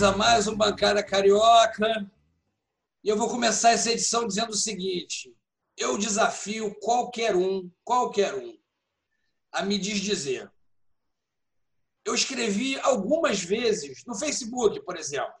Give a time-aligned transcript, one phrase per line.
[0.00, 2.10] Chegamos a mais um Bancada Carioca
[3.04, 5.30] e eu vou começar essa edição dizendo o seguinte:
[5.76, 8.58] eu desafio qualquer um, qualquer um,
[9.52, 10.50] a me desdizer.
[12.02, 15.34] Eu escrevi algumas vezes no Facebook, por exemplo.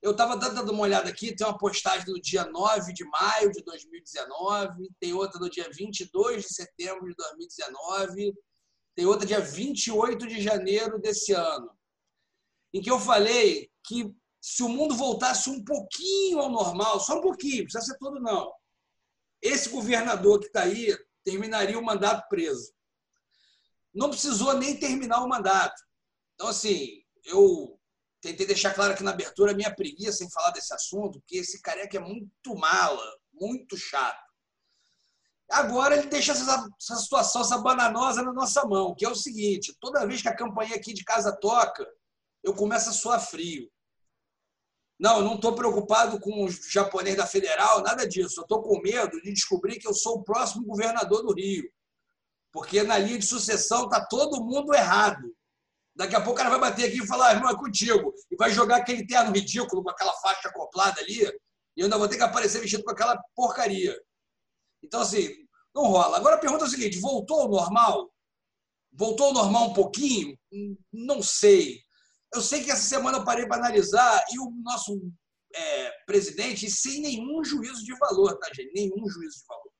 [0.00, 3.62] Eu estava dando uma olhada aqui, tem uma postagem do dia 9 de maio de
[3.62, 8.32] 2019, tem outra no dia 22 de setembro de 2019,
[8.94, 11.76] tem outra dia 28 de janeiro desse ano
[12.72, 17.22] em que eu falei que se o mundo voltasse um pouquinho ao normal, só um
[17.22, 18.52] pouquinho, precisa ser todo não,
[19.42, 22.72] esse governador que está aí terminaria o mandato preso.
[23.94, 25.80] Não precisou nem terminar o mandato.
[26.34, 27.78] Então, assim, eu
[28.20, 31.60] tentei deixar claro aqui na abertura a minha preguiça em falar desse assunto, porque esse
[31.62, 34.28] careca é muito mala, muito chato.
[35.50, 39.74] Agora ele deixa essa, essa situação, essa bananosa na nossa mão, que é o seguinte:
[39.80, 41.86] toda vez que a campanha aqui de casa toca,
[42.42, 43.70] eu começo a suar frio.
[44.98, 48.40] Não, eu não estou preocupado com os japoneses da Federal, nada disso.
[48.40, 51.70] Eu estou com medo de descobrir que eu sou o próximo governador do Rio.
[52.52, 55.32] Porque na linha de sucessão está todo mundo errado.
[55.94, 58.12] Daqui a pouco o cara vai bater aqui e falar, ah, irmão, é contigo.
[58.30, 61.24] E vai jogar aquele terno ridículo com aquela faixa acoplada ali.
[61.24, 63.96] E eu ainda vou ter que aparecer vestido com aquela porcaria.
[64.82, 65.28] Então, assim,
[65.74, 66.16] não rola.
[66.16, 68.10] Agora a pergunta é a seguinte: voltou ao normal?
[68.92, 70.36] Voltou ao normal um pouquinho?
[70.92, 71.82] Não sei.
[72.34, 75.00] Eu sei que essa semana eu parei para analisar e o nosso
[75.54, 78.72] é, presidente, sem nenhum juízo de valor, tá, gente?
[78.74, 79.72] Nenhum juízo de valor.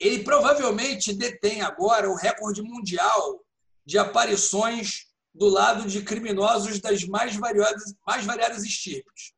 [0.00, 3.40] Ele provavelmente detém agora o recorde mundial
[3.86, 9.32] de aparições do lado de criminosos das mais variadas, mais variadas estirpes.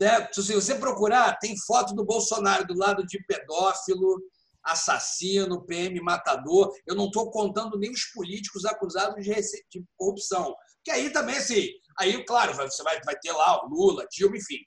[0.00, 0.42] Certo?
[0.42, 4.20] Se você procurar, tem foto do Bolsonaro do lado de pedófilo,
[4.64, 6.72] assassino, PM matador.
[6.86, 10.54] Eu não estou contando nem os políticos acusados de, de corrupção.
[10.84, 14.58] Que aí também, assim, aí, claro, você vai, vai ter lá o Lula, Dilma, enfim.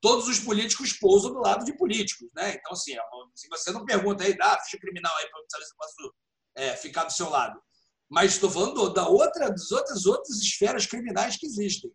[0.00, 2.54] Todos os políticos pousam do lado de políticos, né?
[2.54, 2.96] Então, assim,
[3.34, 6.14] se você não pergunta aí, dá ficha criminal aí para saber se eu posso
[6.56, 7.60] é, ficar do seu lado.
[8.08, 11.92] Mas estou falando da outra, das outras, outras esferas criminais que existem.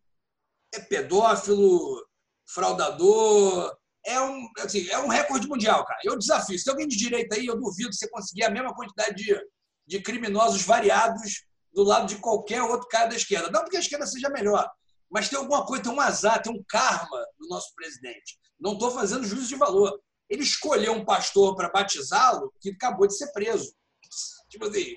[0.73, 2.05] É pedófilo,
[2.47, 5.99] fraudador, é um, assim, é um recorde mundial, cara.
[6.03, 6.57] Eu desafio.
[6.57, 9.37] Se tem alguém de direita aí, eu duvido você conseguir a mesma quantidade de,
[9.87, 13.49] de criminosos variados do lado de qualquer outro cara da esquerda.
[13.51, 14.69] Não porque a esquerda seja melhor,
[15.09, 18.37] mas tem alguma coisa, tem um azar, tem um karma do nosso presidente.
[18.59, 19.99] Não estou fazendo juízo de valor.
[20.29, 23.73] Ele escolheu um pastor para batizá-lo que acabou de ser preso.
[24.49, 24.95] Tipo assim,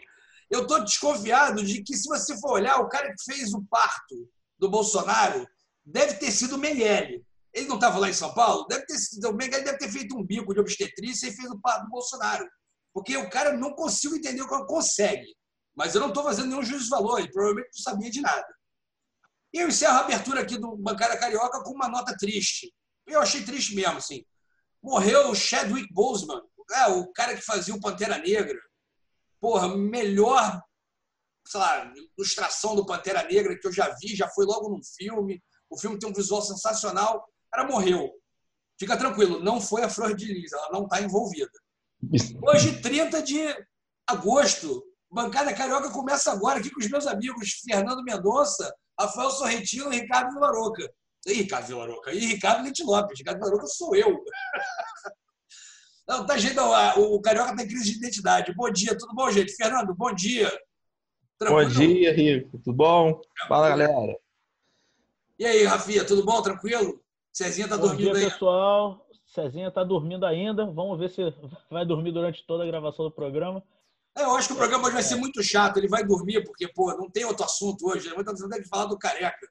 [0.51, 4.29] eu estou desconfiado de que, se você for olhar, o cara que fez o parto
[4.59, 5.47] do Bolsonaro
[5.85, 7.25] deve ter sido o Mengele.
[7.59, 8.67] Ele não estava lá em São Paulo?
[8.69, 8.97] Deve ter,
[9.27, 12.49] o Mengele deve ter feito um bico de obstetrícia e fez o parto do Bolsonaro.
[12.95, 15.37] Porque o cara não consigo entender o que consegue.
[15.77, 18.47] Mas eu não estou fazendo nenhum juízo de valor, ele provavelmente não sabia de nada.
[19.53, 22.73] E eu encerro a abertura aqui do Bancária Carioca com uma nota triste.
[23.07, 24.25] Eu achei triste mesmo, assim.
[24.81, 26.41] Morreu o Chadwick Boseman,
[26.73, 28.59] é, o cara que fazia o Pantera Negra.
[29.41, 30.63] Porra, melhor,
[31.47, 35.43] sei lá, ilustração do Pantera Negra que eu já vi, já foi logo num filme.
[35.69, 38.11] O filme tem um visual sensacional cara morreu.
[38.79, 41.51] Fica tranquilo, não foi a Flor de Lis, ela não está envolvida.
[42.47, 43.39] Hoje, 30 de
[44.07, 50.01] agosto, Bancada Carioca começa agora aqui com os meus amigos Fernando Mendonça, Rafael Sorrentino e
[50.01, 50.89] Ricardo Vilaroca.
[51.27, 52.13] E Ricardo Vilaroca.
[52.13, 53.19] E Ricardo Lente Lopes.
[53.19, 54.17] Ricardo Vilaroca sou eu.
[56.09, 56.59] Não, tá jeito,
[56.97, 58.55] o Carioca tem crise de identidade.
[58.55, 59.55] Bom dia, tudo bom, gente?
[59.55, 60.51] Fernando, bom dia.
[61.39, 61.69] Tranquilo?
[61.69, 62.59] Bom dia, Rico.
[62.59, 63.21] Tudo bom?
[63.47, 64.17] Fala, galera.
[65.39, 66.41] E aí, Rafinha, tudo bom?
[66.41, 66.99] Tranquilo?
[67.39, 68.31] Cezinha tá Bom dormindo dia, aí.
[68.33, 69.07] pessoal.
[69.25, 70.67] Cezinha tá dormindo ainda.
[70.67, 71.23] Vamos ver se
[71.71, 73.63] vai dormir durante toda a gravação do programa.
[74.17, 75.77] É, eu acho que o programa hoje vai ser muito chato.
[75.77, 78.13] Ele vai dormir, porque, pô, não tem outro assunto hoje.
[78.13, 79.47] Muita gente que falar do careca.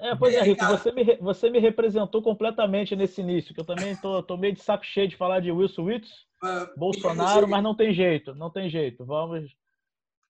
[0.00, 3.94] É, pois é, Rico, você me, você me representou completamente nesse início, que eu também
[3.96, 6.10] tô, tô meio de saco cheio de falar de Wilson Witts,
[6.42, 9.04] uh, Bolsonaro, mas não tem jeito, não tem jeito.
[9.04, 9.48] Vamos.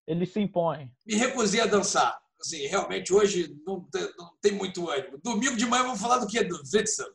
[0.06, 0.90] Ele se impõe.
[1.06, 5.19] Me recusei a dançar assim, realmente hoje não tem, não tem muito ânimo.
[5.23, 6.43] Domingo de manhã vamos falar do que?
[6.44, 7.12] Do Witzel.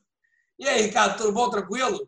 [0.59, 1.49] E aí, Ricardo, tudo bom?
[1.49, 2.07] Tranquilo?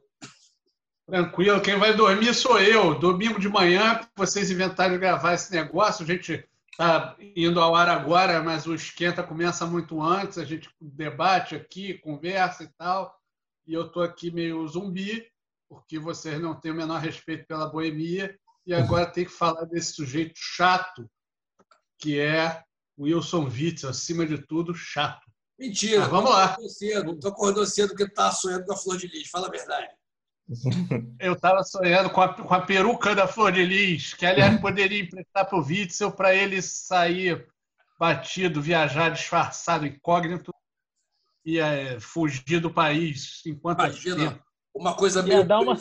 [1.07, 2.97] Tranquilo, quem vai dormir sou eu.
[2.97, 8.41] Domingo de manhã, vocês inventaram gravar esse negócio, a gente está indo ao ar agora,
[8.41, 13.15] mas o esquenta começa muito antes, a gente debate aqui, conversa e tal,
[13.65, 15.25] e eu estou aqui meio zumbi,
[15.69, 19.93] porque vocês não têm o menor respeito pela boemia, e agora tem que falar desse
[19.93, 21.09] sujeito chato,
[21.99, 22.63] que é
[22.97, 25.25] Wilson Witts, acima de tudo, chato.
[25.57, 26.01] Mentira.
[26.01, 26.57] Mas vamos lá.
[26.67, 27.19] Cedo.
[27.19, 29.29] Tu acordou cedo porque tu estava sonhando com a Flor de Lis.
[29.29, 29.87] Fala a verdade.
[31.19, 35.01] Eu estava sonhando com a, com a, peruca da Flor de Lis, que aliás poderia
[35.01, 37.47] emprestar para o Witzel para ele sair
[37.97, 40.53] batido, viajar disfarçado, incógnito,
[41.45, 44.39] e é, fugir do país enquanto Imagina,
[44.73, 45.37] uma coisa meio.
[45.39, 45.77] Ia dar uma,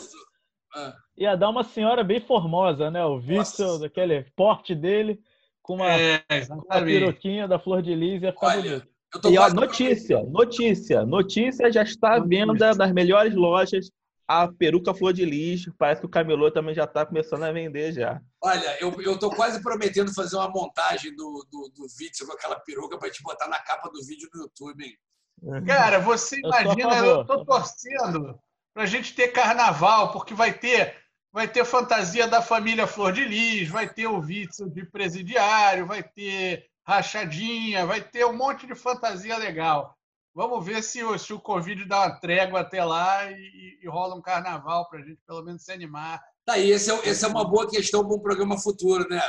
[0.75, 0.95] ah.
[1.17, 3.03] ia dar uma senhora bem formosa, né?
[3.03, 5.19] O Witzel, daquele porte dele,
[5.65, 9.31] com uma, é, uma peruquinha da Flor de Lis, ia ficar Olha, bonito.
[9.31, 13.89] E ó, notícia, notícia, notícia já está à venda nas melhores lojas
[14.27, 15.73] a peruca flor de lixo.
[15.77, 18.21] Parece que o camelô também já está começando a vender já.
[18.43, 22.59] Olha, eu, eu tô quase prometendo fazer uma montagem do, do, do vídeo com aquela
[22.59, 25.65] peruca para te botar na capa do vídeo no YouTube, hein?
[25.65, 28.37] Cara, você imagina, eu, eu tô torcendo
[28.73, 30.95] para a gente ter carnaval, porque vai ter
[31.35, 36.01] vai ter fantasia da família Flor de Lis, vai ter o Witzel de presidiário, vai
[36.01, 39.93] ter rachadinha, vai ter um monte de fantasia legal.
[40.33, 44.15] Vamos ver se o, se o Covid dá uma trégua até lá e, e rola
[44.15, 46.23] um carnaval para a gente pelo menos se animar.
[46.45, 49.21] Tá aí, esse é, esse é uma boa questão para um programa futuro, né?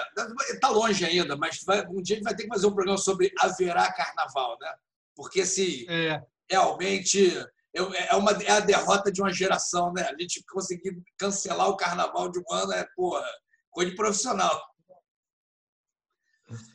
[0.48, 2.98] Está longe ainda, mas vai, um dia a gente vai ter que fazer um programa
[2.98, 4.72] sobre haverá carnaval, né?
[5.12, 6.22] Porque se é.
[6.48, 7.32] realmente
[7.78, 10.02] é, uma, é a derrota de uma geração, né?
[10.02, 13.24] A gente conseguir cancelar o carnaval de um ano é, porra,
[13.70, 14.62] coisa de profissional.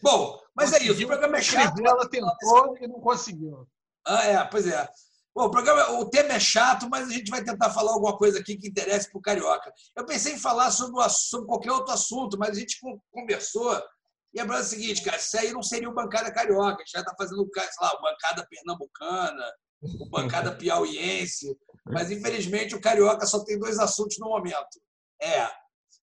[0.04, 1.80] Bom, mas é isso, o programa é chato.
[1.86, 3.68] Ela tentou e não conseguiu.
[4.06, 4.88] Ah, é, pois é.
[5.34, 8.40] Bom, o, programa, o tema é chato, mas a gente vai tentar falar alguma coisa
[8.40, 9.72] aqui que interesse para o Carioca.
[9.96, 12.78] Eu pensei em falar sobre, sobre qualquer outro assunto, mas a gente
[13.12, 13.82] conversou
[14.34, 16.76] e a verdade é o seguinte, cara, isso aí não seria o Bancada Carioca.
[16.76, 19.54] A gente já está fazendo, sei lá, o Bancada Pernambucana,
[20.10, 21.58] Bancada Piauiense.
[21.86, 24.82] Mas, infelizmente, o Carioca só tem dois assuntos no momento.
[25.22, 25.50] É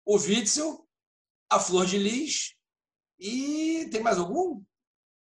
[0.05, 0.87] o Witzel,
[1.51, 2.55] a Flor de Lis
[3.19, 3.89] e...
[3.91, 4.63] Tem mais algum?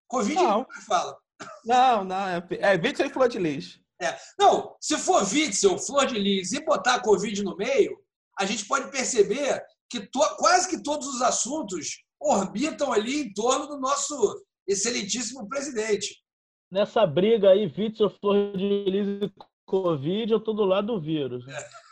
[0.08, 0.66] Covid, não.
[0.86, 1.16] fala.
[1.64, 2.28] Não, não.
[2.28, 3.80] É, é Witzel e Flor de Lis.
[4.00, 4.18] É.
[4.38, 7.98] Não, se for Witzel, Flor de Lis e botar a Covid no meio,
[8.38, 13.66] a gente pode perceber que to, quase que todos os assuntos orbitam ali em torno
[13.66, 16.22] do nosso excelentíssimo presidente.
[16.70, 19.32] Nessa briga aí, Witzel, Flor de Lis e
[19.64, 21.44] Covid, eu estou do lado do vírus.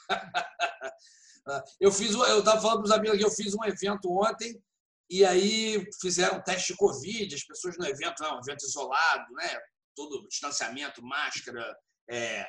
[1.81, 4.61] eu fiz, eu estava falando para os amigos que eu fiz um evento ontem
[5.09, 9.61] e aí fizeram teste de Covid, as pessoas no evento, é um evento isolado, né?
[9.95, 11.77] todo distanciamento, máscara,
[12.11, 12.47] é,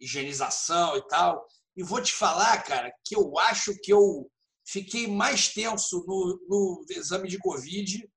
[0.00, 1.44] higienização e tal.
[1.76, 4.30] E vou te falar, cara, que eu acho que eu
[4.66, 8.08] fiquei mais tenso no, no exame de Covid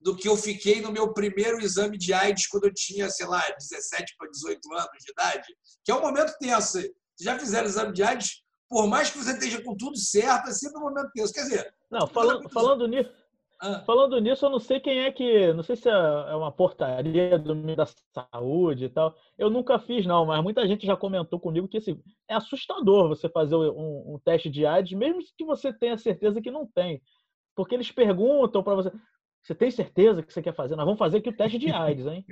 [0.00, 3.42] do que eu fiquei no meu primeiro exame de AIDS quando eu tinha, sei lá,
[3.58, 5.46] 17 para 18 anos de idade,
[5.84, 6.72] que é um momento tenso.
[6.72, 8.42] Vocês já fizeram exame de AIDS?
[8.68, 11.32] Por mais que você esteja com tudo certo, é sempre um momento tenso.
[11.32, 13.10] Quer dizer, não, falando, falando nisso,
[13.62, 13.80] ah.
[13.80, 15.52] Falando nisso, eu não sei quem é que.
[15.52, 19.14] Não sei se é, é uma portaria do Ministério da Saúde e tal.
[19.36, 23.28] Eu nunca fiz, não, mas muita gente já comentou comigo que assim, é assustador você
[23.28, 27.02] fazer um, um teste de AIDS, mesmo que você tenha certeza que não tem.
[27.54, 28.92] Porque eles perguntam para você:
[29.42, 30.76] você tem certeza que você quer fazer?
[30.76, 32.24] Nós vamos fazer aqui o teste de AIDS, hein?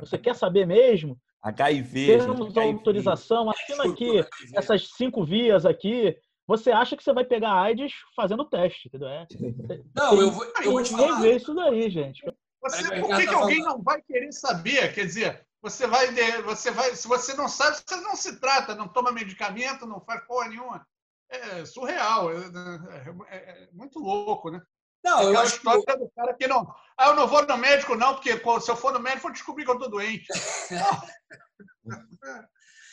[0.00, 1.18] Você quer saber mesmo?
[1.42, 2.18] HIV.
[2.18, 4.24] Temos autorização, assina aqui
[4.54, 6.16] essas cinco vias aqui.
[6.46, 9.08] Você acha que você vai pegar AIDS fazendo teste, entendeu?
[9.08, 9.26] É,
[9.94, 11.20] não, eu vou, eu vou te falar.
[11.20, 12.22] ver isso daí, gente.
[12.60, 14.92] Você, por que, que alguém não vai querer saber?
[14.92, 16.08] Quer dizer, você vai,
[16.42, 20.26] você vai, se você não sabe, você não se trata, não toma medicamento, não faz
[20.26, 20.86] porra nenhuma.
[21.30, 24.60] É surreal, é, é, é, é muito louco, né?
[25.04, 25.96] Não, é eu acho história que...
[25.96, 26.72] do cara que não.
[26.96, 29.64] Ah, eu não vou no médico, não, porque se eu for no médico, eu descobrir
[29.64, 30.26] que eu estou doente.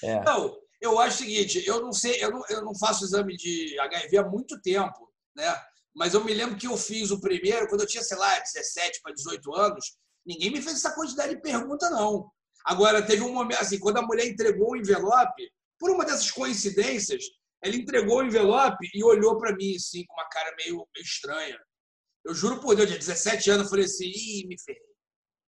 [0.03, 0.23] é.
[0.23, 3.77] Não, eu acho o seguinte, eu não sei, eu não, eu não faço exame de
[3.79, 5.53] HIV há muito tempo, né?
[5.95, 9.01] Mas eu me lembro que eu fiz o primeiro quando eu tinha, sei lá, 17
[9.01, 9.97] para 18 anos.
[10.25, 12.29] Ninguém me fez essa quantidade de pergunta, não.
[12.63, 17.23] Agora, teve um momento, assim, quando a mulher entregou o envelope, por uma dessas coincidências,
[17.63, 21.57] ela entregou o envelope e olhou para mim, assim, com uma cara meio, meio estranha.
[22.27, 24.81] Eu juro por Deus, tinha 17 anos, eu falei assim, ih, me ferrei.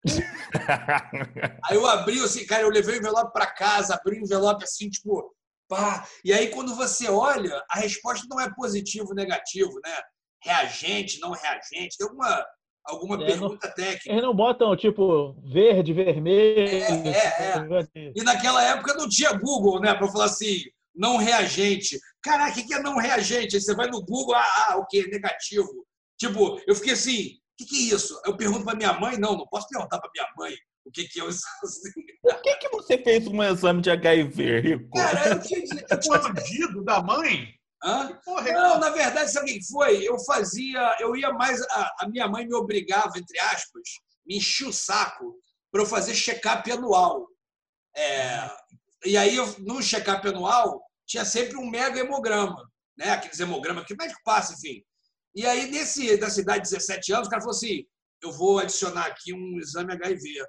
[1.65, 4.89] aí eu abri, assim, cara, eu levei o envelope para casa, abri o envelope assim,
[4.89, 5.35] tipo,
[5.67, 6.07] pá.
[6.23, 9.91] E aí, quando você olha, a resposta não é positivo ou negativo, né?
[10.41, 11.97] Reagente, não reagente.
[11.97, 12.45] Tem alguma,
[12.85, 14.09] alguma é, pergunta não, técnica.
[14.09, 16.61] Eles não botam, tipo, verde, vermelho.
[16.61, 18.13] É, é, é.
[18.15, 19.93] E naquela época não tinha Google, né?
[19.93, 20.61] Para falar assim,
[20.95, 21.99] não reagente.
[22.23, 23.57] Caraca, o que é não reagente?
[23.57, 25.05] Aí você vai no Google, ah, ah o que?
[25.07, 25.85] Negativo.
[26.19, 28.19] Tipo, eu fiquei assim, que, que é isso?
[28.25, 29.17] Eu pergunto para minha mãe?
[29.17, 31.51] Não, não posso perguntar para minha mãe o que, que é o exame.
[32.21, 34.89] Por que, que você fez um exame de HIV, Rico?
[34.95, 35.59] Cara, eu tinha,
[35.89, 36.83] eu tinha...
[36.83, 37.53] da mãe?
[37.83, 38.17] Hã?
[38.23, 40.07] Porra, não, na verdade, sabe o que foi?
[40.07, 41.61] Eu fazia, eu ia mais.
[41.61, 43.83] A, a minha mãe me obrigava, entre aspas,
[44.25, 45.35] me enchia o saco
[45.71, 47.27] para eu fazer check-up anual.
[47.95, 48.49] É,
[49.05, 53.11] e aí, eu, no check-up anual, tinha sempre um mega hemograma, né?
[53.11, 54.83] aqueles hemogramas que o médico passa, enfim.
[55.35, 57.85] E aí, nesse, da cidade de 17 anos, o cara falou assim:
[58.21, 60.45] eu vou adicionar aqui um exame HIV.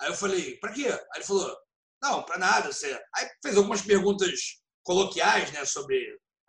[0.00, 0.88] Aí eu falei, para quê?
[0.88, 1.56] Aí ele falou,
[2.02, 2.72] não, para nada.
[2.72, 2.92] Você...
[3.14, 5.98] Aí fez algumas perguntas coloquiais, né, sobre,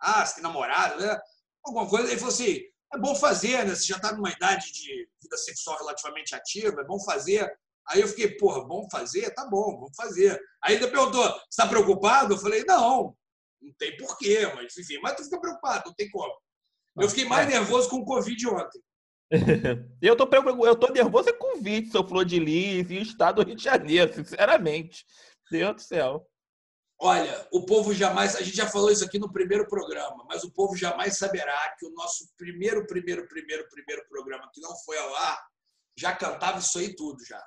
[0.00, 1.18] ah, você tem namorado, né?
[1.64, 2.08] Alguma coisa.
[2.08, 2.60] Ele falou assim,
[2.92, 3.74] é bom fazer, né?
[3.74, 7.50] Você já está numa idade de vida sexual relativamente ativa, é bom fazer.
[7.88, 9.30] Aí eu fiquei, porra, bom fazer?
[9.34, 10.38] Tá bom, vamos fazer.
[10.62, 12.34] Aí ele perguntou, você está preocupado?
[12.34, 13.16] Eu falei, não,
[13.62, 16.34] não tem porquê, mas enfim, mas tu fica preocupado, não tem como.
[17.00, 17.52] Eu fiquei mais é.
[17.52, 18.82] nervoso com o Covid ontem.
[20.00, 20.28] eu, tô,
[20.66, 23.46] eu tô nervoso é com o Convite, seu Flor de Lis e o estado do
[23.46, 25.04] Rio de Janeiro, sinceramente.
[25.50, 26.26] Deus do céu.
[27.00, 30.52] Olha, o povo jamais, a gente já falou isso aqui no primeiro programa, mas o
[30.52, 35.14] povo jamais saberá que o nosso primeiro, primeiro, primeiro, primeiro programa que não foi ao
[35.14, 35.38] ar
[35.96, 37.42] já cantava isso aí tudo já.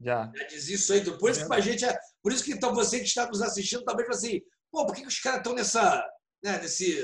[0.00, 0.32] Já.
[0.34, 1.18] Já dizia isso aí tudo.
[1.18, 3.84] Por isso que a gente, é, por isso que então você que está nos assistindo
[3.84, 6.04] fala assim, pô, por que, que os caras estão nessa,
[6.42, 6.98] né, nesse,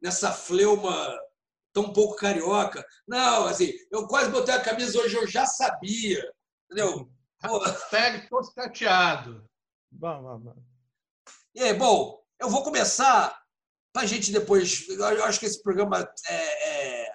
[0.00, 1.18] nessa fleuma
[1.72, 2.84] tão pouco carioca.
[3.06, 6.32] Não, assim, eu quase botei a camisa hoje, eu já sabia.
[6.66, 7.10] Entendeu?
[7.90, 9.44] Pega, tô chateado.
[9.92, 10.62] Vamos, vamos.
[11.54, 13.40] E aí, bom, eu vou começar
[13.92, 14.88] para a gente depois.
[14.88, 16.34] Eu acho que esse programa é,
[17.04, 17.12] é,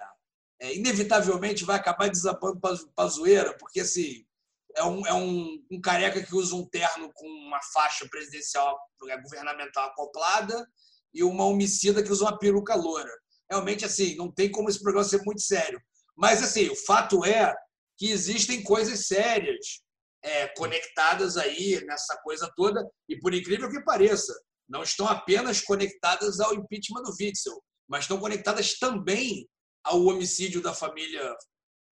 [0.60, 4.26] é, inevitavelmente vai acabar desabando para a zoeira, porque assim,
[4.74, 8.78] é, um, é um, um, careca que usa um terno com uma faixa presidencial
[9.22, 10.66] governamental acoplada
[11.14, 13.10] e uma homicida que usa uma peruca loura
[13.48, 15.80] realmente assim, não tem como esse programa ser muito sério.
[16.16, 17.54] Mas assim, o fato é
[17.96, 19.82] que existem coisas sérias
[20.22, 24.34] é, conectadas aí nessa coisa toda, e por incrível que pareça,
[24.68, 29.48] não estão apenas conectadas ao impeachment do Witzel, mas estão conectadas também
[29.84, 31.34] ao homicídio da família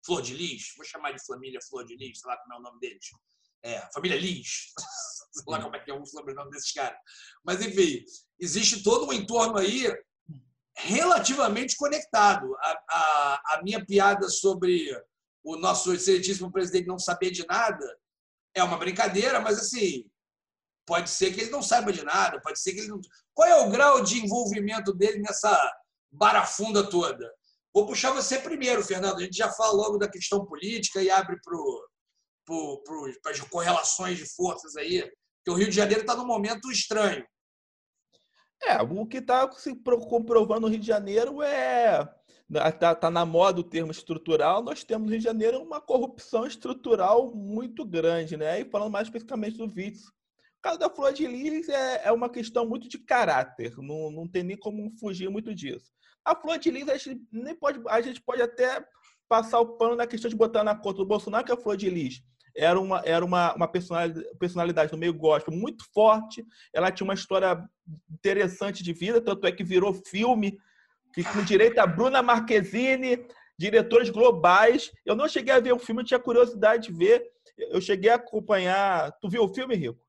[0.05, 2.63] Flor de Lis, vou chamar de família Flor de Lis, sei lá como é o
[2.63, 3.07] nome deles.
[3.65, 4.73] É, família Lis,
[5.33, 6.99] sei lá como é que é o sobrenome desses caras.
[7.43, 8.05] Mas, enfim,
[8.39, 9.91] existe todo um entorno aí
[10.77, 12.55] relativamente conectado.
[12.57, 14.91] A, a, a, minha piada sobre
[15.43, 17.99] o nosso excelentíssimo presidente não saber de nada
[18.55, 20.05] é uma brincadeira, mas assim,
[20.87, 23.01] pode ser que ele não saiba de nada, pode ser que ele não.
[23.33, 25.73] Qual é o grau de envolvimento dele nessa
[26.13, 27.33] barafunda toda?
[27.73, 29.19] Vou puxar você primeiro, Fernando.
[29.19, 31.57] A gente já fala logo da questão política e abre para
[33.27, 35.11] as correlações de forças aí,
[35.45, 37.25] que o Rio de Janeiro está num momento estranho.
[38.63, 39.75] É, o que está se
[40.09, 42.09] comprovando no Rio de Janeiro é.
[42.51, 44.63] Está tá na moda o termo estrutural.
[44.63, 48.61] Nós temos no Rio de Janeiro uma corrupção estrutural muito grande, né?
[48.61, 50.09] E falando mais especificamente do Vício.
[50.59, 54.27] O caso da Flor de Lis é, é uma questão muito de caráter, não, não
[54.27, 55.93] tem nem como fugir muito disso.
[56.25, 58.83] A Flor de Lis, a gente, nem pode, a gente pode até
[59.29, 61.91] passar o pano na questão de botar na conta do Bolsonaro que a Flor de
[61.91, 62.23] Lis
[62.57, 66.45] era uma, era uma, uma personalidade, personalidade no meio gospel muito forte.
[66.73, 67.63] Ela tinha uma história
[68.11, 70.57] interessante de vida, tanto é que virou filme,
[71.13, 73.27] que com direito a Bruna Marquezine,
[73.59, 74.93] diretores globais.
[75.05, 77.25] Eu não cheguei a ver o filme, eu tinha curiosidade de ver.
[77.57, 79.13] Eu cheguei a acompanhar.
[79.21, 80.01] Tu viu o filme, Rico?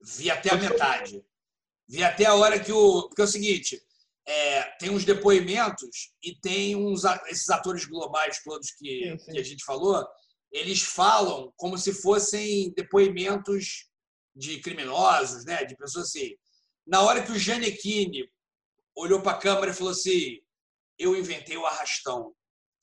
[0.00, 1.24] Vi até a metade.
[1.88, 3.08] Vi até a hora que o.
[3.08, 3.80] Porque é o seguinte.
[4.26, 9.32] É, tem uns depoimentos e tem uns esses atores globais todos que, sim, sim.
[9.32, 10.06] que a gente falou
[10.52, 13.88] eles falam como se fossem depoimentos
[14.34, 15.64] de criminosos, né?
[15.64, 16.34] de pessoas assim.
[16.86, 18.28] Na hora que o Janequine
[18.96, 20.38] olhou para a câmera e falou assim:
[20.98, 22.34] Eu inventei o arrastão.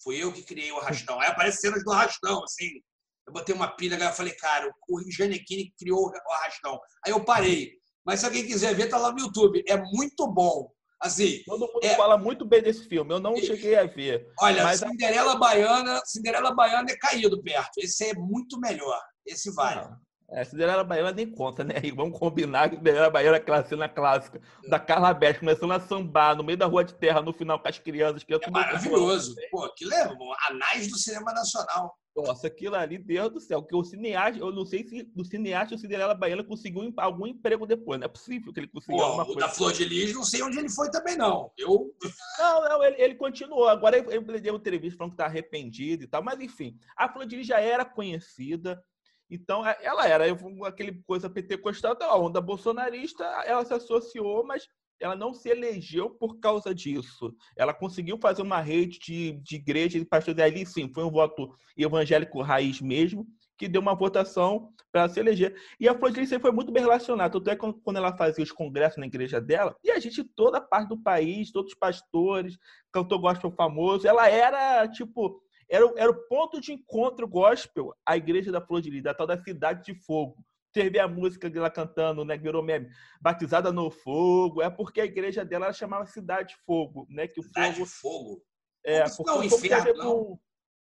[0.03, 1.19] Fui eu que criei o arrastão.
[1.19, 2.81] Aí aparece cenas do arrastão, assim.
[3.25, 6.79] Eu botei uma pilha e falei, cara, o Janequine criou o arrastão.
[7.03, 7.73] Aí eu parei.
[8.05, 9.63] Mas se alguém quiser ver, tá lá no YouTube.
[9.67, 10.71] É muito bom.
[11.01, 11.95] Assim, Todo mundo é...
[11.95, 13.13] fala muito bem desse filme.
[13.13, 14.27] Eu não cheguei a ver.
[14.39, 14.79] Olha, mas...
[14.79, 17.77] Cinderela Baiana, Cinderela Baiana é caído perto.
[17.77, 18.99] Esse é muito melhor.
[19.25, 19.81] Esse vale.
[19.81, 20.05] Não.
[20.31, 21.75] É, Cinderela Baiana nem conta, né?
[21.83, 25.79] E vamos combinar que Cinderela Baiana é aquela cena clássica da Carla Beth começando a
[25.79, 28.23] sambar no meio da rua de terra no final com as crianças.
[28.23, 29.35] Que é maravilhoso.
[29.51, 30.09] Pô, aquilo é
[30.49, 31.95] anais do cinema nacional.
[32.15, 35.75] Nossa, aquilo ali, Deus do céu, que o cineasta, eu não sei se do cineasta
[35.75, 39.23] o Cinderela Baiana conseguiu algum emprego depois, não é possível que ele conseguiu Pô, alguma
[39.23, 39.41] o coisa.
[39.41, 41.51] da Flor de Lis, não sei onde ele foi também, não.
[41.57, 41.93] Eu...
[42.39, 43.67] Não, não, ele, ele continuou.
[43.67, 47.25] Agora ele, ele deu entrevista falando que está arrependido e tal, mas enfim, a Flor
[47.25, 48.81] de Lis já era conhecida,
[49.29, 50.25] então é, ela era
[50.65, 54.67] aquele coisa pentecostal da onda bolsonarista, ela se associou, mas
[54.99, 57.33] ela não se elegeu por causa disso.
[57.55, 61.53] Ela conseguiu fazer uma rede de, de igreja de pastores ali, sim, foi um voto
[61.77, 65.55] evangélico raiz mesmo, que deu uma votação para se eleger.
[65.79, 66.11] E a Flor
[66.41, 67.31] foi muito bem relacionada.
[67.31, 70.89] Tanto é quando ela fazia os congressos na igreja dela, e a gente, toda parte
[70.89, 72.57] do país, todos os pastores,
[72.91, 78.51] cantor gospel famoso, ela era, tipo, era, era o ponto de encontro gospel, a igreja
[78.51, 80.37] da Flor de Lis, da tal da Cidade de Fogo
[80.75, 82.89] teve a música dela cantando, né, que virou meme,
[83.21, 87.43] batizada no fogo, é porque a igreja dela chamava Cidade de Fogo, né, que o
[87.43, 88.45] Cidade fogo, fogo
[88.83, 90.39] é, porque não, o fogo inferno, não.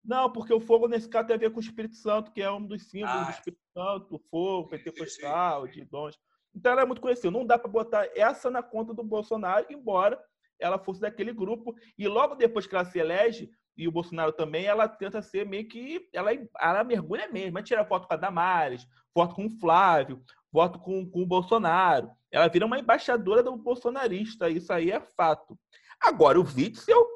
[0.06, 2.50] Não, porque o fogo, nesse caso, tem a ver com o Espírito Santo, que é
[2.50, 3.24] um dos símbolos ah.
[3.24, 6.18] do Espírito Santo, o fogo, pentecostal, de dons.
[6.56, 7.32] Então ela é muito conhecida.
[7.32, 10.22] Não dá para botar essa na conta do Bolsonaro, embora
[10.60, 11.74] ela fosse daquele grupo.
[11.98, 15.68] E logo depois que ela se elege, e o Bolsonaro também, ela tenta ser meio
[15.68, 16.08] que.
[16.14, 17.58] Ela, ela mergulha mesmo.
[17.58, 22.12] Ela tira foto com a Damares, foto com o Flávio, foto com, com o Bolsonaro.
[22.32, 24.50] Ela vira uma embaixadora do bolsonarista.
[24.50, 25.58] Isso aí é fato.
[26.00, 27.08] Agora, o Witzel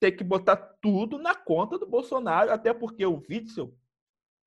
[0.00, 3.74] tem que botar tudo na conta do Bolsonaro, até porque o Witzel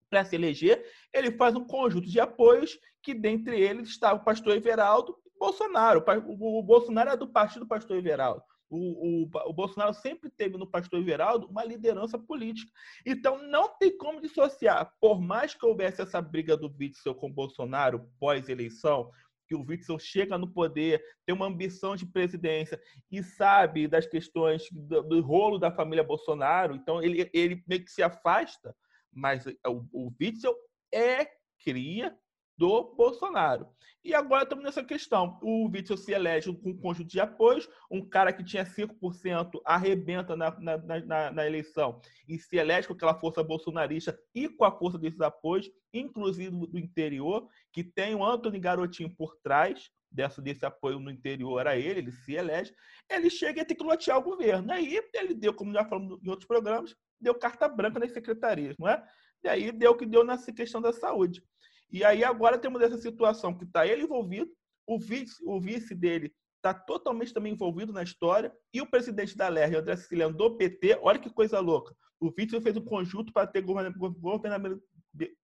[0.10, 4.56] para se eleger, ele faz um conjunto de apoios que, dentre eles, está o pastor
[4.56, 6.04] Everaldo e Bolsonaro.
[6.28, 8.44] O, Bolsonaro é do partido do pastor Everaldo.
[8.70, 12.72] O, o, o, Bolsonaro sempre teve no pastor Everaldo uma liderança política.
[13.06, 14.94] Então, não tem como dissociar.
[15.00, 19.10] Por mais que houvesse essa briga do Witzel com o Bolsonaro pós-eleição,
[19.48, 24.64] que o Witzel chega no poder, tem uma ambição de presidência e sabe das questões
[24.70, 28.76] do, do rolo da família Bolsonaro, então ele, ele meio que se afasta
[29.18, 30.56] mas o, o Witzel
[30.94, 31.28] é
[31.64, 32.16] cria
[32.58, 33.68] do Bolsonaro.
[34.04, 35.38] E agora estamos nessa questão.
[35.42, 40.36] O Witzel se elege com um conjunto de apoios, um cara que tinha 5% arrebenta
[40.36, 44.72] na, na, na, na, eleição e se elege com aquela força bolsonarista e com a
[44.72, 50.66] força desses apoios, inclusive do interior, que tem o Antônio Garotinho por trás dessa, desse
[50.66, 52.74] apoio no interior a ele, ele se elege,
[53.10, 54.72] ele chega a ter que lotear o governo.
[54.72, 58.88] Aí ele deu, como já falamos em outros programas, deu carta branca nas secretarias, não
[58.88, 59.04] é?
[59.44, 61.44] E aí deu o que deu nessa questão da saúde.
[61.92, 64.52] E aí agora temos essa situação que está ele envolvido,
[64.86, 69.48] o vice, o vice dele está totalmente também envolvido na história, e o presidente da
[69.48, 71.96] LER, André Siciliano, do PT, olha que coisa louca.
[72.20, 74.00] O vice fez um conjunto para ter governamento.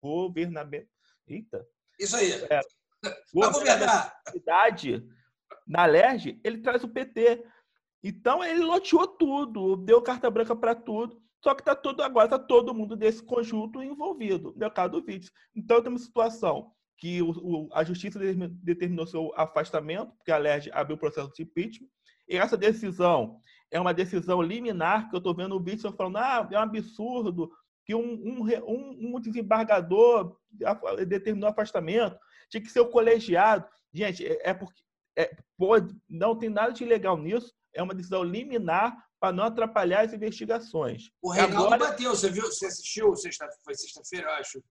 [0.01, 0.89] governamento
[1.27, 1.65] eita.
[1.99, 2.31] Isso aí.
[2.49, 2.61] É,
[3.33, 5.07] governabilidade
[5.67, 7.43] na LERJ, ele traz o PT.
[8.03, 11.22] Então ele loteou tudo, deu carta branca para tudo.
[11.43, 15.29] Só que tá todo, agora está todo mundo desse conjunto envolvido, no caso do vídeo.
[15.53, 18.17] Então, temos uma situação que o, o, a justiça
[18.63, 21.89] determinou seu afastamento, porque a LERJ abriu o processo de impeachment.
[22.29, 26.47] E essa decisão é uma decisão liminar, que eu estou vendo o vídeo falando, ah,
[26.49, 27.51] é um absurdo
[27.85, 28.13] que um,
[28.65, 30.37] um, um desembargador
[31.05, 32.17] determinou afastamento,
[32.49, 33.67] tinha que ser o colegiado.
[33.93, 34.79] Gente, é, é porque
[35.17, 40.01] é, pode, não tem nada de ilegal nisso, é uma decisão liminar para não atrapalhar
[40.01, 41.09] as investigações.
[41.21, 41.91] O Reinaldo Agora...
[41.91, 42.43] bateu, você viu?
[42.43, 43.15] Você assistiu?
[43.15, 44.61] Sexta, foi sexta-feira, eu acho.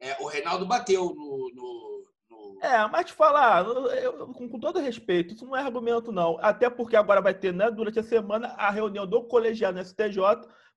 [0.00, 2.58] É, o Reinaldo bateu no, no, no...
[2.60, 6.36] É, mas te falar, eu, com, com, todo respeito, isso não é argumento, não.
[6.40, 10.18] Até porque agora vai ter, né, durante a semana, a reunião do colegiado no STJ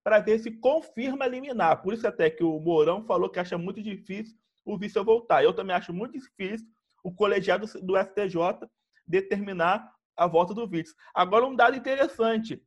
[0.04, 1.82] para ver se confirma liminar.
[1.82, 5.44] Por isso até que o Mourão falou que acha muito difícil o vice voltar.
[5.44, 6.68] Eu também acho muito difícil
[7.04, 8.70] o colegiado do STJ
[9.08, 10.96] determinar a volta do Witzel.
[11.14, 12.62] Agora, um dado interessante: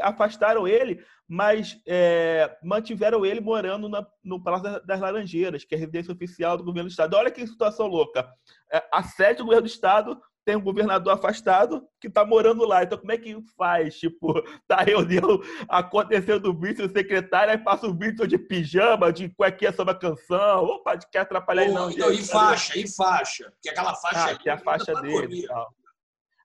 [0.00, 5.80] afastaram ele, mas é, mantiveram ele morando na, no Palácio das Laranjeiras, que é a
[5.80, 7.14] residência oficial do governo do Estado.
[7.14, 8.28] Olha que situação louca.
[8.72, 12.84] É, a sede do governo do Estado tem um governador afastado que está morando lá.
[12.84, 13.98] Então, como é que faz?
[13.98, 14.32] Tipo,
[14.68, 19.72] tá reunião acontecendo o vice, o secretário, aí passa o vice de pijama, de cuequinha
[19.72, 20.64] sobre a canção.
[20.64, 21.90] Opa, de quer atrapalhar ele não.
[21.90, 23.50] Então, e faixa, e faixa.
[23.50, 25.74] Porque aquela faixa ah, ali, que é a faixa dele e tal.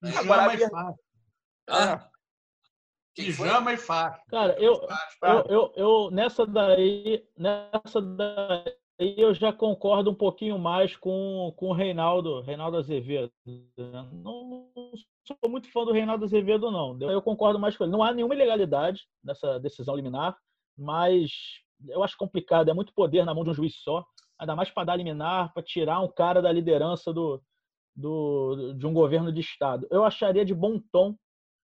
[0.01, 0.95] Pijama e faixa.
[1.69, 2.10] Ah.
[3.15, 4.21] Pijama e faixa.
[4.29, 4.87] Cara, eu,
[5.23, 11.67] eu, eu, eu, nessa daí, nessa daí eu já concordo um pouquinho mais com, com
[11.67, 13.31] o Reinaldo, Reinaldo Azevedo.
[13.77, 14.91] Não, não
[15.25, 16.97] sou muito fã do Reinaldo Azevedo, não.
[17.01, 17.91] Eu concordo mais com ele.
[17.91, 20.37] Não há nenhuma ilegalidade nessa decisão liminar,
[20.77, 21.31] mas
[21.89, 22.69] eu acho complicado.
[22.69, 24.05] É muito poder na mão de um juiz só.
[24.39, 27.41] Ainda mais para dar liminar, para tirar um cara da liderança do,
[27.95, 29.87] do, de um governo de Estado.
[29.91, 31.15] Eu acharia de bom tom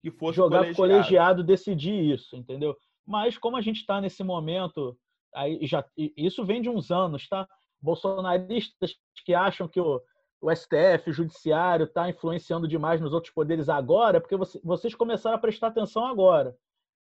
[0.05, 0.75] que fosse jogar colegiado.
[0.75, 2.77] colegiado decidir isso, entendeu?
[3.03, 4.95] Mas como a gente está nesse momento,
[5.33, 7.47] aí já isso vem de uns anos, tá?
[7.81, 9.99] Bolsonaristas que acham que o,
[10.39, 15.37] o STF, o judiciário, está influenciando demais nos outros poderes agora, porque você, vocês começaram
[15.37, 16.55] a prestar atenção agora.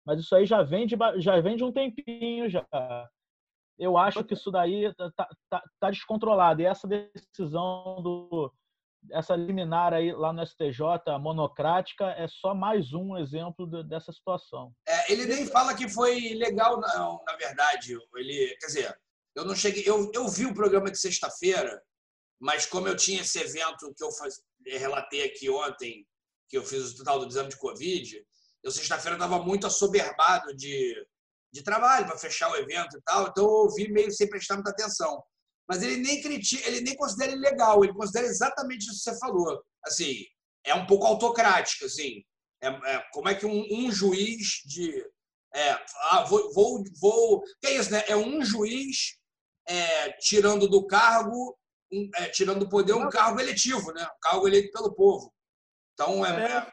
[0.06, 2.66] Mas isso aí já vem de, já vem de um tempinho já.
[3.78, 6.62] Eu acho que isso daí está tá, tá, descontrolado.
[6.62, 8.54] E essa decisão do,
[9.12, 14.74] essa liminar aí lá no STJ, monocrática, é só mais um exemplo de, dessa situação.
[14.88, 17.98] É, ele nem fala que foi legal, não, na verdade.
[18.16, 19.00] Ele, quer dizer,
[19.36, 21.82] eu não cheguei, eu, eu vi o programa de sexta-feira,
[22.40, 26.06] mas como eu tinha esse evento que eu faz, relatei aqui ontem,
[26.50, 28.26] que eu fiz o total do exame de Covid,
[28.64, 30.96] eu sexta-feira estava muito assoberbado de,
[31.52, 34.72] de trabalho para fechar o evento e tal, então eu ouvi meio sem prestar muita
[34.72, 35.22] atenção
[35.68, 39.64] mas ele nem critica, ele nem considera ilegal, ele considera exatamente isso que você falou.
[39.86, 40.24] Assim,
[40.66, 42.24] é um pouco autocrático, assim.
[42.62, 45.06] É, é como é que um, um juiz de
[45.56, 45.72] É,
[46.12, 47.44] ah, vou, vou, vou.
[47.62, 48.04] Que é isso, né?
[48.08, 49.18] É um juiz
[49.68, 51.58] é, tirando do cargo,
[51.92, 54.04] um, é, tirando do poder um cargo eletivo, né?
[54.04, 55.34] Um cargo eleito pelo povo.
[55.94, 56.58] Então é.
[56.58, 56.72] é...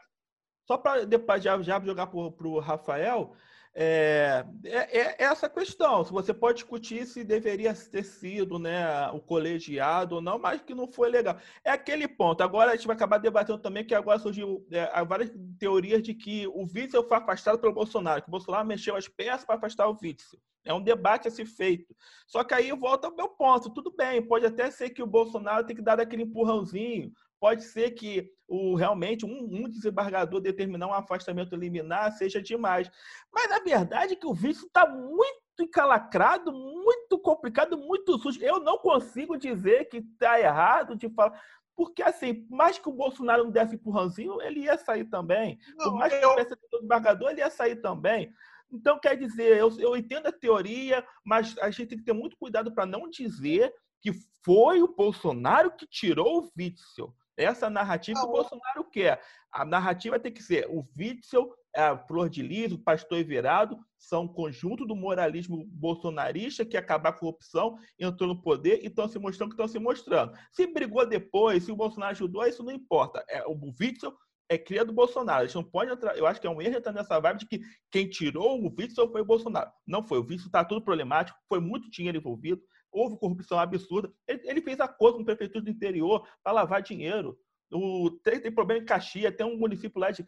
[0.66, 3.35] Só para depois já, já jogar para o Rafael,
[3.74, 6.04] é, é, é, essa questão.
[6.04, 10.74] Se você pode discutir se deveria ter sido né, o colegiado ou não, mas que
[10.74, 11.37] não foi legal.
[11.64, 12.42] É aquele ponto.
[12.42, 16.46] Agora a gente vai acabar debatendo também que agora surgiu é, várias teorias de que
[16.48, 19.96] o Witzel foi afastado pelo Bolsonaro, que o Bolsonaro mexeu as peças para afastar o
[20.02, 20.40] Witzel.
[20.64, 21.96] É um debate a ser feito.
[22.26, 23.70] Só que aí volta ao meu ponto.
[23.70, 27.92] Tudo bem, pode até ser que o Bolsonaro tenha que dar aquele empurrãozinho pode ser
[27.92, 32.90] que o, realmente um, um desembargador determinar um afastamento liminar seja demais.
[33.33, 38.42] Mas a verdade é que o vício está muito encalacrado, muito complicado, muito sujo.
[38.42, 41.40] Eu não consigo dizer que está errado de falar.
[41.74, 45.59] Porque, assim, mais que o Bolsonaro não desse empurrãozinho, ele ia sair também.
[45.79, 46.20] Não, Por mais eu...
[46.20, 48.31] que tivesse desembargador, ele ia sair também.
[48.70, 52.37] Então, quer dizer, eu, eu entendo a teoria, mas a gente tem que ter muito
[52.37, 54.12] cuidado para não dizer que
[54.44, 57.14] foi o Bolsonaro que tirou o Witzel.
[57.40, 59.20] Essa narrativa que o Bolsonaro quer.
[59.53, 64.22] A narrativa tem que ser o Witzel, a Flor de Lis, o Pastor Everado, são
[64.22, 69.09] um conjunto do moralismo bolsonarista que acabar com a corrupção, entrou no poder e estão
[69.09, 70.33] se mostrando que estão se mostrando.
[70.53, 73.24] Se brigou depois, se o Bolsonaro ajudou, isso não importa.
[73.29, 74.12] É, o Witzel
[74.48, 75.44] é cria do Bolsonaro.
[75.44, 76.16] A gente não pode entrar.
[76.16, 79.11] Eu acho que é um erro entrar nessa vibe de que quem tirou o Witzel
[79.11, 79.70] foi o Bolsonaro.
[79.87, 80.18] Não foi.
[80.18, 82.61] O Witzel está tudo problemático, foi muito dinheiro envolvido
[82.92, 84.12] houve corrupção absurda.
[84.26, 87.38] Ele, ele fez acordo com o prefeitura do interior para lavar dinheiro.
[87.72, 90.26] O, tem, tem problema em Caxias, tem um município lá de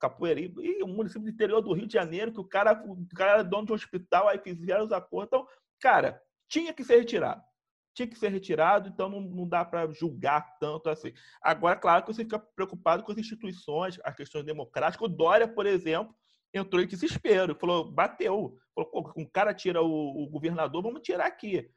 [0.00, 3.32] Capoeiriba, e um município do interior do Rio de Janeiro, que o cara, o cara
[3.32, 5.26] era dono de um hospital, aí fizeram os acordos.
[5.26, 5.46] Então,
[5.80, 7.42] cara, tinha que ser retirado.
[7.94, 11.12] Tinha que ser retirado, então não, não dá para julgar tanto assim.
[11.42, 15.08] Agora, claro que você fica preocupado com as instituições, as questões democráticas.
[15.08, 16.14] O Dória, por exemplo,
[16.52, 18.56] entrou em desespero, falou, bateu.
[18.74, 21.68] Falou, um cara tira o, o governador, vamos tirar aqui.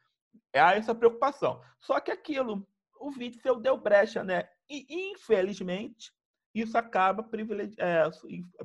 [0.54, 1.62] Há essa preocupação.
[1.80, 2.68] Só que aquilo,
[3.00, 4.48] o Witzel deu brecha, né?
[4.70, 6.12] E, infelizmente,
[6.54, 8.10] isso acaba privilegi é,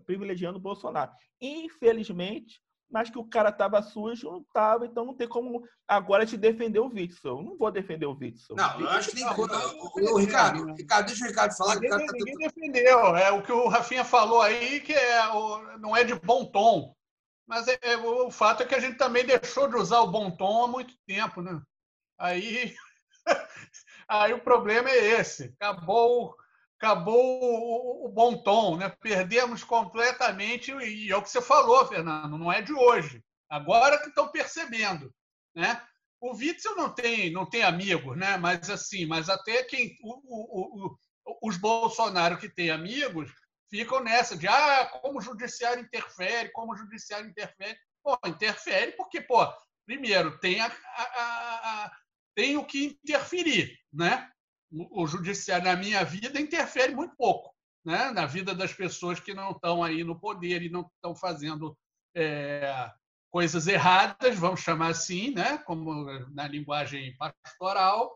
[0.04, 1.12] privilegiando o Bolsonaro.
[1.40, 6.36] Infelizmente, mas que o cara estava sujo, não estava, então não tem como agora te
[6.36, 7.42] defender o Witzel.
[7.42, 8.56] Não vou defender o Witzel.
[8.56, 9.26] Não, eu acho que nem.
[9.26, 11.74] O, Ricardo, Ricardo, deixa o Ricardo falar.
[11.74, 13.16] Ninguém, que tá ninguém defendeu.
[13.16, 15.26] É o que o Rafinha falou aí, que é,
[15.80, 16.94] não é de bom tom.
[17.46, 20.30] Mas é, é, o fato é que a gente também deixou de usar o bom
[20.30, 21.60] tom há muito tempo, né?
[22.18, 22.74] Aí,
[24.08, 25.54] aí o problema é esse.
[25.60, 26.34] Acabou,
[26.78, 28.88] acabou o, o bom tom, né?
[29.00, 32.38] Perdemos completamente e é o que você falou, Fernando.
[32.38, 33.22] Não é de hoje.
[33.48, 35.12] Agora que estão percebendo,
[35.54, 35.82] né?
[36.20, 38.38] O Witzel não tem, não tem amigos, né?
[38.38, 40.96] Mas assim, mas até quem o, o,
[41.42, 43.30] os Bolsonaro que têm amigos
[43.70, 47.78] ficam nessa de ah, como o judiciário interfere, como o judiciário interfere.
[48.02, 49.46] Pô, interfere porque, pô,
[49.86, 51.02] primeiro, tem, a, a,
[51.84, 51.92] a,
[52.34, 54.30] tem o que interferir, né?
[54.70, 58.10] O, o judiciário, na minha vida, interfere muito pouco, né?
[58.10, 61.76] Na vida das pessoas que não estão aí no poder e não estão fazendo
[62.14, 62.90] é,
[63.30, 65.58] coisas erradas, vamos chamar assim, né?
[65.58, 68.14] Como na linguagem pastoral,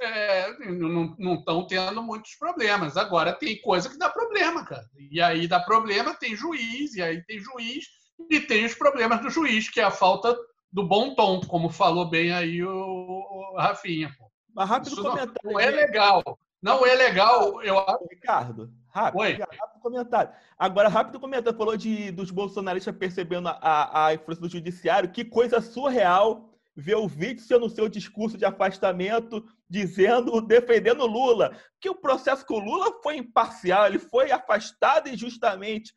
[0.00, 2.96] é, não estão tendo muitos problemas.
[2.96, 4.84] Agora, tem coisa que dá problema, cara.
[5.10, 7.86] E aí dá problema, tem juiz, e aí tem juiz,
[8.30, 10.36] e tem os problemas do juiz, que é a falta
[10.72, 14.14] do bom tom, como falou bem aí o, o Rafinha.
[14.18, 14.30] Pô.
[14.54, 15.34] Mas rápido Isso comentário.
[15.44, 16.38] Não, não é legal.
[16.62, 18.06] Não é legal, eu acho.
[18.10, 19.32] Ricardo, rápido, Oi.
[19.32, 20.32] rápido comentário.
[20.58, 21.58] Agora, rápido comentário.
[21.58, 25.10] Falou de, dos bolsonaristas percebendo a, a influência do judiciário.
[25.10, 31.88] Que coisa surreal ver o Witzel no seu discurso de afastamento dizendo, defendendo Lula, que
[31.88, 35.94] o processo com o Lula foi imparcial, ele foi afastado injustamente,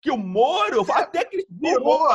[0.00, 2.08] que o Moro é, até que virou,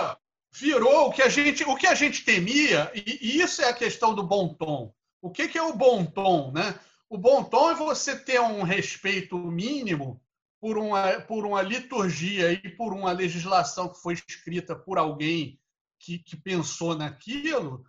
[0.54, 3.74] virou o que a gente, o que a gente temia, e, e isso é a
[3.74, 4.94] questão do bom tom.
[5.22, 6.80] O que, que é o bom tom, né?
[7.10, 10.22] O bom tom é você ter um respeito mínimo
[10.60, 15.60] por uma, por uma liturgia e por uma legislação que foi escrita por alguém
[16.00, 17.84] que, que pensou naquilo,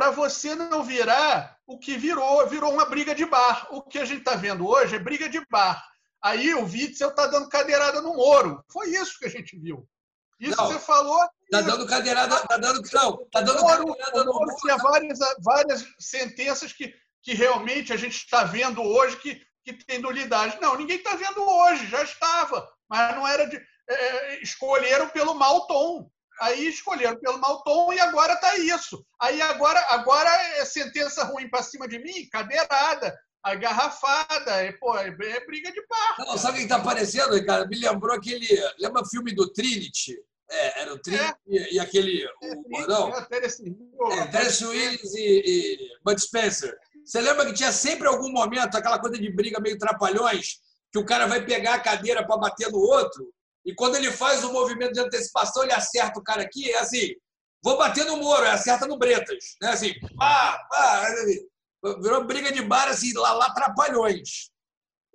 [0.00, 3.68] para você não virar o que virou, virou uma briga de bar.
[3.70, 5.78] O que a gente está vendo hoje é briga de bar.
[6.22, 8.64] Aí o Witzel está dando cadeirada no Moro.
[8.72, 9.86] Foi isso que a gente viu.
[10.40, 11.22] Isso não, você falou.
[11.42, 14.56] Está dando cadeirada, está dando, não, tá dando Moro, cadeirada no Moro.
[14.56, 19.98] Tinha várias, várias sentenças que, que realmente a gente está vendo hoje que, que tem
[19.98, 20.58] nulidade.
[20.62, 22.66] Não, ninguém está vendo hoje, já estava.
[22.88, 23.62] Mas não era de.
[23.86, 26.10] É, escolheram pelo mau tom.
[26.40, 29.04] Aí escolheram pelo mau tom e agora está isso.
[29.20, 35.08] Aí agora, agora é sentença ruim para cima de mim, cadeirada, agarrafada, é, pô, é,
[35.08, 36.24] é briga de barco.
[36.26, 37.66] Não, sabe o que está aparecendo, cara?
[37.66, 38.48] Me lembrou aquele.
[38.78, 40.16] Lembra o filme do Trinity?
[40.50, 41.34] É, era o Trim é.
[41.46, 43.16] e, e, aquele, o gordão.
[43.16, 46.76] É, Terence é, Williams e, e Bud Spencer.
[47.04, 50.58] Você lembra que tinha sempre algum momento, aquela coisa de briga meio trapalhões,
[50.92, 53.32] que o cara vai pegar a cadeira para bater no outro,
[53.70, 57.14] e quando ele faz o movimento de antecipação, ele acerta o cara aqui, é assim,
[57.62, 59.56] vou bater no Moro, acerta no Bretas.
[59.62, 59.68] Né?
[59.68, 61.06] Assim, pá, pá,
[62.02, 64.50] virou briga de bar, assim, lá, lá trapalhões.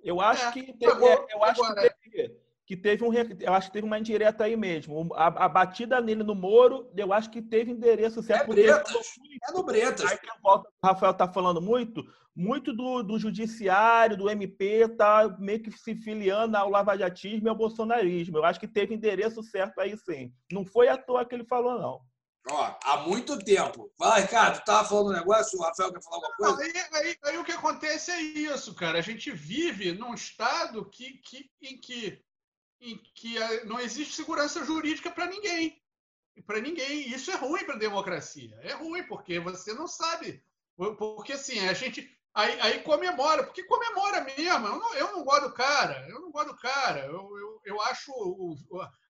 [0.02, 3.66] Eu acho é, que teve, é, eu acho que teve, que teve um, eu acho
[3.68, 5.12] que teve uma indireta aí mesmo.
[5.14, 8.52] A, a, batida nele no Moro, eu acho que teve endereço certo.
[8.52, 9.06] É Bretas.
[9.46, 10.10] É no Bretas.
[10.10, 12.02] Aí que o Rafael tá falando muito,
[12.36, 17.56] muito do, do judiciário, do MP, tá meio que se filiando ao lavajatismo e ao
[17.56, 18.36] bolsonarismo.
[18.36, 20.30] Eu acho que teve endereço certo aí sim.
[20.52, 22.00] Não foi à toa que ele falou, não.
[22.48, 23.90] Ó, há muito tempo.
[23.98, 26.62] Vai, Ricardo, tava falando um negócio, o Rafael quer falar alguma coisa?
[26.62, 28.98] Aí, aí, aí, o que acontece é isso, cara.
[28.98, 32.22] A gente vive num estado que, que, em, que,
[32.80, 35.82] em que não existe segurança jurídica para ninguém.
[36.46, 37.08] Para ninguém.
[37.08, 38.56] Isso é ruim para a democracia.
[38.60, 40.44] É ruim, porque você não sabe.
[40.76, 42.15] Porque assim, a gente.
[42.36, 44.66] Aí, aí comemora, porque comemora mesmo.
[44.66, 46.06] Eu não, eu não gosto do cara.
[46.08, 47.06] Eu não gosto do cara.
[47.06, 48.54] Eu, eu, eu acho o,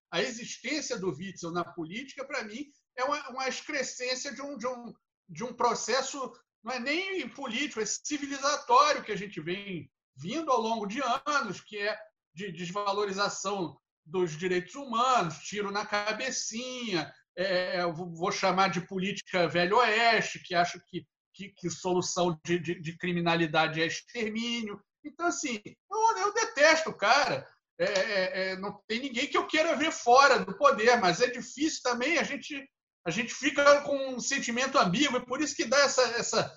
[0.09, 4.65] a existência do Witzel na política, para mim, é uma, uma excrescência de um, de,
[4.65, 4.93] um,
[5.27, 6.31] de um processo,
[6.63, 11.59] não é nem político, é civilizatório que a gente vem vindo ao longo de anos,
[11.59, 11.99] que é
[12.33, 20.39] de desvalorização dos direitos humanos, tiro na cabecinha, é, vou chamar de política velho oeste,
[20.39, 21.05] que acha que,
[21.37, 24.81] que, que solução de, de, de, criminalidade é extermínio.
[25.05, 27.47] Então, assim, eu, eu detesto o cara.
[27.79, 31.27] É, é, é, não tem ninguém que eu queira ver fora do poder, mas é
[31.27, 32.67] difícil também a gente
[33.05, 36.53] a gente fica com um sentimento ambíguo, e por isso que dá essa, essa,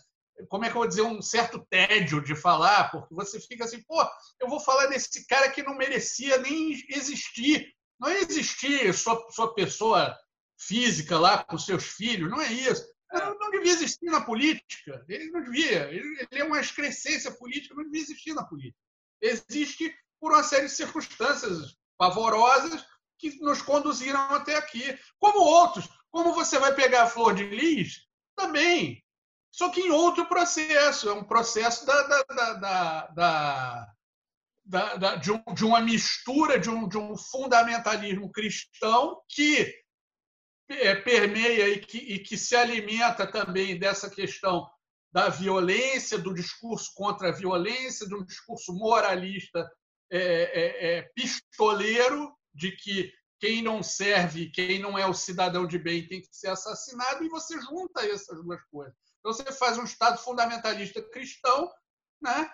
[0.48, 3.80] como é que eu vou dizer, um certo tédio de falar, porque você fica assim,
[3.84, 4.04] pô,
[4.40, 7.72] eu vou falar desse cara que não merecia nem existir.
[8.00, 10.18] Não é existir sua, sua pessoa
[10.58, 12.84] física lá com seus filhos, não é isso.
[13.12, 15.05] Não, não devia existir na política.
[15.09, 15.90] Ele não devia.
[15.90, 18.79] Ele, ele é uma excrescência política, não devia existir na política.
[19.20, 22.85] Existe por uma série de circunstâncias pavorosas
[23.18, 25.88] que nos conduziram até aqui, como outros.
[26.11, 29.05] Como você vai pegar a flor de lis, também.
[29.51, 31.09] Só que em outro processo.
[31.09, 33.87] É um processo da, da, da, da
[35.16, 39.79] de, um, de, uma mistura de um, de um fundamentalismo cristão que
[41.04, 44.68] permeia e que, e que se alimenta também dessa questão
[45.12, 49.68] da violência, do discurso contra a violência, de um discurso moralista
[50.11, 55.78] é, é, é, pistoleiro, de que quem não serve, quem não é o cidadão de
[55.78, 58.94] bem tem que ser assassinado, e você junta essas duas coisas.
[59.18, 61.70] Então, você faz um Estado fundamentalista cristão,
[62.22, 62.50] né?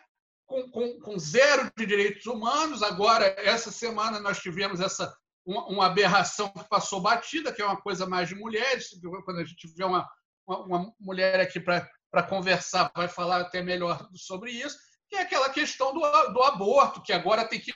[0.46, 2.82] Com, com, com zero de direitos humanos.
[2.82, 7.80] Agora, essa semana, nós tivemos essa uma, uma, aberração que passou batida, que é uma
[7.80, 8.88] coisa mais de mulheres.
[9.24, 10.06] Quando a gente tiver uma,
[10.46, 14.76] uma, uma mulher aqui para conversar, vai falar até melhor sobre isso,
[15.08, 16.00] que é aquela questão do,
[16.32, 17.72] do aborto, que agora tem que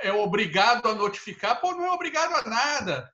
[0.00, 3.12] é obrigado a notificar, pô, não é obrigado a nada.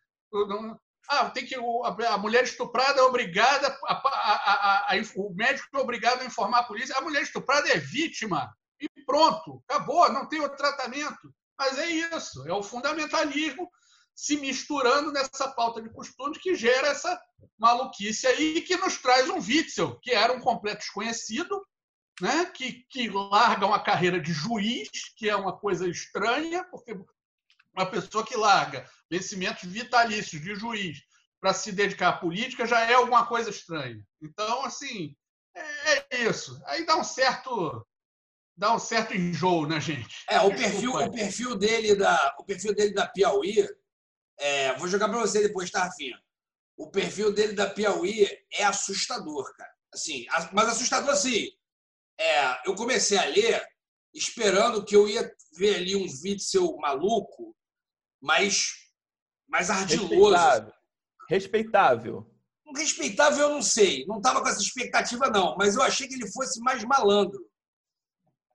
[1.08, 6.22] Ah, tem que a mulher estuprada é obrigada a, a, a, o médico é obrigado
[6.22, 6.96] a informar a polícia.
[6.96, 11.34] A mulher estuprada é vítima e pronto, acabou, não tem outro tratamento.
[11.58, 13.70] Mas é isso, é o fundamentalismo
[14.14, 17.20] se misturando nessa pauta de costumes que gera essa
[17.58, 21.64] maluquice aí que nos traz um Witzel, que era um completo desconhecido,
[22.20, 26.94] né, que, que largam a carreira de juiz, que é uma coisa estranha, porque
[27.74, 30.98] uma pessoa que larga vencimentos vitalícios de juiz
[31.40, 34.00] para se dedicar à política já é alguma coisa estranha.
[34.20, 35.16] Então, assim,
[35.54, 36.60] é, é isso.
[36.66, 37.84] Aí dá um certo
[38.62, 40.24] dá um certo enjoo na gente.
[40.30, 43.68] É, o perfil, o perfil dele da, o perfil dele da Piauí,
[44.38, 46.16] é, vou jogar para você depois, tá, Rafinha?
[46.76, 49.72] O perfil dele da Piauí é assustador, cara.
[49.92, 51.48] Assim, mas assustador assim,
[52.18, 53.66] é, eu comecei a ler
[54.14, 57.56] esperando que eu ia ver ali um Witzel maluco,
[58.22, 58.74] mas
[59.48, 60.08] mais ardiloso.
[60.08, 60.72] Respeitável.
[61.28, 62.32] Respeitável.
[62.76, 66.30] Respeitável eu não sei, não estava com essa expectativa não, mas eu achei que ele
[66.30, 67.51] fosse mais malandro.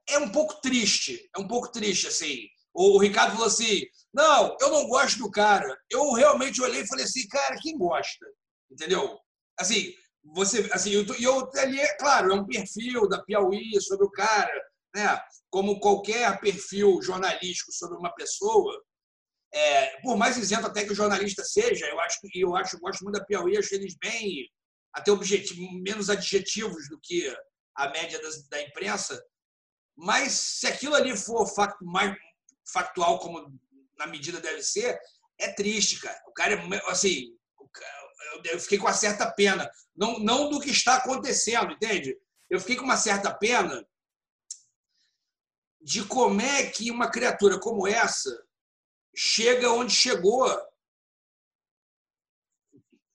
[0.08, 2.46] É um pouco triste, é um pouco triste assim.
[2.74, 5.76] O Ricardo falou assim: não, eu não gosto do cara.
[5.90, 8.26] Eu realmente olhei e falei assim, cara, quem gosta?
[8.70, 9.18] Entendeu?
[9.58, 9.92] Assim,
[10.24, 14.62] você, assim, eu, eu ali, é claro, é um perfil da Piauí sobre o cara,
[14.94, 15.20] né?
[15.50, 18.82] Como qualquer perfil jornalístico sobre uma pessoa,
[19.52, 23.02] é, por mais isento até que o jornalista seja, eu acho que eu acho, gosto
[23.02, 24.46] muito da Piauí, acho eles bem
[24.92, 27.34] até objetivo, menos adjetivos do que
[27.76, 29.22] a média das, da imprensa.
[30.00, 32.16] Mas se aquilo ali for facto, mais
[32.72, 33.52] factual como
[33.98, 34.96] na medida deve ser,
[35.36, 36.22] é triste, cara.
[36.28, 37.36] O cara é, assim,
[38.44, 39.68] eu fiquei com uma certa pena.
[39.96, 42.16] Não, não do que está acontecendo, entende?
[42.48, 43.84] Eu fiquei com uma certa pena
[45.80, 48.30] de como é que uma criatura como essa
[49.16, 50.48] chega onde chegou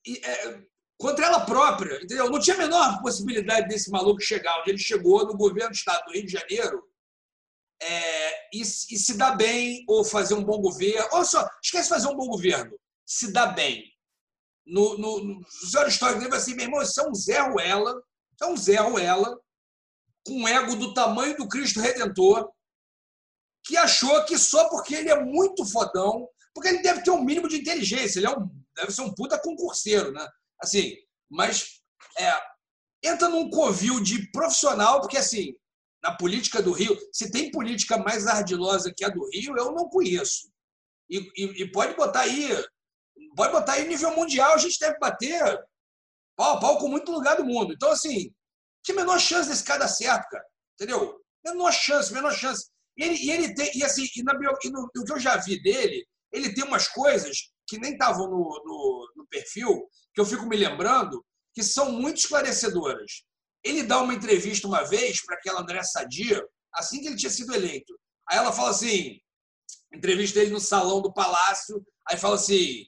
[0.06, 0.65] e, é,
[1.04, 2.30] contra ela própria, entendeu?
[2.30, 6.06] Não tinha a menor possibilidade desse maluco chegar onde ele chegou no governo do estado
[6.06, 6.82] do Rio de Janeiro
[7.82, 11.06] é, e, e, se dar bem ou fazer um bom governo.
[11.12, 13.84] Ou só, esquece fazer um bom governo, se dar bem.
[14.66, 18.02] No, no, no senhor histórico dele assim, meu irmão, isso é um Zé Ruela,
[18.42, 19.38] é um Zé Ruela,
[20.26, 22.50] com um ego do tamanho do Cristo Redentor,
[23.66, 27.50] que achou que só porque ele é muito fodão, porque ele deve ter um mínimo
[27.50, 30.26] de inteligência, ele é um, deve ser um puta concurseiro, né?
[30.62, 30.96] Assim,
[31.30, 31.82] mas
[32.18, 32.32] é,
[33.04, 35.54] entra num covil de profissional, porque assim,
[36.02, 39.89] na política do Rio, se tem política mais ardilosa que a do Rio, eu não
[39.89, 40.52] conheço.
[41.10, 42.50] E, e, e pode botar aí,
[43.36, 45.42] pode botar aí nível mundial, a gente deve bater
[46.36, 47.74] pau a pau com muito lugar do mundo.
[47.74, 48.34] Então, assim,
[48.84, 50.46] que menor chance desse cara dar certo, cara.
[50.74, 51.22] Entendeu?
[51.46, 52.70] Menor chance, menor chance.
[52.98, 55.38] E ele, e ele tem, e assim, e, na, e no, no, que eu já
[55.38, 60.26] vi dele, ele tem umas coisas que nem estavam no, no, no perfil, que eu
[60.26, 63.24] fico me lembrando, que são muito esclarecedoras.
[63.64, 66.40] Ele dá uma entrevista uma vez para aquela André Sadia,
[66.76, 67.98] assim que ele tinha sido eleito.
[68.30, 69.20] Aí ela fala assim,
[69.92, 72.86] entrevista ele no salão do palácio, aí fala assim,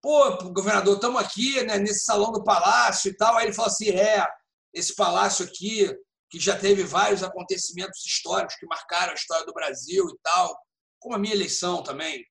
[0.00, 3.36] pô, governador, estamos aqui né, nesse salão do palácio e tal.
[3.36, 4.24] Aí ele fala assim, é,
[4.72, 5.92] esse palácio aqui,
[6.30, 10.56] que já teve vários acontecimentos históricos que marcaram a história do Brasil e tal,
[11.00, 12.24] como a minha eleição também.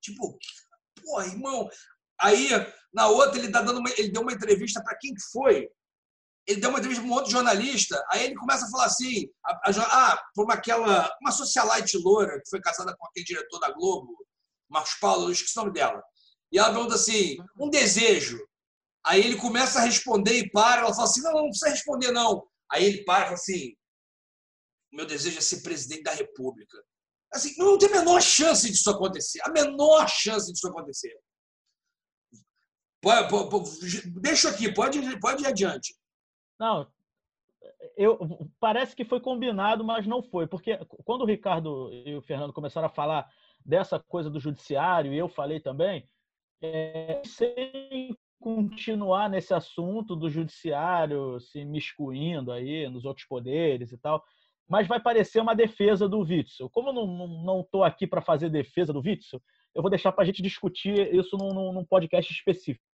[0.00, 0.38] Tipo,
[1.08, 1.68] pô, irmão.
[2.20, 2.48] Aí,
[2.92, 5.68] na outra, ele, tá dando uma, ele deu uma entrevista para quem que foi?
[6.46, 8.04] Ele deu uma entrevista para um outro jornalista.
[8.10, 12.40] Aí ele começa a falar assim: a, a, ah, por uma, aquela, uma socialite loura
[12.40, 14.16] que foi casada com aquele diretor da Globo,
[14.68, 16.02] Marcos Paulo, eu esqueci o nome dela.
[16.52, 18.38] E ela pergunta assim: um desejo.
[19.06, 20.82] Aí ele começa a responder e para.
[20.82, 22.46] Ela fala assim: não, não precisa responder, não.
[22.70, 23.74] Aí ele para e fala assim:
[24.92, 26.76] meu desejo é ser presidente da República.
[27.32, 29.40] Assim, não tem a menor chance disso acontecer.
[29.44, 31.14] A menor chance disso acontecer.
[33.00, 33.30] Pode,
[34.20, 35.94] deixa aqui, pode, pode ir adiante.
[36.58, 36.90] Não,
[37.96, 38.18] eu,
[38.58, 40.46] parece que foi combinado, mas não foi.
[40.46, 43.28] Porque quando o Ricardo e o Fernando começaram a falar
[43.64, 46.08] dessa coisa do judiciário, e eu falei também,
[46.60, 54.24] é, sem continuar nesse assunto do judiciário se miscuindo aí nos outros poderes e tal,
[54.68, 56.68] mas vai parecer uma defesa do Witzel.
[56.70, 59.40] Como eu não estou aqui para fazer defesa do Witzel,
[59.74, 62.84] eu vou deixar para a gente discutir isso num, num podcast específico.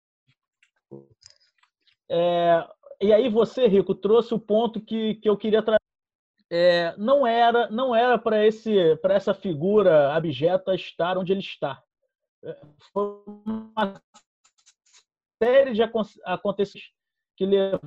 [2.09, 2.67] É,
[3.01, 5.79] e aí você, Rico, trouxe o ponto que, que eu queria trazer.
[6.51, 11.83] É, não era não era para esse para essa figura abjeta estar onde ele está.
[12.45, 12.61] É,
[12.93, 14.01] foi uma
[15.43, 16.93] série de acontecimentos
[17.37, 17.83] que levaram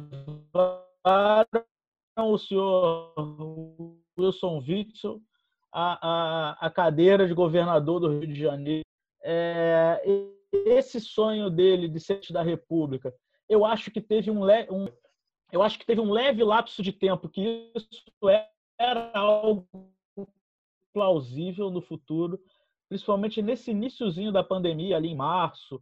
[2.23, 3.13] o senhor
[4.17, 5.21] Wilson Witzel
[5.71, 8.85] à cadeira de governador do Rio de Janeiro.
[9.23, 10.01] É,
[10.51, 13.13] esse sonho dele de ser da República,
[13.49, 14.87] eu acho que teve um, um
[15.51, 17.89] eu acho que teve um leve lapso de tempo que isso
[18.79, 19.67] era algo
[20.93, 22.39] plausível no futuro,
[22.89, 25.81] principalmente nesse iníciozinho da pandemia ali em março,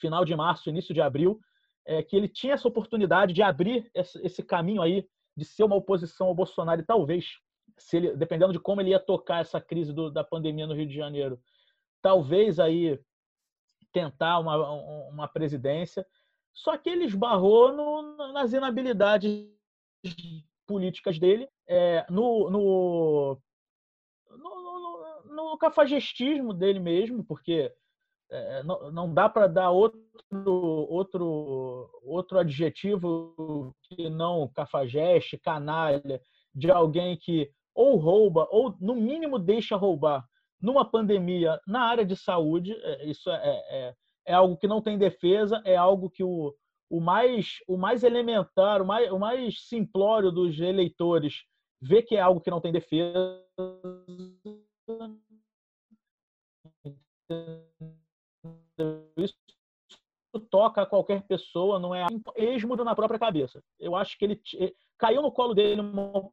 [0.00, 1.40] final de março, início de abril,
[1.86, 6.28] é, que ele tinha essa oportunidade de abrir esse, caminho aí, de ser uma oposição
[6.28, 7.38] ao Bolsonaro e talvez,
[7.78, 10.86] se ele, dependendo de como ele ia tocar essa crise do, da pandemia no Rio
[10.86, 11.40] de Janeiro,
[12.00, 13.00] talvez aí
[13.92, 14.72] tentar uma,
[15.08, 16.06] uma presidência.
[16.52, 19.48] Só que ele esbarrou no, nas inabilidades
[20.66, 23.40] políticas dele, é, no, no,
[24.30, 27.72] no, no, no cafajestismo dele mesmo, porque
[28.32, 30.00] é, não, não dá para dar outro,
[30.88, 36.20] outro, outro adjetivo que não cafajeste, canalha,
[36.54, 40.26] de alguém que ou rouba, ou no mínimo deixa roubar
[40.60, 42.72] numa pandemia na área de saúde.
[42.72, 43.94] É, isso é, é,
[44.26, 46.54] é algo que não tem defesa, é algo que o,
[46.88, 51.44] o, mais, o mais elementar, o mais, o mais simplório dos eleitores
[51.80, 53.42] vê que é algo que não tem defesa
[59.16, 59.34] isso
[60.50, 62.04] toca a qualquer pessoa, não é
[62.36, 63.62] esmo na própria cabeça.
[63.78, 64.40] Eu acho que ele
[64.98, 66.30] caiu no colo dele uma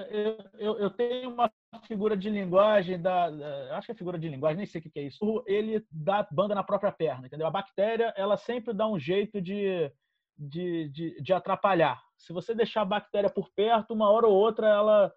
[0.09, 1.51] eu, eu, eu tenho uma
[1.87, 4.99] figura de linguagem da, da, acho que é figura de linguagem, nem sei o que
[4.99, 5.43] é isso.
[5.45, 7.45] Ele dá banda na própria perna, entendeu?
[7.45, 9.91] A bactéria, ela sempre dá um jeito de,
[10.37, 12.01] de, de, de atrapalhar.
[12.17, 15.13] Se você deixar a bactéria por perto, uma hora ou outra ela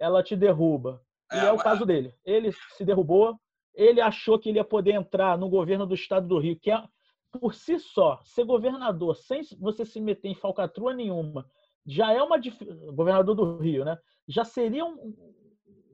[0.00, 1.00] ela te derruba.
[1.32, 1.62] E é, é o mas...
[1.62, 2.12] caso dele.
[2.24, 3.38] Ele se derrubou,
[3.72, 6.82] ele achou que ele ia poder entrar no governo do estado do Rio, que é
[7.30, 11.48] por si só, ser governador sem você se meter em falcatrua nenhuma,
[11.86, 12.38] já é uma
[12.94, 13.98] governador do Rio, né?
[14.28, 15.14] Já seria um,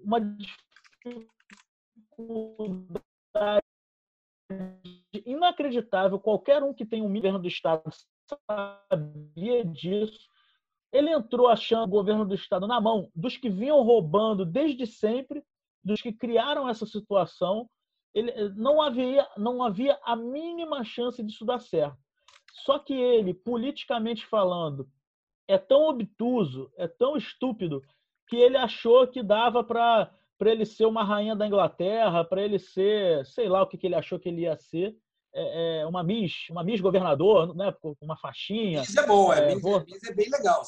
[0.09, 0.20] uma
[2.16, 3.62] dificuldade
[5.26, 6.18] inacreditável.
[6.18, 7.82] Qualquer um que tem um governo do estado
[8.50, 10.26] sabia disso.
[10.90, 15.44] Ele entrou achando o governo do estado na mão dos que vinham roubando desde sempre,
[15.84, 17.68] dos que criaram essa situação.
[18.14, 21.98] Ele, não havia não havia a mínima chance disso dar certo.
[22.64, 24.88] Só que ele, politicamente falando,
[25.46, 27.82] é tão obtuso, é tão estúpido,
[28.29, 30.11] que ele achou que dava para
[30.41, 33.95] ele ser uma rainha da Inglaterra, para ele ser, sei lá o que, que ele
[33.95, 34.97] achou que ele ia ser,
[35.35, 38.83] é, é, uma Miss, uma Miss governador, né, com uma faixinha.
[38.83, 39.81] Isso é bom, é, Miss, vou...
[39.85, 40.62] Miss é bem legal.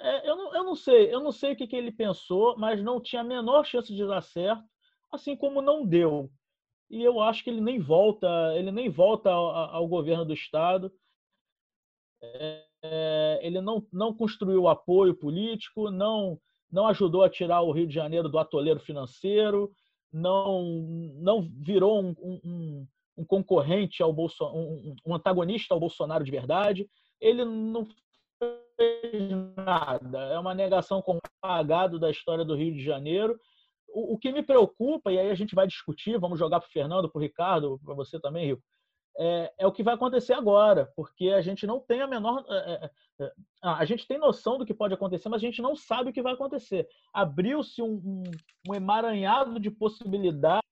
[0.00, 2.82] É, eu, não, eu não sei, eu não sei o que, que ele pensou, mas
[2.82, 4.64] não tinha a menor chance de dar certo,
[5.12, 6.30] assim como não deu.
[6.90, 10.92] E eu acho que ele nem volta, ele nem volta ao, ao governo do estado.
[12.22, 16.38] É, ele não, não construiu apoio político, não,
[16.70, 19.72] não ajudou a tirar o Rio de Janeiro do atoleiro financeiro,
[20.12, 20.62] não,
[21.14, 26.88] não virou um, um, um concorrente ao Bolsonaro, um, um, antagonista ao Bolsonaro de verdade.
[27.20, 27.86] Ele não
[28.76, 30.18] fez nada.
[30.24, 33.38] É uma negação com apagado da história do Rio de Janeiro.
[33.88, 36.72] O, o que me preocupa, e aí a gente vai discutir, vamos jogar para o
[36.72, 38.62] Fernando, para o Ricardo, para você também, Rico,
[39.18, 42.44] é, é, o que vai acontecer agora, porque a gente não tem a menor.
[42.48, 42.90] É,
[43.20, 43.32] é, é
[43.62, 46.22] a gente tem noção do que pode acontecer, mas a gente não sabe o que
[46.22, 46.88] vai acontecer.
[47.12, 48.22] Abriu-se um, um,
[48.68, 50.62] um, emaranhado de possibilidades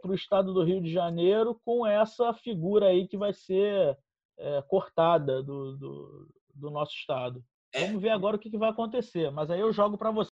[0.00, 3.98] para o estado do Rio de Janeiro com essa figura aí que vai ser
[4.38, 7.42] é, cortada do, do, do, nosso estado.
[7.72, 7.86] É.
[7.86, 10.29] Vamos ver agora o que, que vai acontecer, mas aí eu jogo para você.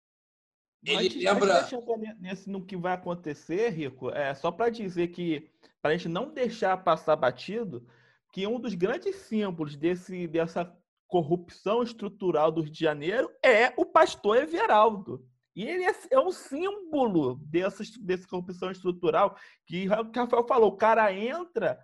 [0.84, 1.60] Ele antes, lembra...
[1.60, 5.96] antes de nesse, no que vai acontecer, Rico, é só para dizer que para a
[5.96, 7.86] gente não deixar passar batido
[8.32, 10.76] que um dos grandes símbolos desse, dessa
[11.06, 15.24] corrupção estrutural do Rio de Janeiro é o pastor Everaldo.
[15.54, 20.76] E ele é, é um símbolo dessa, dessa corrupção estrutural que o Rafael falou, o
[20.76, 21.78] cara entra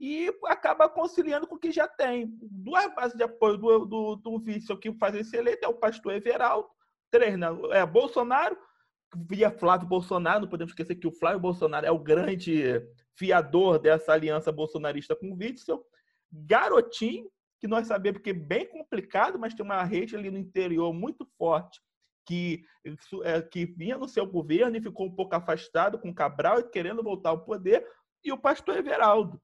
[0.00, 2.34] e acaba conciliando com o que já tem.
[2.40, 6.14] Duas bases de apoio do, do, do vice que faz esse eleito é o pastor
[6.14, 6.70] Everaldo,
[7.10, 7.48] três, né?
[7.72, 8.56] é Bolsonaro,
[9.28, 12.80] via Flávio Bolsonaro, não podemos esquecer que o Flávio Bolsonaro é o grande
[13.16, 15.84] fiador dessa aliança bolsonarista com o Witzel.
[16.32, 20.92] Garotinho, que nós sabemos que é bem complicado, mas tem uma rede ali no interior
[20.92, 21.80] muito forte
[22.26, 22.64] que,
[23.24, 27.02] é, que vinha no seu governo e ficou um pouco afastado com Cabral e querendo
[27.02, 27.84] voltar ao poder,
[28.22, 29.40] e o pastor Everaldo,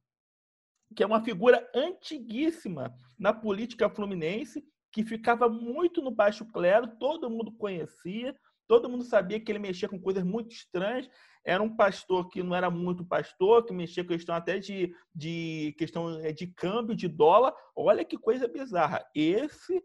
[0.94, 4.64] que é uma figura antiguíssima na política fluminense,
[4.97, 8.34] que ficava muito no baixo clero, todo mundo conhecia,
[8.68, 11.09] Todo mundo sabia que ele mexia com coisas muito estranhas.
[11.44, 15.74] Era um pastor que não era muito pastor, que mexia com questão até de, de
[15.78, 17.55] questão eh, de câmbio de dólar.
[17.76, 19.05] Olha que coisa bizarra.
[19.14, 19.80] Esse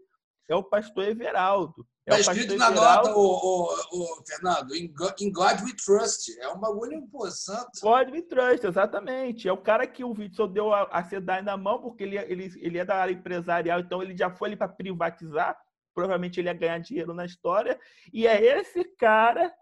[0.47, 1.85] é o pastor Everaldo.
[2.05, 3.09] Está é escrito na Everaldo.
[3.09, 4.91] nota, o, o, o, Fernando, in
[5.31, 6.37] God, we trust.
[6.39, 7.69] É um bagulho pô, santo.
[7.81, 9.47] God we trust, exatamente.
[9.47, 12.51] É o cara que o Witzel deu a, a SEDAI na mão, porque ele, ele,
[12.57, 15.57] ele é da área empresarial, então ele já foi ali para privatizar
[15.93, 17.79] provavelmente ele ia ganhar dinheiro na história.
[18.13, 19.53] E é esse cara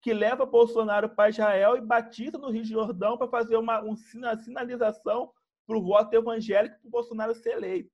[0.00, 3.96] que leva Bolsonaro para Israel e batiza no Rio de Jordão para fazer uma, uma
[3.96, 5.32] sinalização
[5.66, 7.90] para o voto evangélico para o Bolsonaro ser eleito.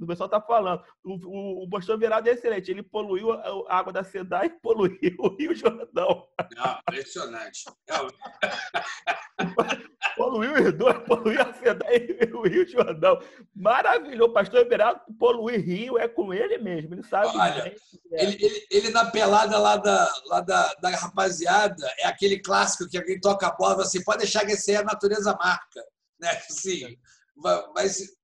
[0.00, 0.82] O pessoal está falando.
[1.02, 2.70] O, o, o Boston Virado é excelente.
[2.70, 6.28] Ele poluiu a, água da Sedai e poluiu o Rio Jordão.
[6.54, 7.64] Não, impressionante.
[10.16, 13.20] poluiu os dois, poluiu a Sedai e o Rio Jordão.
[13.54, 14.32] Maravilhoso.
[14.32, 16.94] Pastor Everaldo, poluir Rio é com ele mesmo.
[16.94, 17.36] Ele sabe.
[17.36, 17.74] Olha, é.
[18.22, 22.96] ele, ele, ele, na pelada lá, da, lá da, da rapaziada é aquele clássico que
[22.96, 25.82] alguém toca a bola assim, pode deixar que esse é a natureza marca.
[26.20, 26.32] Né?
[26.48, 26.96] Sim.
[27.74, 28.17] Mas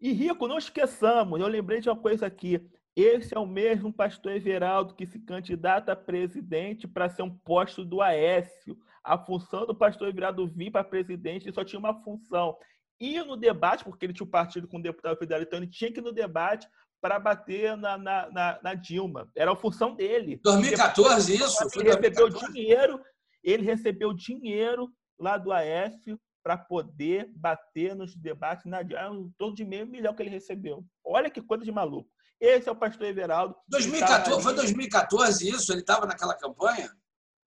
[0.00, 2.60] e Rico, não esqueçamos, eu lembrei de uma coisa aqui.
[2.94, 7.84] Esse é o mesmo pastor Everaldo que se candidata a presidente para ser um posto
[7.84, 8.76] do Aécio.
[9.04, 12.56] A função do pastor Everaldo vir para presidente só tinha uma função.
[12.98, 15.92] Ir no debate, porque ele tinha um partido com o deputado federal, então ele tinha
[15.92, 16.66] que ir no debate
[17.00, 19.30] para bater na, na, na, na, Dilma.
[19.36, 20.40] Era a função dele.
[20.42, 21.78] 2014, isso?
[21.78, 23.00] Ele recebeu dinheiro,
[23.44, 29.52] ele recebeu dinheiro lá do Aécio para poder bater nos debates na é um torno
[29.52, 30.84] de meio milhão que ele recebeu.
[31.04, 32.08] Olha que coisa de maluco.
[32.40, 33.56] Esse é o pastor Everaldo.
[33.66, 35.72] 2014, foi 2014 isso?
[35.72, 36.88] Ele estava naquela campanha?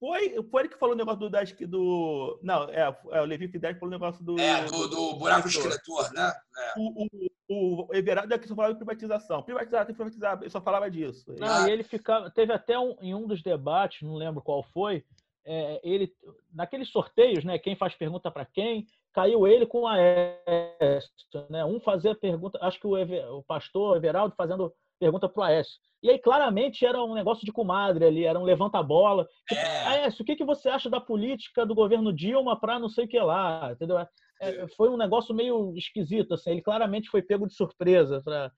[0.01, 1.29] Foi, foi ele que falou o negócio do.
[1.29, 4.37] Das, do não, é, é o Levi Fidesz falou o negócio do.
[4.37, 6.33] É, do, do buraco escritor, né?
[6.57, 6.73] É.
[6.77, 7.07] O,
[7.47, 9.43] o, o Everaldo é que só falava de privatização.
[9.43, 11.33] Privatizar, tem que privatizar, ele só falava disso.
[11.37, 11.69] Não, ah.
[11.69, 12.29] e ele ficava.
[12.31, 15.05] Teve até um, em um dos debates, não lembro qual foi,
[15.45, 16.11] é, ele.
[16.53, 17.57] Naqueles sorteios, né?
[17.57, 21.11] Quem faz pergunta para quem, caiu ele com a Aécio,
[21.49, 21.65] né?
[21.65, 25.79] Um fazia pergunta, acho que o, Ever, o pastor Everaldo fazendo pergunta para o Aécio.
[26.01, 29.27] E aí, claramente, era um negócio de comadre ali, era um levanta-bola.
[29.47, 29.87] Tipo, é.
[29.87, 33.07] Aécio, o que, que você acha da política do governo Dilma para não sei o
[33.07, 33.71] que lá?
[33.71, 33.97] Entendeu?
[33.97, 34.07] É,
[34.41, 36.51] é, foi um negócio meio esquisito, assim.
[36.51, 38.21] Ele claramente foi pego de surpresa.
[38.23, 38.51] Pra...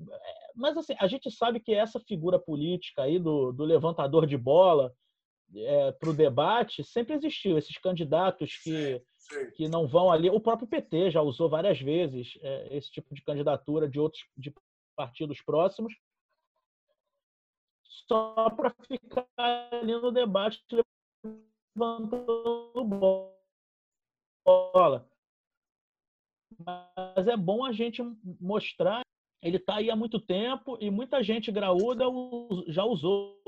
[0.00, 4.36] É, mas, assim, a gente sabe que essa figura política aí do, do levantador de
[4.36, 4.92] bola
[5.56, 7.56] é, para o debate sempre existiu.
[7.56, 9.02] Esses candidatos que,
[9.54, 10.30] que não vão ali.
[10.30, 14.52] O próprio PT já usou várias vezes é, esse tipo de candidatura de outros de
[14.96, 15.94] partidos próximos
[18.06, 19.26] só para ficar
[19.72, 20.62] ali no debate
[21.76, 22.84] levantando
[24.44, 25.08] bola.
[26.58, 28.02] Mas é bom a gente
[28.40, 29.02] mostrar.
[29.42, 32.04] Ele está aí há muito tempo e muita gente graúda
[32.68, 33.38] já usou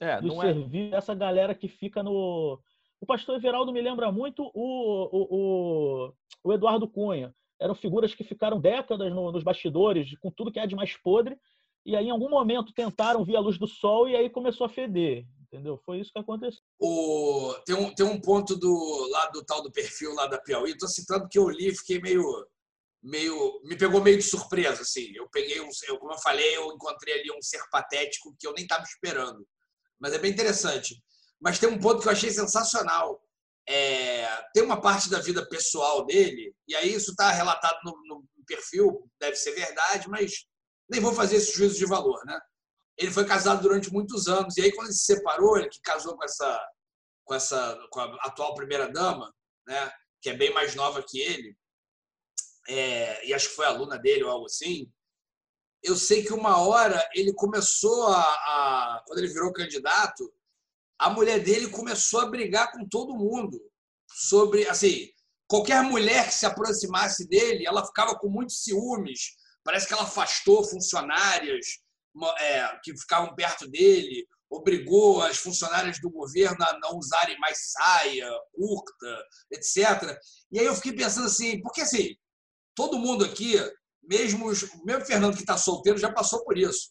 [0.00, 0.40] é, do é...
[0.40, 2.60] serviço essa galera que fica no.
[3.00, 6.12] O pastor Everaldo me lembra muito o, o, o,
[6.44, 10.66] o Eduardo Cunha eram figuras que ficaram décadas no, nos bastidores, com tudo que é
[10.66, 11.38] de mais podre,
[11.84, 14.70] e aí em algum momento tentaram vir a luz do sol e aí começou a
[14.70, 15.26] feder.
[15.52, 15.76] Entendeu?
[15.84, 16.62] Foi isso que aconteceu.
[16.78, 20.70] O, tem, um, tem um ponto do lado do tal do perfil lá da Piauí.
[20.70, 22.22] Estou citando que eu li fiquei meio,
[23.02, 23.60] meio.
[23.64, 24.82] Me pegou meio de surpresa.
[24.82, 25.12] Assim.
[25.14, 25.68] Eu peguei um.
[25.88, 29.46] Eu, como eu falei, eu encontrei ali um ser patético que eu nem estava esperando.
[29.98, 31.02] Mas é bem interessante.
[31.40, 33.20] Mas tem um ponto que eu achei sensacional
[33.70, 38.24] é, tem uma parte da vida pessoal dele, e aí isso está relatado no, no,
[38.44, 40.44] perfil, deve ser verdade, mas
[40.90, 42.36] nem vou fazer esse juízo de valor, né?
[42.98, 46.16] Ele foi casado durante muitos anos, e aí quando ele se separou, ele que casou
[46.16, 46.68] com essa,
[47.24, 49.32] com essa, com a atual primeira dama,
[49.68, 49.92] né?
[50.20, 51.56] Que é bem mais nova que ele,
[52.70, 54.90] é, e acho que foi aluna dele ou algo assim.
[55.82, 60.32] Eu sei que uma hora ele começou a, a quando ele virou candidato,
[60.98, 63.58] a mulher dele começou a brigar com todo mundo
[64.06, 65.08] sobre, assim,
[65.48, 69.36] qualquer mulher que se aproximasse dele, ela ficava com muitos ciúmes.
[69.64, 71.66] Parece que ela afastou funcionárias
[72.38, 78.28] é, que ficavam perto dele, obrigou as funcionárias do governo a não usarem mais saia
[78.52, 80.18] curta, etc.
[80.52, 82.16] E aí eu fiquei pensando assim, porque assim,
[82.74, 83.54] todo mundo aqui,
[84.02, 84.46] mesmo,
[84.84, 86.90] mesmo o Fernando que está solteiro, já passou por isso.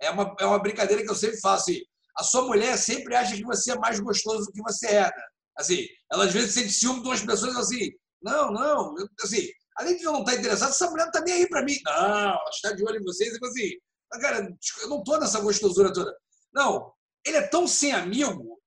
[0.00, 1.70] É uma, é uma brincadeira que eu sempre faço.
[1.70, 1.80] Assim,
[2.16, 5.02] a sua mulher sempre acha que você é mais gostoso do que você é.
[5.02, 5.24] Né?
[5.56, 7.90] Assim, ela às vezes sente ciúme de umas pessoas assim,
[8.22, 11.48] não, não, assim, além de eu não estar interessado, essa mulher não está nem aí
[11.48, 11.78] para mim.
[11.84, 13.32] Não, ela está de olho em vocês.
[13.32, 14.48] E assim, cara,
[14.82, 16.14] eu não estou nessa gostosura toda.
[16.52, 16.92] Não,
[17.24, 18.60] ele é tão sem amigo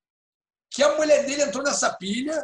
[0.72, 2.43] que a mulher dele entrou nessa pilha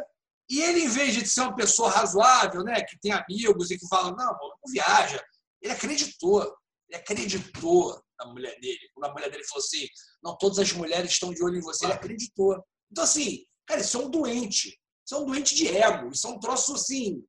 [0.50, 3.86] e ele, em vez de ser uma pessoa razoável, né, que tem amigos e que
[3.86, 5.24] fala, não, não viaja,
[5.62, 6.42] ele acreditou.
[6.88, 8.90] Ele acreditou na mulher dele.
[8.92, 9.86] Quando a mulher dele falou assim,
[10.20, 12.60] não, todas as mulheres estão de olho em você, ele acreditou.
[12.90, 14.76] Então, assim, cara, isso é um doente.
[15.06, 16.10] Isso é um doente de ego.
[16.10, 17.24] Isso é um troço, assim,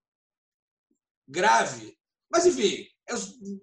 [1.27, 1.95] grave.
[2.31, 3.17] Mas, enfim, eu,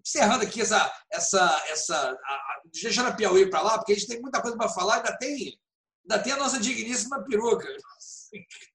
[0.06, 4.06] encerrando aqui essa, essa, essa a, a, deixando a Piauí para lá, porque a gente
[4.06, 5.58] tem muita coisa para falar, ainda tem,
[6.04, 7.66] ainda tem a nossa digníssima peruca.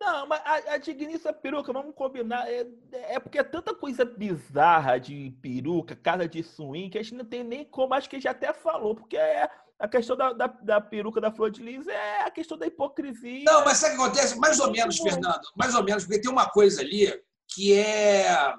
[0.00, 4.98] Não, mas a, a digníssima peruca, vamos combinar, é, é porque é tanta coisa bizarra
[4.98, 8.30] de peruca, casa de swing, que a gente não tem nem como, acho que já
[8.30, 12.22] até falou, porque é a questão da, da, da, peruca da Flor de Lis é
[12.22, 13.44] a questão da hipocrisia.
[13.44, 14.38] Não, mas sabe o que acontece?
[14.38, 17.08] Mais ou menos, Fernando, mais ou menos, porque tem uma coisa ali
[17.48, 18.54] que é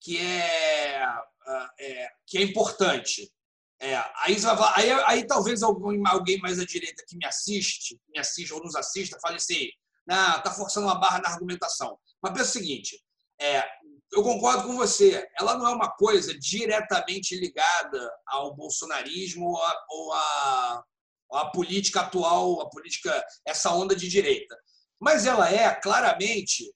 [0.00, 1.04] que é,
[1.78, 3.30] é que é importante.
[3.80, 4.36] É, aí,
[4.74, 8.76] aí, aí, talvez alguém, alguém mais à direita que me assiste, me assiste ou nos
[8.76, 9.68] assista, fale assim,
[10.10, 11.98] ah, tá forçando uma barra na argumentação.
[12.22, 13.02] Mas pensa o seguinte,
[13.40, 13.64] é,
[14.12, 19.86] eu concordo com você, ela não é uma coisa diretamente ligada ao bolsonarismo ou à
[19.88, 20.84] ou a,
[21.32, 24.56] a política atual, a política, essa onda de direita.
[25.00, 26.74] Mas ela é claramente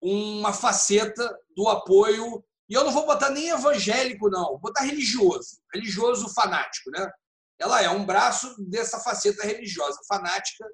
[0.00, 5.58] uma faceta do apoio, e eu não vou botar nem evangélico, não, vou botar religioso,
[5.72, 6.90] religioso fanático.
[6.90, 7.10] Né?
[7.58, 10.66] Ela é um braço dessa faceta religiosa fanática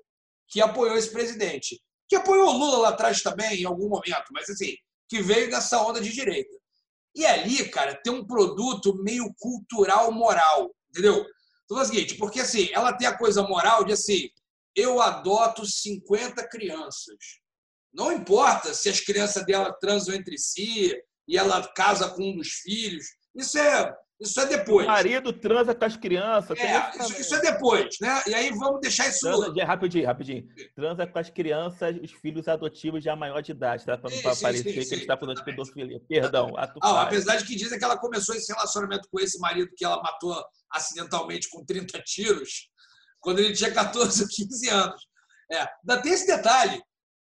[0.48, 1.80] que apoiou esse presidente
[2.10, 4.76] que apoiou o Lula lá atrás também, em algum momento, mas assim,
[5.08, 6.58] que veio dessa onda de direita.
[7.14, 11.24] E ali, cara, tem um produto meio cultural moral, entendeu?
[11.64, 14.28] Então é o seguinte, porque assim, ela tem a coisa moral de assim,
[14.74, 17.38] eu adoto 50 crianças.
[17.92, 20.92] Não importa se as crianças dela transam entre si
[21.28, 23.06] e ela casa com um dos filhos.
[23.36, 24.86] Isso é, Isso é depois.
[24.86, 26.58] O marido transa com as crianças.
[26.58, 28.22] É, isso, isso, é depois, né?
[28.26, 29.20] E aí vamos deixar isso.
[29.20, 30.46] Transa, rapidinho, rapidinho.
[30.76, 33.96] Transa com as crianças, os filhos adotivos já maior de idade, tá?
[33.96, 36.00] Para não parecer que ele está falando de pedofilia.
[36.06, 36.52] Perdão.
[36.82, 40.02] Ah, apesar de que dizem que ela começou esse relacionamento com esse marido que ela
[40.02, 42.68] matou acidentalmente com 30 tiros,
[43.20, 45.08] quando ele tinha 14 ou 15 anos.
[45.50, 46.80] É, ainda tem esse detalhe.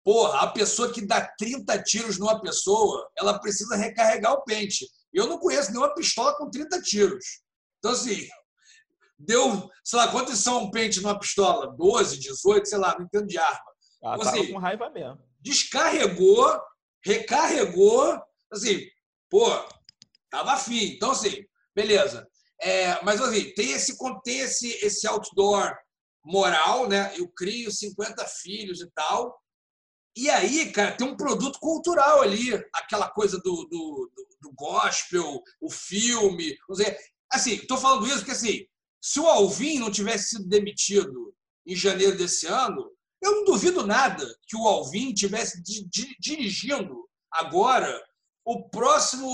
[0.03, 4.85] Porra, a pessoa que dá 30 tiros numa pessoa, ela precisa recarregar o pente.
[5.13, 7.25] Eu não conheço nenhuma pistola com 30 tiros.
[7.77, 8.27] Então, assim,
[9.17, 11.75] deu, sei lá, quantos são um pente numa pistola?
[11.77, 13.73] 12, 18, sei lá, não entendo de arma.
[14.03, 15.19] Ah, então, assim, com raiva mesmo.
[15.39, 16.61] Descarregou,
[17.05, 18.85] recarregou, assim,
[19.29, 19.45] pô,
[20.29, 20.93] tava afim.
[20.95, 21.45] Então, assim,
[21.75, 22.27] beleza.
[22.61, 25.75] É, mas, assim, tem esse, tem esse, esse outdoor
[26.23, 27.13] moral, né?
[27.17, 29.37] Eu crio 50 filhos e tal.
[30.15, 34.11] E aí, cara, tem um produto cultural ali, aquela coisa do, do,
[34.41, 36.55] do gospel, o filme.
[36.69, 36.97] Dizer,
[37.31, 38.65] assim, estou falando isso porque assim,
[39.01, 41.35] se o Alvin não tivesse sido demitido
[41.65, 42.91] em janeiro desse ano,
[43.21, 48.01] eu não duvido nada que o Alvin tivesse di, di, dirigindo agora
[48.45, 49.27] o próximo,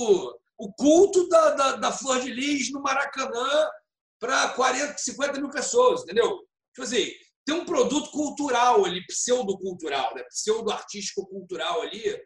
[0.57, 3.67] o culto da, da, da Flor de Lis no Maracanã
[4.19, 6.39] para 40, 50 mil pessoas, entendeu?
[6.73, 7.11] Tipo assim,
[7.49, 10.23] tem um produto cultural ali, pseudo-cultural, né?
[10.29, 12.21] pseudo-artístico-cultural ali,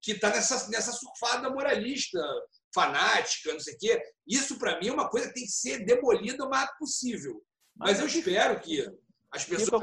[0.00, 2.20] que está nessa, nessa surfada moralista,
[2.72, 4.02] fanática, não sei o quê.
[4.26, 7.42] Isso, para mim, é uma coisa que tem que ser demolida o mais possível.
[7.76, 8.86] Mas eu espero que
[9.32, 9.82] as pessoas.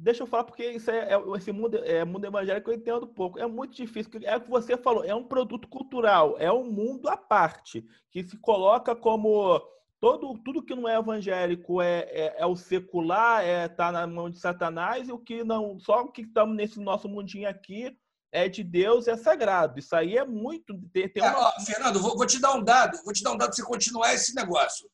[0.00, 3.36] Deixa eu falar, porque isso é, é, esse mundo, é, mundo evangélico eu entendo pouco.
[3.36, 4.12] É muito difícil.
[4.22, 8.22] É o que você falou, é um produto cultural, é um mundo à parte, que
[8.22, 9.60] se coloca como
[10.00, 14.30] todo, tudo que não é evangélico é, é, é o secular, é tá na mão
[14.30, 17.96] de Satanás, e o que não, só o que estamos nesse nosso mundinho aqui
[18.32, 19.78] é de Deus, é sagrado.
[19.78, 20.78] Isso aí é muito.
[20.92, 21.52] Tem, tem é, uma...
[21.60, 24.14] Fernando, vou, vou, te dar um dado, vou te dar um dado para você continuar
[24.14, 24.88] esse negócio.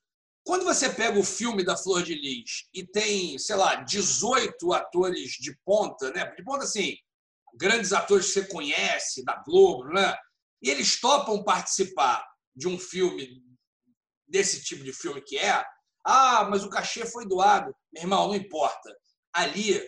[0.45, 5.33] Quando você pega o filme da Flor de Lis e tem, sei lá, 18 atores
[5.33, 6.27] de ponta, né?
[6.37, 6.97] De ponta, assim,
[7.57, 10.15] grandes atores que você conhece, da Globo, né?
[10.63, 12.25] E eles topam participar
[12.55, 13.43] de um filme
[14.27, 15.65] desse tipo de filme que é,
[16.05, 17.75] ah, mas o cachê foi doado.
[17.93, 18.95] Meu irmão, não importa.
[19.33, 19.81] Ali,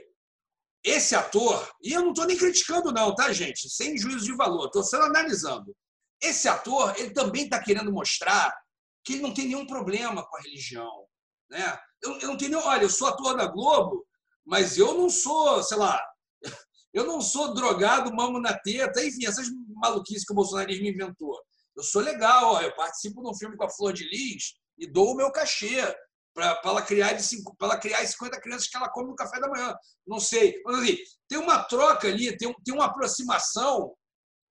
[0.83, 3.69] esse ator, e eu não estou nem criticando, não, tá, gente?
[3.69, 5.77] Sem juízo de valor, estou só analisando.
[6.23, 8.57] Esse ator, ele também está querendo mostrar
[9.05, 11.07] que ele não tem nenhum problema com a religião.
[11.51, 11.79] Né?
[12.03, 14.07] Eu, eu não tenho Olha, eu sou ator da Globo,
[14.45, 16.01] mas eu não sou, sei lá,
[16.95, 21.39] eu não sou drogado, mamo na teta, enfim, essas maluquices que o bolsonarismo inventou.
[21.77, 24.87] Eu sou legal, ó, eu participo de um filme com a Flor de Lis e
[24.91, 25.83] dou o meu cachê
[26.35, 29.49] para ela criar de cinco, ela criar 50 crianças que ela come no café da
[29.49, 29.75] manhã.
[30.07, 30.61] Não sei.
[30.65, 30.99] Mas assim,
[31.29, 33.95] tem uma troca ali, tem, tem uma aproximação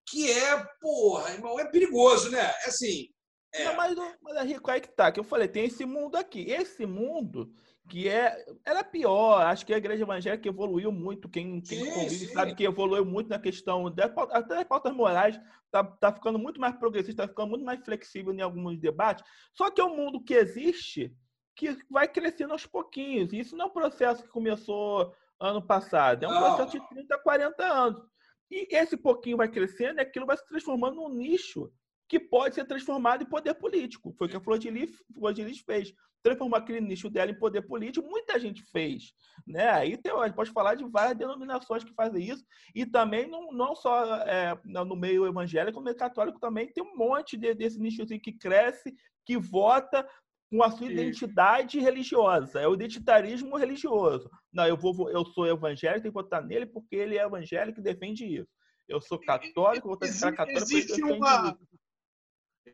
[0.08, 2.40] que é, porra, irmão, é perigoso, né?
[2.40, 3.08] É assim.
[3.54, 3.66] É...
[3.66, 6.50] Não, mas, mas é rico aí que tá, que eu falei, tem esse mundo aqui.
[6.50, 7.54] Esse mundo
[7.88, 9.42] que é era pior.
[9.46, 11.30] Acho que a igreja evangélica evoluiu muito.
[11.30, 12.34] Quem, quem sim, convive sim.
[12.34, 15.40] sabe que evoluiu muito na questão de, até das pautas morais.
[15.72, 19.24] Tá, tá ficando muito mais progressista, tá ficando muito mais flexível em alguns debates.
[19.54, 21.14] Só que é um mundo que existe
[21.56, 23.32] que vai crescendo aos pouquinhos.
[23.32, 27.64] Isso não é um processo que começou ano passado, é um processo de 30, 40
[27.64, 28.02] anos.
[28.50, 31.72] E esse pouquinho vai crescendo e aquilo vai se transformando num nicho
[32.08, 34.14] que pode ser transformado em poder político.
[34.18, 35.94] Foi o que a Flor de Lis, Flor de Lis fez.
[36.22, 39.14] Transformar aquele nicho dela em poder político, muita gente fez.
[39.46, 39.70] Né?
[39.70, 42.44] Aí tem, a gente pode falar de várias denominações que fazem isso,
[42.74, 46.96] e também não, não só é, no meio evangélico, no meio católico também tem um
[46.96, 48.96] monte de, desse nicho assim, que cresce,
[49.26, 50.08] que vota
[50.52, 52.60] com a sua identidade religiosa.
[52.60, 54.30] É o identitarismo religioso.
[54.54, 57.84] Não, eu, vou, eu sou evangélico, tenho que votar nele porque ele é evangélico e
[57.84, 58.50] defende isso.
[58.88, 61.76] Eu sou católico, vou votar católico existe uma, isso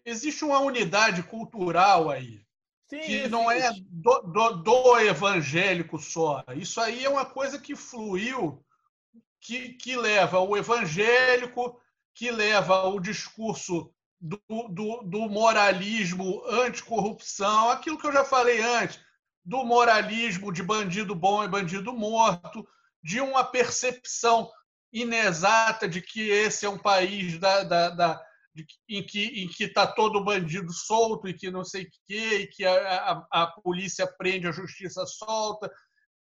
[0.06, 2.42] existe uma unidade cultural aí.
[2.88, 6.44] Sim, que não é do, do, do, evangélico só.
[6.56, 8.62] Isso aí é uma coisa que fluiu,
[9.40, 11.80] que, que leva o evangélico,
[12.14, 19.00] que leva o discurso do, do, do moralismo anticorrupção, aquilo que eu já falei antes,
[19.44, 22.68] do moralismo de bandido bom e bandido morto,
[23.02, 24.52] de uma percepção
[24.94, 28.31] inexata de que esse é um país da, da, da
[28.88, 32.48] em que em que está todo bandido solto e que não sei o quê, e
[32.48, 35.72] que a, a, a polícia prende, a justiça solta.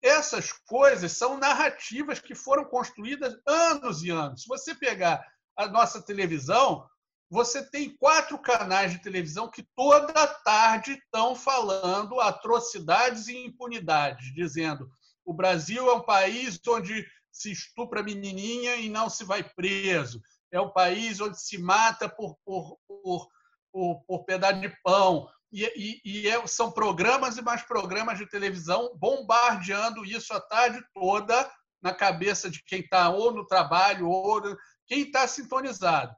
[0.02, 4.42] Essas coisas são narrativas que foram construídas anos e anos.
[4.42, 5.24] Se você pegar
[5.56, 6.86] a nossa televisão,
[7.30, 14.88] você tem quatro canais de televisão que toda tarde estão falando atrocidades e impunidades, dizendo
[15.24, 20.60] o Brasil é um país onde se estupra menininha e não se vai preso é
[20.60, 23.28] o país onde se mata por, por, por,
[23.72, 25.28] por, por pedaço de pão.
[25.52, 30.82] e, e, e é, são programas e mais programas de televisão bombardeando isso a tarde
[30.94, 34.42] toda na cabeça de quem está ou no trabalho ou
[34.86, 36.14] quem está sintonizado.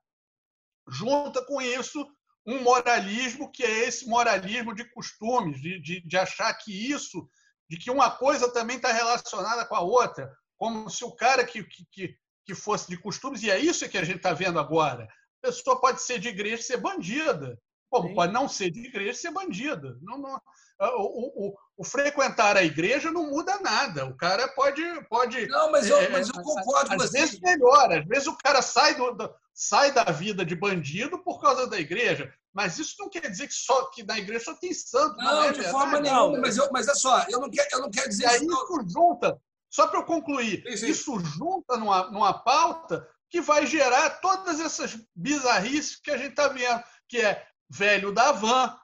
[0.88, 2.06] Junta com isso
[2.46, 7.28] um moralismo que é esse moralismo de costumes, de, de, de achar que isso,
[7.68, 11.62] de que uma coisa também está relacionada com a outra, como se o cara que,
[11.62, 12.16] que,
[12.50, 15.04] que fosse de costumes, e é isso que a gente está vendo agora.
[15.42, 17.56] A pessoa pode ser de igreja e ser bandida,
[17.88, 18.14] como Sim.
[18.14, 19.96] pode não ser de igreja e ser bandida.
[20.02, 20.40] Não, não,
[20.80, 24.06] o, o, o, frequentar a igreja não muda nada.
[24.06, 24.82] O cara pode.
[25.08, 27.18] pode não, mas eu, é, mas eu concordo com você.
[27.18, 31.22] Às vezes melhora, às vezes o cara sai, do, do, sai da vida de bandido
[31.22, 32.32] por causa da igreja.
[32.52, 35.16] Mas isso não quer dizer que só que na igreja só tem santo.
[35.18, 36.38] Não, não é de forma nenhuma.
[36.40, 38.42] Mas, eu, mas é só, eu não quero, eu não quero dizer e isso.
[38.42, 39.40] Aí isso junta,
[39.70, 40.88] só para eu concluir, sim, sim.
[40.88, 46.48] isso junta numa, numa pauta que vai gerar todas essas bizarrices que a gente está
[46.48, 48.76] vendo, que é velho da van,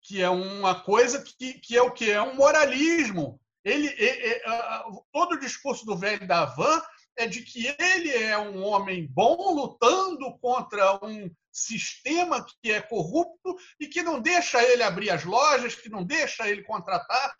[0.00, 2.10] que é uma coisa que, que é o que?
[2.10, 3.38] É um moralismo.
[3.62, 4.42] Ele, é, é,
[5.12, 6.82] todo o discurso do velho da van
[7.16, 13.56] é de que ele é um homem bom lutando contra um sistema que é corrupto
[13.78, 17.34] e que não deixa ele abrir as lojas, que não deixa ele contratar.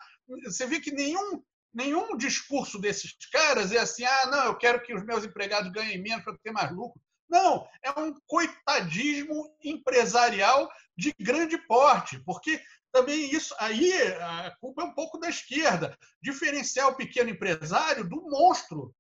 [0.45, 1.43] Você vê que nenhum
[1.75, 6.01] nenhum discurso desses caras é assim: ah, não, eu quero que os meus empregados ganhem
[6.01, 7.01] menos para ter mais lucro.
[7.29, 12.63] Não, é um coitadismo empresarial de grande porte, porque
[12.93, 18.23] também isso aí a culpa é um pouco da esquerda, diferenciar o pequeno empresário do
[18.31, 18.95] monstro,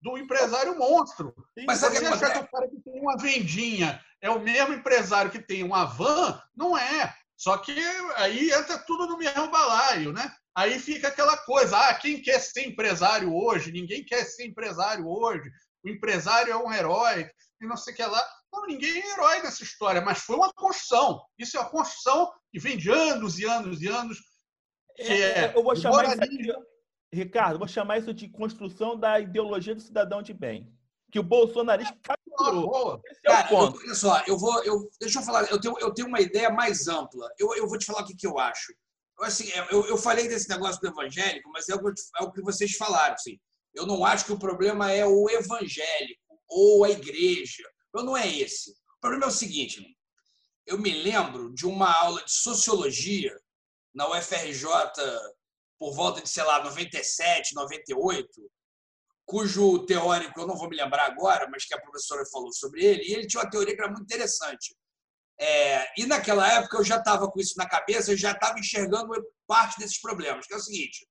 [0.00, 1.34] do empresário monstro.
[1.66, 5.40] Mas você achar que o cara que tem uma vendinha é o mesmo empresário que
[5.40, 7.14] tem uma van, não é.
[7.36, 7.72] Só que
[8.16, 10.32] aí entra tudo no mesmo balaio, né?
[10.56, 13.70] Aí fica aquela coisa, ah, quem quer ser empresário hoje?
[13.70, 15.48] Ninguém quer ser empresário hoje.
[15.84, 17.30] O empresário é um herói
[17.60, 18.24] e não sei o que lá.
[18.52, 21.22] Não, ninguém é herói nessa história, mas foi uma construção.
[21.38, 24.18] Isso é uma construção que vem de anos e anos e anos.
[24.98, 26.52] É, é, eu vou chamar isso aqui,
[27.12, 30.72] Ricardo, vou chamar isso de construção da ideologia do cidadão de bem.
[31.10, 33.00] Que o bolsonarismo capturou.
[33.04, 33.78] Esse é Cara, o ponto.
[33.78, 34.62] Eu, olha só, eu vou.
[34.62, 37.28] Eu, deixa eu falar, eu tenho, eu tenho uma ideia mais ampla.
[37.36, 38.72] Eu, eu vou te falar o que, que eu acho.
[39.22, 42.42] Assim, eu, eu falei desse negócio do evangélico, mas é o, que, é o que
[42.42, 43.14] vocês falaram.
[43.14, 43.38] Assim.
[43.74, 47.62] Eu não acho que o problema é o evangélico ou a igreja.
[47.88, 48.70] Então, não é esse.
[48.70, 49.84] O problema é o seguinte:
[50.66, 53.36] eu me lembro de uma aula de sociologia
[53.94, 54.68] na UFRJ
[55.78, 58.28] por volta de, sei lá, 97, 98,
[59.24, 63.02] cujo teórico eu não vou me lembrar agora, mas que a professora falou sobre ele,
[63.02, 64.76] e ele tinha uma teoria que era muito interessante.
[65.40, 69.10] É, e naquela época eu já estava com isso na cabeça, já estava enxergando
[69.46, 71.08] parte desses problemas, que é o seguinte: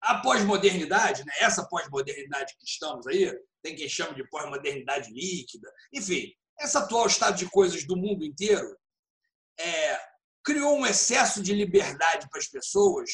[0.00, 3.30] a pós-modernidade, né, essa pós-modernidade que estamos aí,
[3.62, 8.74] tem quem chama de pós-modernidade líquida, enfim, esse atual estado de coisas do mundo inteiro
[9.58, 10.00] é,
[10.42, 13.10] criou um excesso de liberdade para as pessoas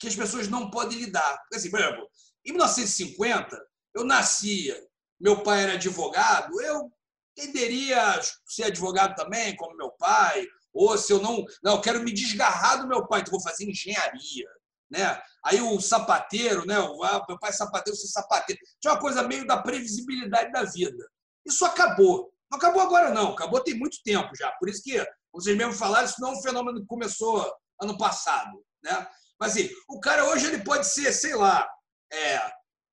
[0.00, 1.40] que as pessoas não podem lidar.
[1.54, 2.08] Assim, por exemplo,
[2.44, 3.56] em 1950,
[3.94, 4.76] eu nascia,
[5.20, 6.90] meu pai era advogado, eu
[7.34, 12.02] tenderia a ser advogado também, como meu pai, ou se eu não, não, eu quero
[12.02, 14.48] me desgarrar do meu pai, então vou fazer engenharia
[14.92, 15.20] né?
[15.42, 16.78] Aí o sapateiro, né?
[16.78, 18.60] O ah, meu pai é sapateiro, eu sou sapateiro.
[18.78, 21.08] Tinha uma coisa meio da previsibilidade da vida.
[21.46, 22.30] Isso acabou.
[22.50, 23.32] Não acabou agora, não.
[23.32, 24.52] Acabou tem muito tempo já.
[24.52, 28.62] Por isso que vocês mesmo falaram, isso não é um fenômeno que começou ano passado,
[28.84, 29.08] né?
[29.40, 31.66] Mas assim, o cara hoje ele pode ser, sei lá,
[32.12, 32.52] é,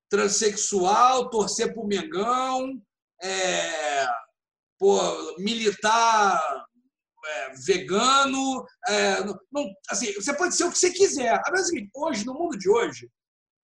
[0.09, 2.81] transexual, torcer pro Mengão,
[3.21, 4.07] é,
[4.79, 6.41] pô, militar
[7.25, 8.65] é, vegano.
[8.87, 11.33] É, não, assim, você pode ser o que você quiser.
[11.33, 13.09] Agora, assim, hoje, no mundo de hoje,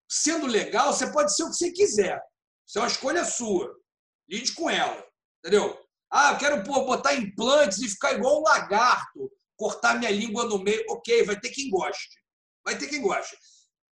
[0.10, 2.22] sendo legal, você pode ser o que você quiser.
[2.68, 3.74] Isso é uma escolha sua.
[4.30, 5.04] Lide com ela.
[5.40, 5.80] Entendeu?
[6.12, 10.60] Ah, eu quero pô, botar implantes e ficar igual um lagarto, cortar minha língua no
[10.60, 10.84] meio.
[10.90, 12.20] Ok, vai ter quem goste.
[12.64, 13.38] Vai ter quem goste.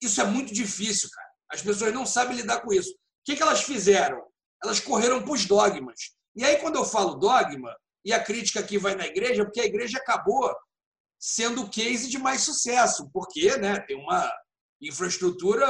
[0.00, 1.28] Isso é muito difícil, cara.
[1.50, 2.90] As pessoas não sabem lidar com isso.
[2.90, 4.20] O que, que elas fizeram?
[4.62, 6.12] Elas correram para os dogmas.
[6.34, 7.74] E aí, quando eu falo dogma,
[8.04, 10.54] e a crítica aqui vai na igreja, porque a igreja acabou
[11.18, 14.30] sendo o case de mais sucesso, porque né, tem uma
[14.80, 15.66] infraestrutura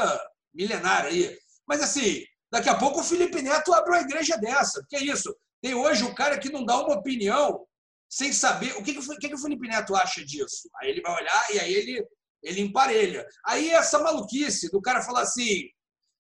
[0.55, 1.39] milenária aí.
[1.67, 4.83] Mas assim, daqui a pouco o Felipe Neto abre uma igreja dessa.
[4.89, 5.35] Que é isso?
[5.61, 7.67] Tem hoje o cara que não dá uma opinião
[8.09, 10.71] sem saber o que, que, que, que o Felipe Neto acha disso.
[10.77, 12.07] Aí ele vai olhar e aí ele,
[12.43, 13.27] ele emparelha.
[13.45, 15.69] Aí essa maluquice do cara falar assim,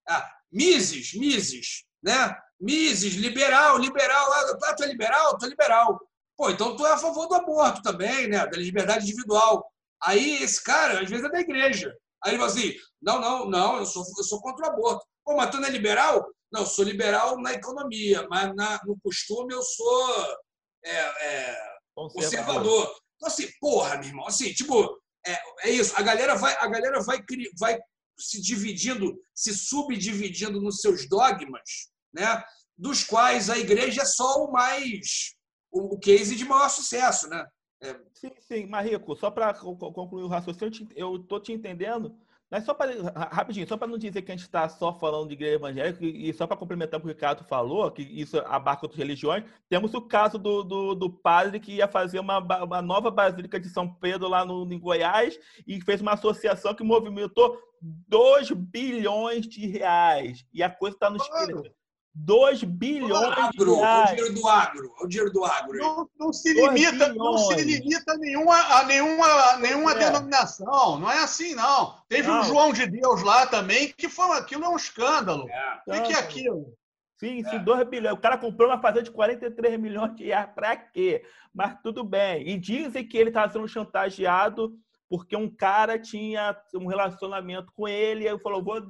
[0.08, 2.36] ah, Mises, Mises, né?
[2.62, 4.32] Mises, liberal, liberal.
[4.32, 5.36] Ah, tu é liberal?
[5.36, 6.00] Tu é liberal.
[6.36, 8.46] Pô, então tu é a favor do aborto também, né?
[8.46, 9.66] Da liberdade individual.
[10.00, 11.92] Aí esse cara, às vezes, é da igreja.
[12.24, 15.04] Aí ele fala assim: não, não, não, eu sou, eu sou contra o aborto.
[15.24, 16.24] Pô, mas tu não é liberal?
[16.52, 20.36] Não, eu sou liberal na economia, mas na, no costume eu sou
[20.84, 21.56] é, é,
[21.96, 22.12] conservador.
[22.12, 22.96] conservador.
[23.16, 25.94] Então, assim, porra, meu irmão, assim, tipo, é, é isso.
[25.96, 27.18] A galera vai, a galera vai,
[27.58, 27.78] vai
[28.18, 32.42] se dividindo, se subdividindo nos seus dogmas, né?
[32.76, 35.34] dos quais a igreja é só o mais
[35.70, 37.46] o case de maior sucesso, né?
[37.80, 37.96] É.
[38.12, 42.14] Sim, sim, Marico, só para concluir o raciocínio, eu estou te entendendo.
[42.50, 42.92] Mas só para
[43.30, 46.30] rapidinho, só para não dizer que a gente está só falando de igreja evangélica e
[46.34, 50.02] só para complementar o que o Ricardo falou, que isso abarca outras religiões, temos o
[50.02, 54.28] caso do, do, do padre que ia fazer uma, uma nova basílica de São Pedro
[54.28, 60.44] lá no, em Goiás e fez uma associação que movimentou 2 bilhões de reais.
[60.52, 61.72] E a coisa está no espírito.
[62.14, 64.10] 2 bilhões agro, de reais.
[64.10, 64.94] O dinheiro do agro.
[65.00, 65.78] O dinheiro do agro.
[65.78, 69.98] Não, não se limita, não se limita a nenhuma, a nenhuma, nenhuma é.
[69.98, 70.98] denominação.
[70.98, 71.96] Não é assim, não.
[72.08, 72.40] Teve não.
[72.40, 75.48] um João de Deus lá também, que foi aquilo é um escândalo.
[75.48, 75.98] É.
[75.98, 76.74] O que é aquilo?
[77.18, 77.84] Sim, sim, 2 é.
[77.84, 78.14] bilhões.
[78.14, 80.50] O cara comprou uma fazenda de 43 milhões de reais.
[80.54, 81.24] Para quê?
[81.54, 82.46] Mas tudo bem.
[82.46, 84.76] E dizem que ele estava sendo chantageado
[85.12, 88.80] porque um cara tinha um relacionamento com ele e ele falou: vou,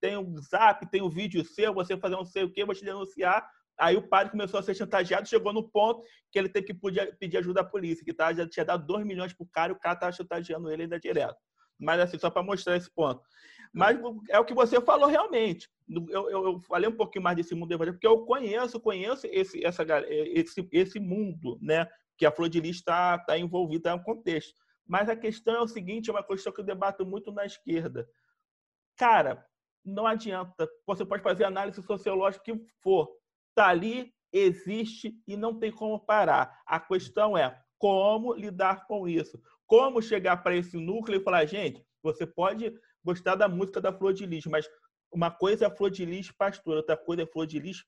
[0.00, 2.84] tem um zap, tem um vídeo seu, você fazer não sei o quê, vou te
[2.84, 3.48] denunciar.
[3.78, 6.74] Aí o padre começou a ser chantageado, chegou no ponto que ele teve que
[7.18, 9.78] pedir ajuda à polícia, que tá, já tinha dado 2 milhões pro cara e o
[9.78, 11.36] cara estava chantageando ele ainda direto.
[11.78, 13.22] Mas assim, só para mostrar esse ponto.
[13.72, 13.98] Mas
[14.30, 15.68] é o que você falou realmente.
[15.88, 19.64] Eu, eu, eu, falei um pouquinho mais desse mundo evangélico, porque eu conheço, conheço esse,
[19.64, 21.86] essa, esse, esse mundo, né?
[22.16, 24.54] Que a Flor de Lis está tá envolvida no contexto.
[24.86, 28.08] Mas a questão é o seguinte, é uma questão que eu debato muito na esquerda.
[28.96, 29.46] Cara,
[29.84, 30.68] não adianta.
[30.86, 33.08] Você pode fazer análise sociológica que for.
[33.50, 36.60] Está ali, existe e não tem como parar.
[36.66, 39.40] A questão é como lidar com isso.
[39.66, 42.72] Como chegar para esse núcleo e falar, gente, você pode
[43.04, 44.68] gostar da música da Flor de Lis, mas
[45.12, 47.84] uma coisa é a Flor de Lis pastora, outra coisa é a Flor de Lis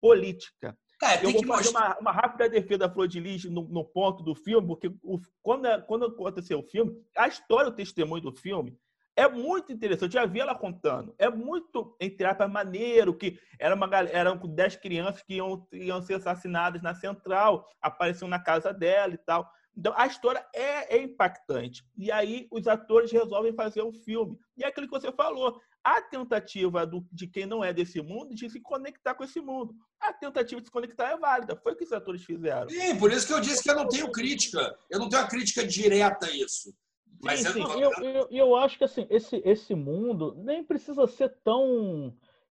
[0.00, 0.76] política.
[0.98, 4.22] Cara, eu vou fazer uma, uma, rápida defesa da Flor de Lis no, no ponto
[4.22, 8.76] do filme, porque o, quando, quando aconteceu o filme, a história, o testemunho do filme,
[9.16, 11.14] é muito interessante, eu já vi ela contando.
[11.18, 16.14] É muito, entre aspas, maneiro que era uma, eram 10 crianças que iam, iam ser
[16.14, 19.50] assassinadas na central, apareciam na casa dela e tal.
[19.76, 21.84] Então, a história é, é, impactante.
[21.96, 24.38] E aí, os atores resolvem fazer um filme.
[24.56, 25.60] E é aquilo que você falou.
[25.84, 29.74] A tentativa do, de quem não é desse mundo de se conectar com esse mundo.
[30.00, 31.56] A tentativa de se conectar é válida.
[31.56, 32.68] Foi o que os atores fizeram.
[32.68, 34.76] Sim, por isso que eu disse que eu não tenho crítica.
[34.90, 36.74] Eu não tenho uma crítica direta a isso.
[37.22, 37.80] Mas sim, sim.
[37.80, 42.12] Eu, eu, eu, acho que assim, esse, esse mundo nem precisa ser tão.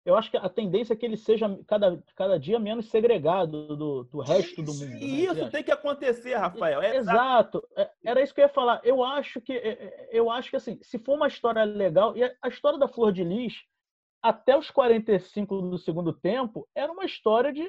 [0.04, 4.04] Eu acho que a tendência é que ele seja cada, cada dia menos segregado do,
[4.04, 4.96] do resto do mundo.
[4.96, 5.32] E né?
[5.32, 6.80] isso tem que acontecer, Rafael.
[6.80, 7.66] É Exato.
[7.76, 8.80] É, era isso que eu ia falar.
[8.84, 12.22] Eu acho que é, é, eu acho que assim, se for uma história legal, e
[12.22, 13.64] a história da Flor de Lis,
[14.22, 17.66] até os 45 do segundo tempo, era uma história de,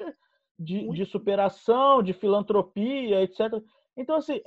[0.58, 3.40] de, de superação, de filantropia, etc.
[3.96, 4.40] Então, assim,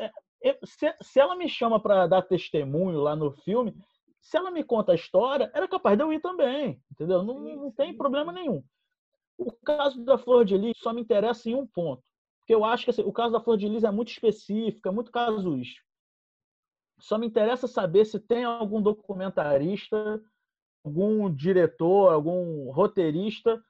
[0.64, 3.76] se, se ela me chama para dar testemunho lá no filme,
[4.22, 7.24] se ela me conta a história, era capaz de eu ir também, entendeu?
[7.24, 8.64] Não, não tem problema nenhum.
[9.38, 12.04] O caso da Flor de Lis só me interessa em um ponto.
[12.40, 14.92] Porque eu acho que assim, o caso da Flor de Lis é muito específico, é
[14.92, 15.88] muito casuístico.
[17.00, 20.22] Só me interessa saber se tem algum documentarista,
[20.84, 23.64] algum diretor, algum roteirista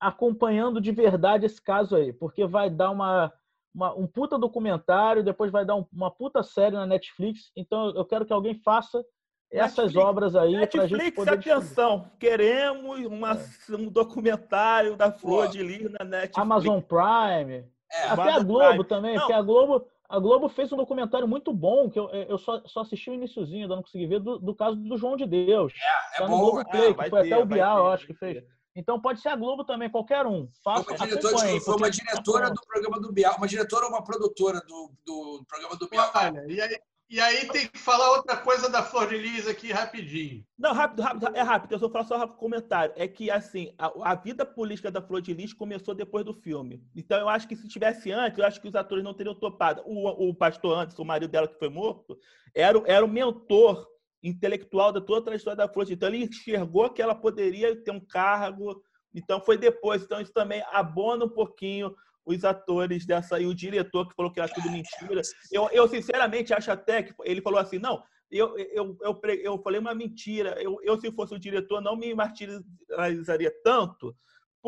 [0.00, 3.32] acompanhando de verdade esse caso aí, porque vai dar uma
[3.74, 7.50] uma, um puta documentário, depois vai dar um, uma puta série na Netflix.
[7.56, 9.04] Então eu quero que alguém faça
[9.50, 12.18] essas Netflix, obras aí para a gente poder atenção, descobrir.
[12.18, 13.74] queremos uma, é.
[13.74, 15.52] um documentário da Flor Pô.
[15.52, 16.38] de Lis na Netflix.
[16.38, 17.64] Amazon Prime.
[17.90, 18.84] É, Até Amazon a Globo Prime.
[18.84, 19.20] também, Não.
[19.20, 22.80] porque a Globo, a Globo fez um documentário muito bom, que eu, eu só, só
[22.80, 25.72] assisti o iníciozinho, ainda não consegui ver, do, do caso do João de Deus.
[25.72, 26.62] É, é tá bom.
[26.64, 28.44] Play, é, foi ter, até o Bial, eu acho que fez.
[28.78, 30.48] Então pode ser a Globo também, qualquer um.
[30.62, 34.04] Faça, foi uma diretora, foi uma diretora do programa do Bial, uma diretora ou uma
[34.04, 36.12] produtora do, do programa do Bial.
[36.14, 36.78] Olha, e aí,
[37.10, 40.46] e aí tem que falar outra coisa da Flor de Lis aqui rapidinho.
[40.56, 41.72] Não, rápido, rápido, é rápido.
[41.72, 42.94] Eu só faço só um comentário.
[42.96, 46.80] É que, assim, a, a, vida política da Flor de Lis começou depois do filme.
[46.94, 49.82] Então, eu acho que se tivesse antes, eu acho que os atores não teriam topado.
[49.86, 52.16] O, o pastor antes, o marido dela que foi morto,
[52.54, 53.88] era, era o mentor
[54.22, 55.86] intelectual da toda a história da Flor.
[55.90, 58.82] Então, ele enxergou que ela poderia ter um cargo.
[59.14, 60.02] Então, foi depois.
[60.02, 61.94] Então, isso também abona um pouquinho
[62.26, 65.22] os atores dessa e o diretor que falou que era tudo mentira.
[65.50, 69.80] Eu, eu sinceramente acho até que ele falou assim, não, eu, eu, eu, eu falei
[69.80, 70.54] uma mentira.
[70.62, 74.14] Eu, eu, se fosse o diretor, não me martirizaria tanto,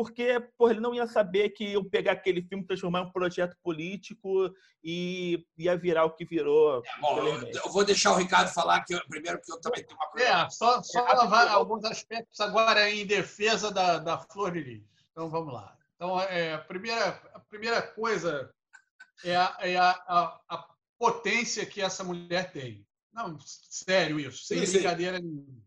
[0.01, 3.55] porque por ele não ia saber que eu pegar aquele filme, transformar em um projeto
[3.61, 4.51] político
[4.83, 6.81] e ia virar o que virou.
[6.83, 9.95] É, bom, eu vou deixar o Ricardo falar que eu, primeiro que eu também tenho
[9.95, 10.27] uma coisa.
[10.27, 14.83] É, só, só é, lavar alguns aspectos agora em defesa da, da Flor de Lis.
[15.11, 15.77] Então vamos lá.
[15.95, 18.51] Então, é, a, primeira, a primeira coisa
[19.23, 22.83] é a, é a, a, a potência que essa mulher tem.
[23.13, 25.23] Não, sério isso, sem sim, brincadeira sim.
[25.23, 25.61] nenhuma.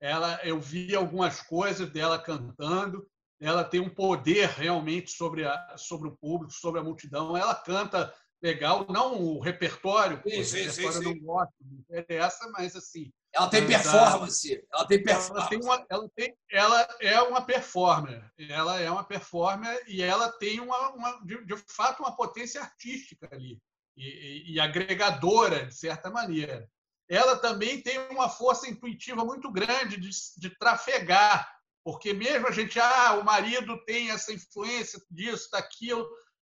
[0.00, 3.04] Ela, eu vi algumas coisas dela cantando.
[3.42, 7.36] Ela tem um poder realmente sobre, a, sobre o público, sobre a multidão.
[7.36, 12.76] Ela canta legal, não o repertório, sim, sim, repertório sim, não gosta, não interessa, mas
[12.76, 13.12] assim.
[13.32, 14.64] Ela tem performance.
[14.72, 15.40] Ela tem performance.
[15.40, 18.30] Ela, tem uma, ela, tem, ela é uma performer.
[18.38, 23.28] Ela é uma performer e ela tem uma, uma de, de, fato uma potência artística
[23.32, 23.58] ali
[23.96, 26.68] e, e, e agregadora de certa maneira.
[27.08, 31.48] Ela também tem uma força intuitiva muito grande de, de trafegar,
[31.84, 36.08] porque mesmo a gente, ah, o marido tem essa influência disso, daquilo,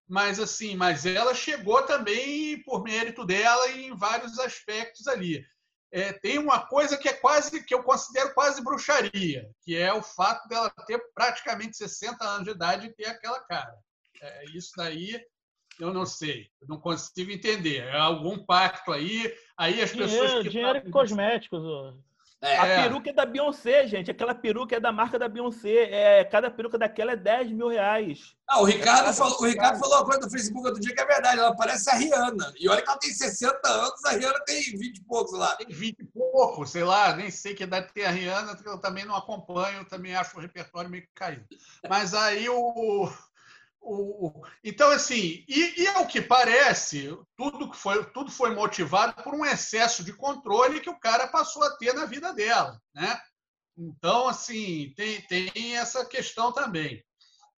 [0.08, 5.46] mas assim, mas ela chegou também por mérito dela em vários aspectos ali.
[5.92, 10.02] É, tem uma coisa que é quase que eu considero quase bruxaria, que é o
[10.02, 13.78] fato dela ter praticamente 60 anos de idade e ter aquela cara.
[14.22, 15.20] É, isso daí
[15.80, 17.84] eu não sei, eu não consigo entender.
[17.84, 21.64] É algum pacto aí, aí as dinheiro, pessoas que dinheiro e cosméticos.
[22.40, 22.58] É.
[22.58, 24.12] A peruca é da Beyoncé, gente.
[24.12, 25.90] Aquela peruca é da marca da Beyoncé.
[25.92, 28.36] É, cada peruca daquela é 10 mil reais.
[28.48, 31.02] Ah, o Ricardo, é falou, o Ricardo falou uma coisa no Facebook outro dia que
[31.02, 31.40] é verdade.
[31.40, 32.54] Ela parece a Rihanna.
[32.60, 35.56] E olha que ela tem 60 anos, a Rihanna tem 20 e poucos lá.
[35.56, 37.16] Tem 20 e poucos, sei lá.
[37.16, 39.84] Nem sei que idade tem a Rihanna, eu também não acompanho.
[39.86, 41.44] Também acho o repertório meio caído.
[41.90, 43.12] Mas aí o
[43.82, 49.46] o, então, assim, e, e, ao que parece, tudo foi, tudo foi motivado por um
[49.46, 52.82] excesso de controle que o cara passou a ter na vida dela.
[52.94, 53.20] Né?
[53.78, 57.02] Então, assim, tem, tem essa questão também.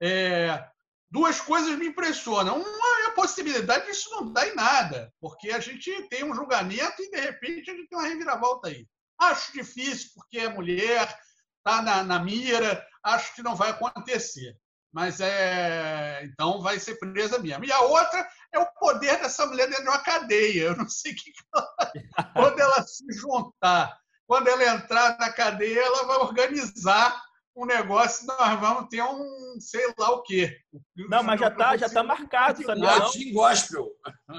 [0.01, 0.63] É,
[1.09, 2.61] duas coisas me impressionam.
[2.61, 7.01] Uma é a possibilidade disso não dar em nada, porque a gente tem um julgamento
[7.01, 8.85] e, de repente, a gente tem uma reviravolta aí.
[9.17, 11.17] Acho difícil, porque é mulher,
[11.57, 14.55] está na, na mira, acho que não vai acontecer
[14.91, 17.65] mas é então vai ser presa mesmo.
[17.65, 20.63] E a outra é o poder dessa mulher dentro de uma cadeia.
[20.63, 21.67] Eu não sei que ela...
[22.33, 27.21] quando ela se juntar, quando ela entrar na cadeia, ela vai organizar
[27.59, 30.57] um negócio, nós vamos ter um sei lá o quê.
[30.95, 32.99] Não, mas já está já tá marcado, sabia?
[32.99, 33.33] Não?
[33.33, 33.89] gospel.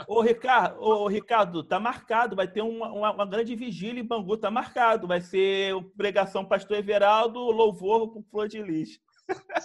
[0.09, 2.35] Ô, Ricardo, ô, Ricardo, tá marcado.
[2.35, 5.07] Vai ter uma, uma, uma, grande vigília em Bangu, tá marcado.
[5.07, 8.99] Vai ser pregação Pastor Everaldo, louvor pro Flor de Lis.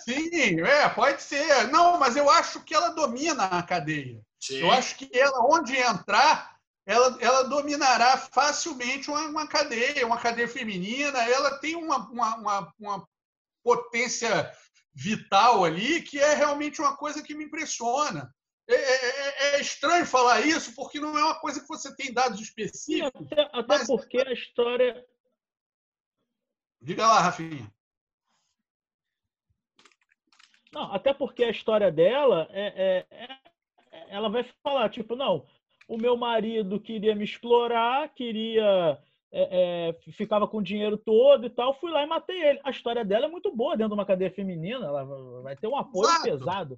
[0.04, 1.68] Sim, é, pode ser.
[1.68, 4.22] Não, mas eu acho que ela domina a cadeia.
[4.40, 4.60] Sim.
[4.60, 6.56] Eu acho que ela, onde entrar,
[6.86, 11.18] ela, ela dominará facilmente uma, uma cadeia, uma cadeia feminina.
[11.24, 13.08] Ela tem uma, uma, uma, uma
[13.64, 14.52] potência
[14.94, 18.34] vital ali que é realmente uma coisa que me impressiona.
[18.68, 22.12] É, é, é, é, estranho falar isso, porque não é uma coisa que você tem
[22.12, 23.32] dados específicos.
[23.32, 23.88] Até, até mas...
[23.88, 25.06] porque a história.
[26.82, 27.72] Diga lá, Rafinha.
[30.76, 35.46] Não, até porque a história dela é, é, é, ela vai falar, tipo, não,
[35.88, 39.00] o meu marido queria me explorar, queria.
[39.32, 42.60] É, é, ficava com o dinheiro todo e tal, fui lá e matei ele.
[42.64, 45.04] A história dela é muito boa dentro de uma cadeia feminina, ela
[45.42, 46.24] vai ter um apoio Exato.
[46.24, 46.76] pesado.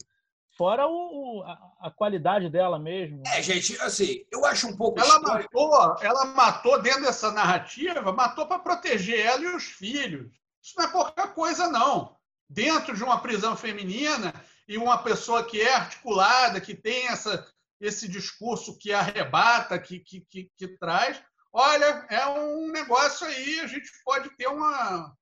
[0.56, 3.22] Fora o, a, a, qualidade dela mesmo.
[3.28, 5.00] É, gente, assim, eu acho um pouco.
[5.00, 10.32] Ela matou, ela matou dentro dessa narrativa, matou para proteger ela e os filhos.
[10.64, 12.17] Isso não é pouca coisa, não
[12.50, 14.34] dentro de uma prisão feminina
[14.68, 17.46] e uma pessoa que é articulada, que tem essa,
[17.80, 21.22] esse discurso que arrebata, que, que, que, que traz,
[21.54, 25.14] olha, é um negócio aí, a gente pode ter uma.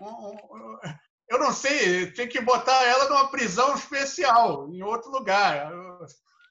[0.00, 0.78] Um,
[1.28, 5.70] eu não sei, tem que botar ela numa prisão especial, em outro lugar.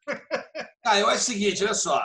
[0.83, 2.03] Ah, eu acho o seguinte, olha só.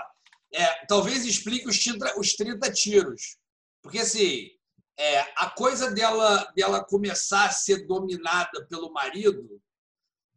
[0.52, 3.38] É, talvez explique os 30, os 30 tiros.
[3.82, 4.50] Porque, assim,
[4.98, 9.60] é, a coisa dela, dela começar a ser dominada pelo marido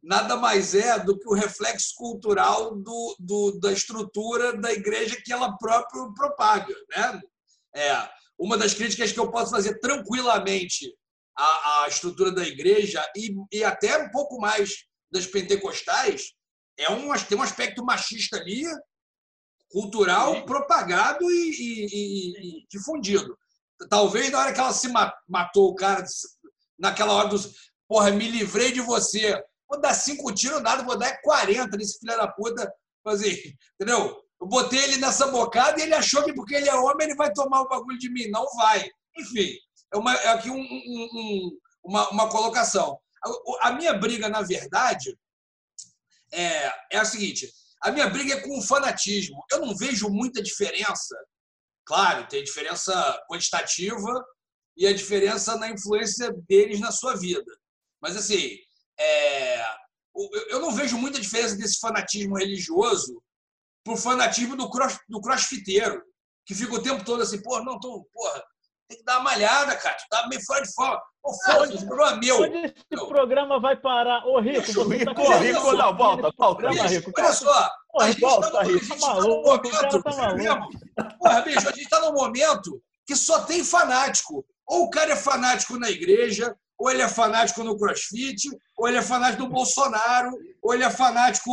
[0.02, 5.32] nada mais é do que o reflexo cultural do, do, da estrutura da igreja que
[5.32, 6.74] ela própria propaga.
[6.90, 7.22] Né?
[7.76, 10.94] É, uma das críticas que eu posso fazer tranquilamente
[11.36, 16.34] à, à estrutura da igreja e, e até um pouco mais das pentecostais
[16.78, 18.64] é um, tem um aspecto machista ali,
[19.70, 20.46] cultural, Sim.
[20.46, 23.38] propagado e, e, e, e difundido.
[23.88, 24.90] Talvez na hora que ela se
[25.28, 26.04] matou o cara,
[26.78, 27.54] naquela hora dos.
[27.88, 29.42] Porra, me livrei de você.
[29.68, 32.72] Vou dar cinco tiros, nada, vou dar 40 nesse filho da puta.
[33.06, 33.36] Assim,
[33.76, 34.22] entendeu?
[34.42, 37.32] Eu botei ele nessa bocada e ele achou que porque ele é homem ele vai
[37.34, 38.30] tomar o bagulho de mim.
[38.30, 38.90] Não vai.
[39.18, 39.54] Enfim,
[39.94, 43.00] é, uma, é aqui um, um, um, uma, uma colocação.
[43.62, 45.18] A, a minha briga, na verdade,
[46.32, 47.52] é, é a seguinte:
[47.82, 49.44] a minha briga é com o fanatismo.
[49.52, 51.16] Eu não vejo muita diferença
[51.90, 52.94] Claro, tem diferença
[53.28, 54.24] quantitativa
[54.78, 57.52] e a diferença na influência deles na sua vida.
[58.00, 58.56] Mas, assim,
[59.00, 59.60] é...
[60.50, 63.20] eu não vejo muita diferença desse fanatismo religioso
[63.84, 66.00] pro fanatismo do, cross, do crossfiteiro,
[66.46, 68.44] que fica o tempo todo assim, porra, não, tô, porra,
[68.88, 69.96] tem que dar uma malhada, cara.
[69.96, 71.02] Tu tá meio fora de forma.
[71.24, 72.42] Pô, foda, esse problema é meu.
[72.44, 73.08] Onde esse meu.
[73.08, 74.28] programa vai parar?
[74.28, 76.70] Ô, Rico, você Rico, tá Rico, não, volta, volta.
[76.70, 77.72] Bicho, Rico, olha só.
[77.92, 80.70] Porra, tá, tá momento, tá maluco.
[81.44, 84.46] Bicho, a gente tá num momento que só tem fanático.
[84.68, 88.98] Ou o cara é fanático na igreja, ou ele é fanático no crossfit, ou ele
[88.98, 90.32] é fanático do Bolsonaro,
[90.62, 91.52] ou ele é fanático,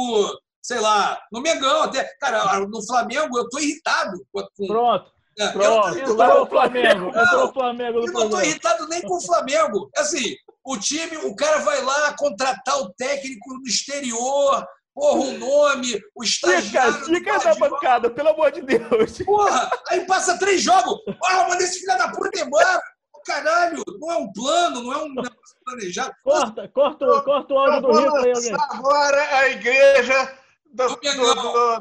[0.62, 2.04] sei lá, no Mengão até.
[2.20, 4.66] Cara, no Flamengo eu tô irritado com.
[4.66, 5.16] Pronto.
[5.38, 7.12] É, Pronto, eu, entrou o Flamengo.
[7.12, 9.90] Não, entrou o Flamengo eu não tô irritado nem com o Flamengo.
[9.96, 10.34] Assim,
[10.64, 14.66] o time, o cara vai lá contratar o técnico no exterior,
[14.96, 17.04] porra, o nome, o estagiário.
[17.04, 19.18] Dica, dica da bancada, pelo amor de Deus.
[19.24, 20.98] Porra, aí passa três jogos.
[21.22, 22.80] Ah, mas esse filho da puta embora
[23.26, 26.14] caralho, não é um plano, não é um negócio planejado.
[26.22, 28.56] Corta, corta, corta o áudio do Rico aí, alguém.
[28.70, 30.38] Agora a igreja
[30.72, 31.80] do, do, do,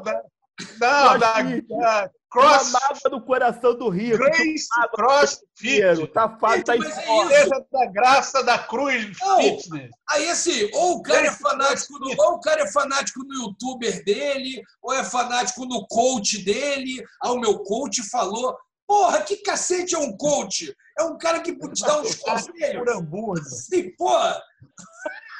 [0.78, 2.72] da, não, da, da Cross.
[2.72, 4.18] mágoa do coração do Rico.
[4.18, 6.06] Grace CrossFit.
[6.08, 9.90] Tá fácil, tá Igreja da Graça da Cruz não, Fitness.
[10.10, 14.04] Aí assim, ou o cara é fanático do, ou o cara é fanático no youtuber
[14.04, 17.02] dele, ou é fanático no coach dele.
[17.22, 18.56] Ah, o meu coach falou.
[18.86, 20.72] Porra, que cacete é um coach?
[20.96, 23.66] É um cara que te dá uns conselhos.
[23.66, 24.40] Sim, porra.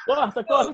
[0.05, 0.73] Corta, corta.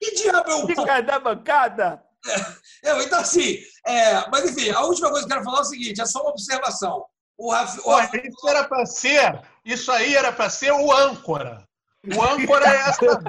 [0.00, 1.02] Que diabo é um coach?
[1.02, 2.02] Da bancada.
[2.84, 5.64] É, então, assim, é, mas enfim, a última coisa que eu quero falar é o
[5.64, 7.06] seguinte: é só uma observação.
[7.38, 8.16] O Rafa, o Rafa...
[8.16, 11.64] Isso era para ser, isso aí era para ser o âncora.
[12.04, 13.22] O âncora é essa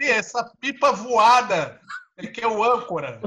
[0.00, 1.78] essa pipa voada,
[2.32, 3.20] que é o âncora.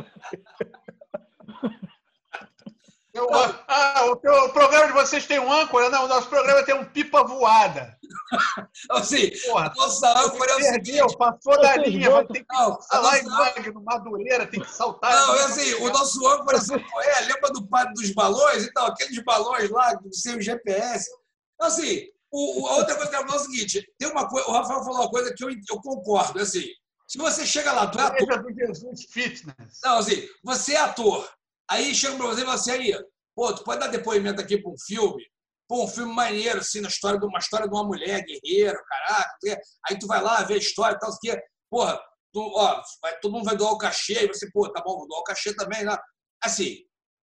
[3.17, 3.27] Eu,
[3.67, 5.89] ah, o, teu, o programa de vocês tem um âncora?
[5.89, 7.97] Não, o nosso programa tem um pipa voada.
[8.91, 12.77] Assim, Porra, nossa âncora é o perdeu, seguinte, passou da linha, vai ter que não,
[12.93, 15.11] lá em Magno, Madureira, tem que saltar.
[15.11, 18.63] Não, é assim, o nosso âncora é, lembra do padre dos balões?
[18.63, 21.09] Então, aqueles balões lá, sem o GPS.
[21.55, 24.47] Então, assim, o, a outra coisa que eu falar é o seguinte, tem uma coisa,
[24.47, 26.67] o Rafael falou uma coisa que eu, eu concordo, é assim,
[27.07, 28.53] se você chega lá, tu é ator...
[28.53, 29.79] Jesus Fitness.
[29.83, 31.27] Não, assim, você é ator,
[31.69, 33.05] Aí chega para você e fala assim, aí,
[33.35, 35.23] pô, tu pode dar depoimento aqui para um filme?
[35.67, 39.61] Pô, um filme maneiro, assim, na história de uma história de uma mulher guerreira, caraca.
[39.89, 41.37] Aí tu vai lá ver a história e tal, assim,
[41.69, 41.99] porra,
[42.33, 45.07] tu, ó, vai, todo mundo vai doar o cachê, e você, pô, tá bom, vou
[45.07, 45.97] doar o cachê também, né?
[46.41, 46.77] Assim,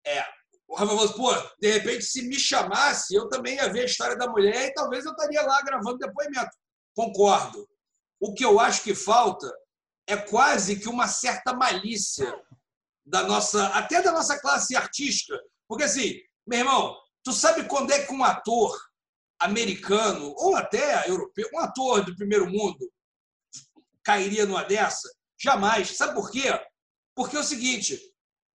[0.06, 0.22] é,
[0.68, 4.16] o Rafa falou, pô, de repente, se me chamasse, eu também ia ver a história
[4.16, 6.50] da mulher e talvez eu estaria lá gravando depoimento.
[6.94, 7.66] Concordo.
[8.20, 9.50] O que eu acho que falta
[10.06, 12.34] é quase que uma certa malícia
[13.04, 15.38] da nossa, até da nossa classe artística.
[15.68, 18.76] Porque assim, meu irmão, tu sabe quando é que um ator
[19.38, 22.90] americano ou até europeu, um ator do primeiro mundo
[24.02, 25.08] cairia numa dessa?
[25.38, 25.96] Jamais.
[25.96, 26.44] Sabe por quê?
[27.14, 27.98] Porque é o seguinte,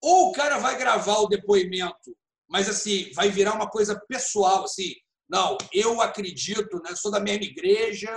[0.00, 2.16] ou o cara vai gravar o depoimento,
[2.48, 4.94] mas assim, vai virar uma coisa pessoal, assim,
[5.28, 8.10] não, eu acredito, né, sou da mesma igreja,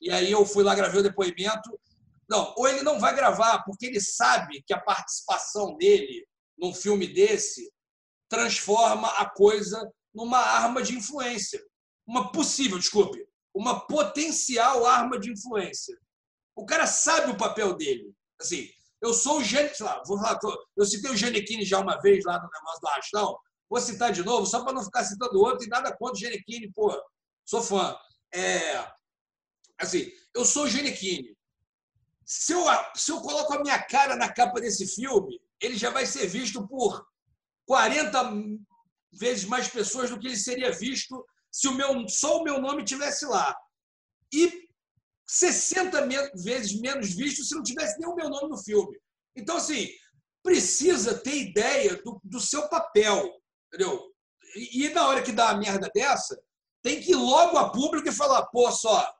[0.00, 1.80] e aí eu fui lá gravei o depoimento,
[2.28, 6.26] não, ou ele não vai gravar, porque ele sabe que a participação dele
[6.58, 7.72] num filme desse
[8.28, 11.64] transforma a coisa numa arma de influência.
[12.06, 15.98] Uma possível, desculpe, uma potencial arma de influência.
[16.54, 18.12] O cara sabe o papel dele.
[18.40, 18.68] Assim,
[19.00, 20.38] eu sou o Gene, lá, vou falar,
[20.76, 23.38] eu citei o Genequini já uma vez lá no negócio do Arrastão,
[23.70, 26.70] vou citar de novo, só para não ficar citando outro, e nada contra o Genequini,
[26.72, 26.90] pô,
[27.44, 27.96] sou fã.
[28.34, 28.84] É,
[29.78, 31.37] assim, eu sou o Genequini.
[32.28, 32.62] Se eu,
[32.94, 36.68] se eu coloco a minha cara na capa desse filme, ele já vai ser visto
[36.68, 37.08] por
[37.66, 38.32] 40
[39.10, 42.84] vezes mais pessoas do que ele seria visto se o meu, só o meu nome
[42.84, 43.56] tivesse lá.
[44.30, 44.68] E
[45.26, 49.00] 60 vezes menos visto se não tivesse nem o meu nome no filme.
[49.34, 49.88] Então, assim,
[50.42, 53.26] precisa ter ideia do, do seu papel,
[53.68, 54.12] entendeu?
[54.54, 56.38] E, e na hora que dá uma merda dessa,
[56.82, 59.10] tem que ir logo a público e falar, pô, só,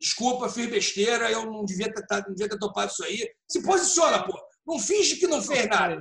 [0.00, 3.28] Desculpa, fiz besteira, eu não devia ter, não devia ter topado isso aí.
[3.48, 4.38] Se posiciona, pô.
[4.66, 5.96] Não finge que não fez nada.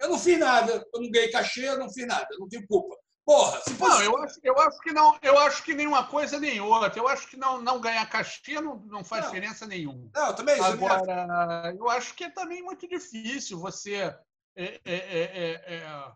[0.00, 2.66] Eu não fiz nada, eu não ganhei cachê, eu não fiz nada, eu não tenho
[2.66, 2.96] culpa.
[3.24, 6.60] Porra, se Não, eu acho, eu acho que não, eu acho que nenhuma coisa nem
[6.60, 6.98] outra.
[6.98, 9.32] Eu acho que não, não ganhar cachê não, não faz não.
[9.32, 10.10] diferença nenhuma.
[10.14, 14.18] Não, também Agora, eu acho que é também muito difícil você é,
[14.56, 16.12] é, é, é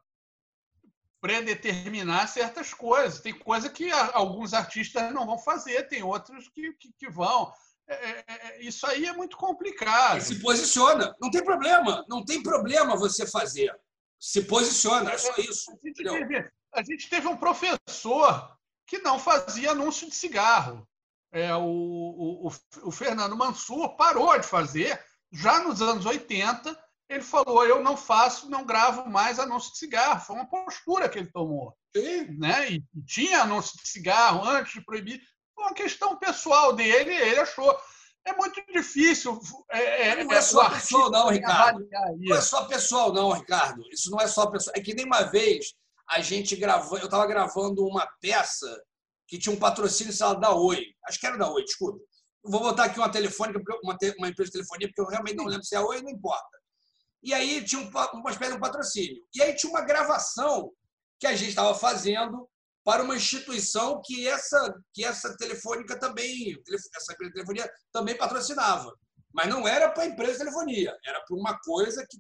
[1.21, 3.21] predeterminar certas coisas.
[3.21, 7.53] Tem coisa que alguns artistas não vão fazer, tem outros que, que, que vão.
[7.89, 10.21] É, é, é, isso aí é muito complicado.
[10.21, 13.75] Se posiciona, não tem problema, não tem problema você fazer.
[14.21, 15.71] Se posiciona, é só isso.
[15.71, 20.87] A gente, teve, a gente teve um professor que não fazia anúncio de cigarro.
[21.33, 22.51] É, o, o,
[22.85, 24.99] o, Fernando Mansur parou de fazer
[25.31, 26.79] já nos anos 80
[27.09, 30.21] ele falou: eu não faço, não gravo mais anúncio de cigarro.
[30.21, 31.77] Foi uma postura que ele tomou.
[31.97, 32.39] Sim.
[32.39, 32.73] Né?
[32.73, 35.21] E tinha anúncio de cigarro antes de proibir.
[35.55, 37.77] Foi uma questão pessoal dele, ele achou.
[38.27, 39.41] É muito difícil.
[39.71, 41.89] É, é não é, é só pessoal, não, Ricardo.
[42.19, 43.83] Não é só pessoal, não, Ricardo.
[43.91, 44.75] Isso não é só pessoal.
[44.77, 45.75] É que nem uma vez
[46.11, 48.83] a gente gravou, eu estava gravando uma peça
[49.27, 50.85] que tinha um patrocínio, sei lá, da Oi.
[51.07, 51.99] Acho que era da Oi, desculpa.
[52.43, 55.65] Vou botar aqui uma telefônica, uma, uma empresa de telefonia, porque eu realmente não lembro
[55.65, 56.58] se é a Oi, não importa.
[57.23, 59.23] E aí tinha um, uma espécie de um patrocínio.
[59.35, 60.73] E aí tinha uma gravação
[61.19, 62.49] que a gente estava fazendo
[62.85, 68.91] para uma instituição que essa, que essa telefônica também, essa empresa de telefonia também patrocinava.
[69.33, 72.17] Mas não era para a empresa de telefonia, era para uma coisa que,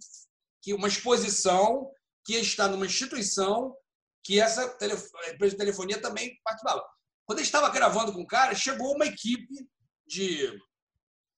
[0.62, 1.90] que uma exposição
[2.24, 3.74] que está numa instituição
[4.22, 6.84] que essa empresa de telefonia também participava.
[7.24, 9.54] Quando a gente estava gravando com o cara, chegou uma equipe
[10.06, 10.52] de.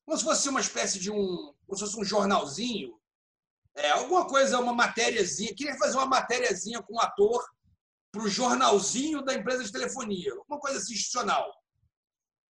[0.04, 1.54] como se fosse uma espécie de um.
[1.66, 2.99] como se fosse um jornalzinho
[3.76, 5.54] é, alguma coisa, uma matériazinha.
[5.54, 7.44] Queria fazer uma matériazinha com um ator
[8.12, 10.32] para o jornalzinho da empresa de telefonia.
[10.48, 11.50] Uma coisa assim, institucional.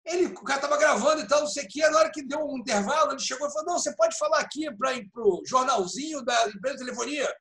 [0.06, 1.88] Ele, o cara estava gravando e tal, não sei o que.
[1.88, 4.66] Na hora que deu um intervalo, ele chegou e falou: Não, você pode falar aqui
[4.76, 7.36] para o jornalzinho da empresa de telefonia.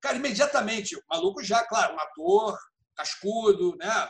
[0.00, 2.58] Cara, imediatamente, o maluco já, claro, um ator,
[2.96, 4.08] cascudo, né?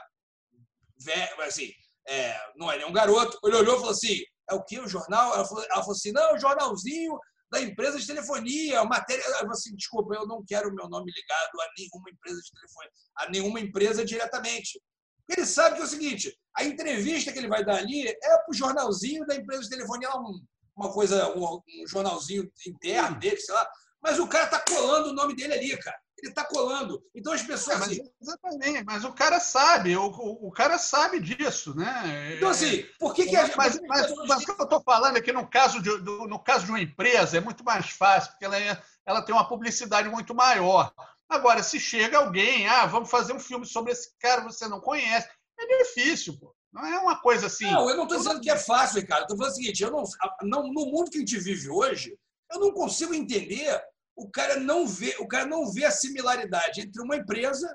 [1.46, 1.70] assim,
[2.08, 3.38] é, não é um garoto.
[3.44, 4.80] Ele olhou e falou assim: É o que?
[4.80, 5.34] O jornal?
[5.34, 7.18] Ela falou, ela falou assim: Não, o jornalzinho
[7.50, 9.24] da empresa de telefonia, matéria.
[9.50, 13.30] Assim, desculpa, eu não quero o meu nome ligado a nenhuma empresa de telefonia, a
[13.30, 14.80] nenhuma empresa diretamente.
[15.28, 18.50] Ele sabe que é o seguinte: a entrevista que ele vai dar ali é para
[18.50, 20.44] o jornalzinho da empresa de telefonia, um,
[20.76, 23.68] uma coisa, um, um jornalzinho interno dele, sei lá.
[24.02, 25.98] Mas o cara tá colando o nome dele ali, cara.
[26.22, 27.02] Ele tá colando.
[27.14, 27.76] Então as pessoas.
[27.76, 32.34] É, mas, assim, exatamente, mas o cara sabe, o, o, o, cara sabe disso, né?
[32.36, 33.56] Então, assim, por que, que a gente.
[33.56, 36.38] Mas, mas, mas, o que eu estou falando é que no caso, de, do, no
[36.38, 40.08] caso de uma empresa é muito mais fácil, porque ela, é, ela tem uma publicidade
[40.08, 40.92] muito maior.
[41.28, 45.28] Agora, se chega alguém, ah, vamos fazer um filme sobre esse cara você não conhece,
[45.58, 46.54] é difícil, pô.
[46.72, 47.70] Não é uma coisa assim.
[47.70, 49.22] Não, eu não estou dizendo que é fácil, Ricardo.
[49.22, 50.04] Estou falando o seguinte: eu não,
[50.42, 52.16] não, no mundo que a gente vive hoje,
[52.52, 53.80] eu não consigo entender
[54.20, 57.74] o cara não vê, o cara não vê a similaridade entre uma empresa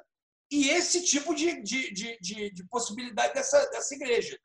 [0.52, 4.38] e esse tipo de, de, de, de, de possibilidade dessa, dessa igreja.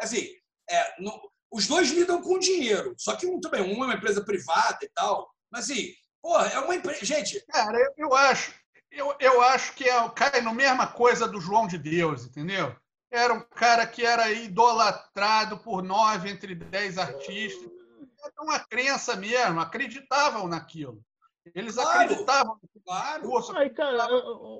[0.00, 0.28] Assim,
[0.68, 4.24] é, no, os dois lidam com dinheiro, só que um também, um é uma empresa
[4.24, 5.30] privada e tal.
[5.50, 7.04] Mas assim, porra, é uma empresa.
[7.04, 7.40] Gente.
[7.46, 8.52] Cara, eu, eu acho.
[8.90, 12.74] Eu, eu acho que é, cai na mesma coisa do João de Deus, entendeu?
[13.10, 17.70] Era um cara que era idolatrado por nove entre dez artistas.
[18.24, 21.00] Era uma crença mesmo, acreditavam naquilo.
[21.54, 22.60] Eles claro, acreditavam.
[22.84, 23.22] Claro.
[23.28, 24.08] Poxa, Aí, cara,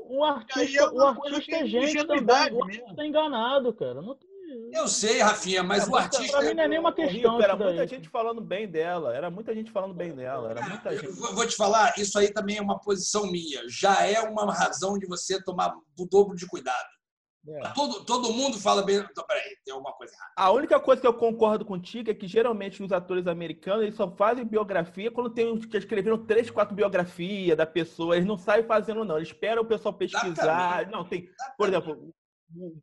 [0.09, 2.53] o artista, é o artista é gente também.
[2.53, 4.03] O artista é enganado, cara.
[4.03, 4.29] Não tem...
[4.73, 6.39] Eu sei, Rafinha, mas é, o artista.
[6.39, 7.41] Pra mim não é nenhuma questão.
[7.41, 9.15] Era muita gente falando bem dela.
[9.15, 10.51] Era muita gente falando bem dela.
[10.51, 11.07] Era muita gente.
[11.07, 13.63] Eu vou te falar, isso aí também é uma posição minha.
[13.69, 16.94] Já é uma razão de você tomar o dobro de cuidado.
[17.47, 17.69] É.
[17.75, 18.97] Todo, todo mundo fala bem.
[18.97, 20.33] Então, peraí, tem alguma coisa errada.
[20.35, 24.11] A única coisa que eu concordo contigo é que geralmente os atores americanos eles só
[24.11, 28.17] fazem biografia quando tem uns que escreveram três, quatro biografias da pessoa.
[28.17, 29.17] Eles não saem fazendo, não.
[29.17, 30.91] Eles esperam o pessoal pesquisar.
[30.91, 31.29] Não, tem.
[31.59, 32.15] Por exemplo,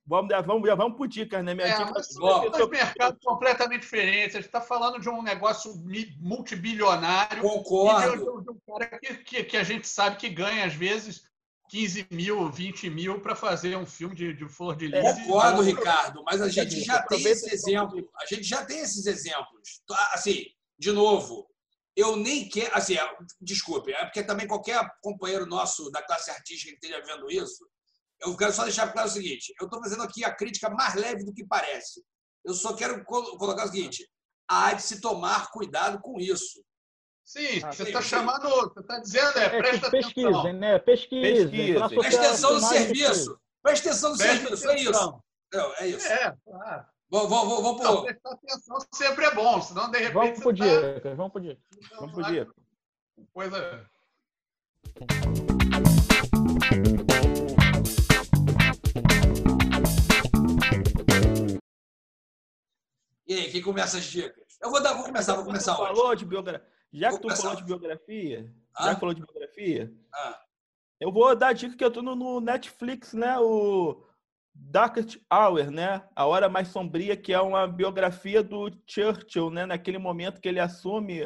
[0.06, 1.56] vamos, vamos, já vamos por dicas, né?
[1.56, 4.36] Minha é, dica mas, são dois mercados completamente diferentes.
[4.36, 5.74] A gente está falando de um negócio
[6.20, 7.42] multibilionário.
[7.42, 8.40] Concordo.
[8.40, 11.31] De, de, um cara que, que, que a gente sabe que ganha, às vezes
[11.72, 15.02] 15 mil, 20 mil para fazer um filme de, de Flor de Lis.
[15.26, 18.12] Concordo, Ricardo, mas a gente já tem esse exemplo.
[18.22, 19.82] A gente já tem esses exemplos.
[20.12, 21.48] Assim, de novo,
[21.96, 22.76] eu nem quero.
[22.76, 22.96] Assim,
[23.40, 27.66] desculpe, é porque também qualquer companheiro nosso da classe artística que esteja vendo isso,
[28.20, 31.24] eu quero só deixar claro o seguinte: eu estou fazendo aqui a crítica mais leve
[31.24, 32.04] do que parece.
[32.44, 34.06] Eu só quero colocar o seguinte:
[34.46, 36.62] há de se tomar cuidado com isso.
[37.24, 40.54] Sim, ah, você está chamando, você está dizendo, é, é presta pesquisa, atenção.
[40.54, 40.80] Né?
[40.80, 41.90] Pesquisa, pesquisa.
[41.90, 43.40] Presta atenção no serviço.
[43.64, 45.24] Presta atenção no serviço, é isso.
[45.54, 46.08] Não, é isso.
[46.08, 46.86] É, claro.
[47.10, 48.04] Vamos, vamos, vamos pro...
[48.04, 50.14] prestar atenção sempre é bom, senão de repente.
[50.14, 51.14] Vamos pro dia, tá...
[51.14, 51.58] vamos pro dia.
[52.00, 52.48] Vamos pro dia.
[53.34, 53.90] Coisa.
[63.28, 64.58] E aí, quem começa as dicas?
[64.62, 65.96] Eu vou, dar, vou começar, vou começar hoje.
[65.96, 66.81] Falou de biografia.
[66.94, 68.86] Já que tu falou de biografia, ah?
[68.86, 70.40] já que falou de biografia, ah.
[71.00, 73.38] eu vou dar a dica que eu tô no, no, Netflix, né?
[73.40, 74.04] O
[74.54, 76.04] Darkest Hour, né?
[76.14, 79.66] A Hora Mais Sombria, que é uma biografia do Churchill, né?
[79.66, 81.22] Naquele momento que ele assume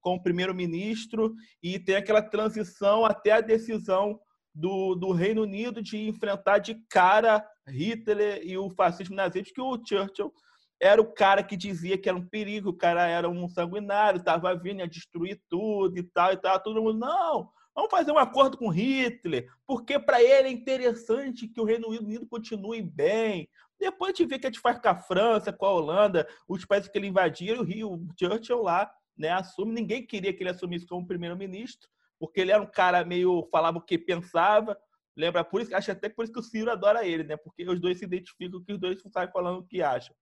[0.00, 4.20] como primeiro-ministro e tem aquela transição até a decisão
[4.52, 9.80] do, do Reino Unido de enfrentar de cara Hitler e o fascismo nazista, que o
[9.84, 10.32] Churchill
[10.80, 14.54] era o cara que dizia que era um perigo, o cara era um sanguinário, estava
[14.54, 16.60] vindo a destruir tudo e tal, e tal.
[16.60, 21.60] Todo mundo, não, vamos fazer um acordo com Hitler, porque para ele é interessante que
[21.60, 23.48] o Reino Unido continue bem.
[23.78, 26.64] Depois a gente vê que a gente faz com a França, com a Holanda, os
[26.64, 29.72] países que ele invadiu, o Rio, o Churchill lá, né, assume.
[29.72, 31.88] Ninguém queria que ele assumisse como primeiro-ministro,
[32.18, 34.76] porque ele era um cara meio, falava o que pensava,
[35.16, 35.42] Lembra?
[35.42, 37.36] Por isso, acho até por isso que o Ciro adora ele, né?
[37.38, 40.14] Porque os dois se identificam que os dois saem falando o que acham.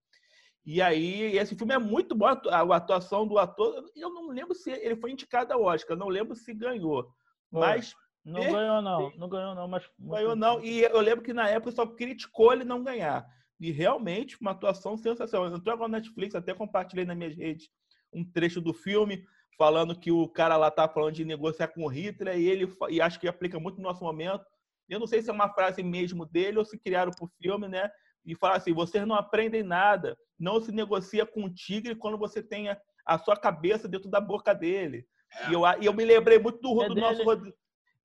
[0.66, 3.85] E aí, esse filme é muito bom, a atuação do ator.
[3.95, 7.07] Eu não lembro se ele foi indicado ao Oscar, não lembro se ganhou.
[7.51, 7.95] Mas.
[8.24, 9.12] Não ganhou, não.
[9.16, 9.89] Não ganhou, não, mas.
[9.99, 10.65] Ganhou, não.
[10.65, 13.27] E eu lembro que na época só criticou ele não ganhar.
[13.61, 15.49] E realmente, uma atuação sensacional.
[15.49, 17.69] Eu entrou agora na Netflix, até compartilhei nas minhas redes
[18.12, 19.24] um trecho do filme,
[19.59, 23.01] falando que o cara lá tá falando de negociar com o Hitler, e ele e
[23.01, 24.45] acho que aplica muito no nosso momento.
[24.89, 27.91] Eu não sei se é uma frase mesmo dele ou se criaram por filme, né?
[28.24, 32.42] E fala assim: vocês não aprendem nada, não se negocia com o tigre quando você
[32.42, 32.68] tem
[33.06, 35.06] a, sua cabeça dentro da boca dele.
[35.32, 35.51] É.
[35.51, 37.56] E, eu, e eu me lembrei muito do, é do nosso Rodrigo.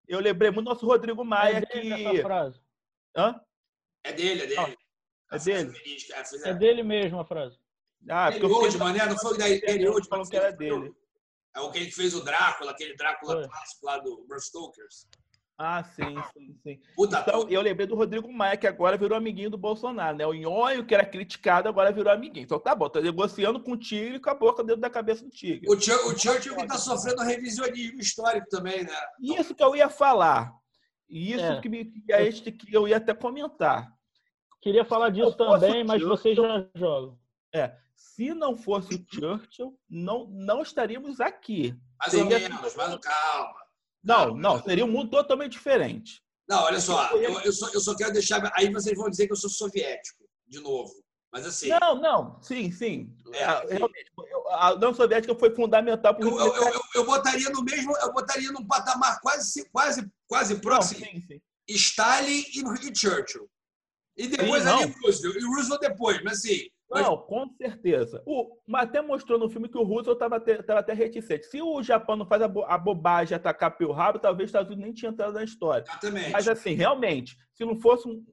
[0.07, 2.21] Eu lembrei muito do nosso Rodrigo Maia é que.
[2.21, 2.59] Frase.
[3.15, 3.39] Hã?
[4.03, 4.77] É dele, é dele.
[5.31, 5.73] é dele.
[6.45, 7.57] É, é dele mesmo a frase.
[8.09, 10.93] Ah, ele hoje, mané, não foi da ele hoje, falando que era dele.
[11.55, 15.07] É o que ele fez o Drácula, aquele Drácula clássico lá do Bram Stokers.
[15.61, 16.79] Ah, sim, sim, sim.
[16.95, 20.25] Puta então, eu lembrei do Rodrigo Maia, que agora virou amiguinho do Bolsonaro, né?
[20.25, 22.45] O Nhonho, que era criticado, agora virou amiguinho.
[22.45, 25.21] Então tá bom, tá negociando com o Tigre e com a boca dentro da cabeça
[25.21, 25.67] do Tigre.
[25.67, 28.95] O, o Churchill que tá sofrendo revisionismo histórico também, né?
[29.21, 30.53] Isso que eu ia falar.
[31.09, 31.59] Isso é.
[31.59, 33.91] que, me, que, a gente, que eu ia até comentar.
[34.61, 37.19] Queria falar disso também, mas vocês já jogam.
[37.53, 41.75] É, se não fosse o Churchill, não, não estaríamos aqui.
[41.99, 42.23] Mais Seria...
[42.23, 43.68] ou menos, mas calma.
[44.09, 46.21] Não, não, seria um mundo totalmente diferente.
[46.47, 48.41] Não, olha só, eu, eu, só, eu só quero deixar.
[48.55, 50.91] Aí vocês vão dizer que eu sou soviético, de novo.
[51.31, 51.69] Mas assim.
[51.69, 53.15] Não, não, sim, sim.
[53.31, 54.11] É, ah, realmente,
[54.47, 58.51] a União Soviética foi fundamental para eu, eu, eu, eu, botaria no mesmo, eu botaria
[58.51, 61.01] num patamar quase, quase, quase próximo.
[61.01, 61.41] Não, sim, sim.
[61.67, 63.47] Stalin e Churchill.
[64.17, 65.37] E depois sim, ali Roosevelt.
[65.37, 68.23] E Roosevelt depois, mas assim, não, com certeza.
[68.25, 71.45] O, mas até mostrou no filme que o Russo estava até, até reticente.
[71.45, 74.49] Se o Japão não faz a, bo, a bobagem de atacar pelo rabo, talvez os
[74.49, 75.83] Estados Unidos nem tinha entrado na história.
[75.87, 76.31] Exatamente.
[76.31, 78.25] Mas assim, realmente, se não fosse um,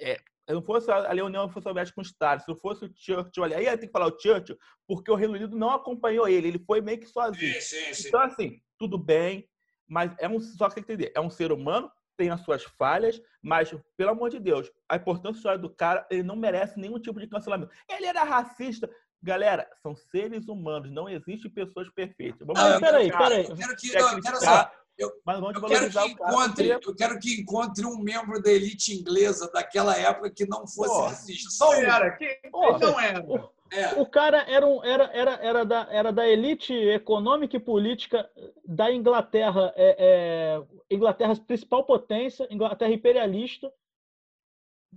[0.00, 3.56] é, não fosse a União Soviética com o Estado, se não fosse o Churchill, olha,
[3.56, 4.56] aí ter que falar o Churchill,
[4.86, 7.54] porque o Reino Unido não acompanhou ele, ele foi meio que sozinho.
[7.54, 8.08] Sim, sim, sim.
[8.08, 9.48] Então, assim, tudo bem,
[9.86, 12.64] mas é um, só que tem que entender, é um ser humano tem as suas
[12.64, 17.20] falhas, mas, pelo amor de Deus, a importância do cara, ele não merece nenhum tipo
[17.20, 17.72] de cancelamento.
[17.88, 18.90] Ele era racista.
[19.22, 22.46] Galera, são seres humanos, não existem pessoas perfeitas.
[22.46, 23.46] Vamos ah, peraí, peraí.
[23.48, 27.18] Eu quero que, não, quero só, eu, mas vamos eu quero que encontre, eu quero
[27.20, 31.50] que encontre um membro da elite inglesa daquela época que não fosse Pô, racista.
[31.50, 33.24] Só era, que não era.
[33.70, 34.00] É.
[34.00, 38.28] O cara era, um, era, era, era, da, era da elite econômica e política
[38.64, 43.72] da Inglaterra, é, é, Inglaterra principal potência, Inglaterra imperialista.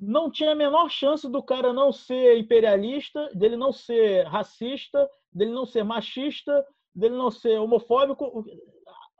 [0.01, 5.51] Não tinha a menor chance do cara não ser imperialista, dele não ser racista, dele
[5.51, 6.65] não ser machista,
[6.95, 8.45] dele não ser homofóbico.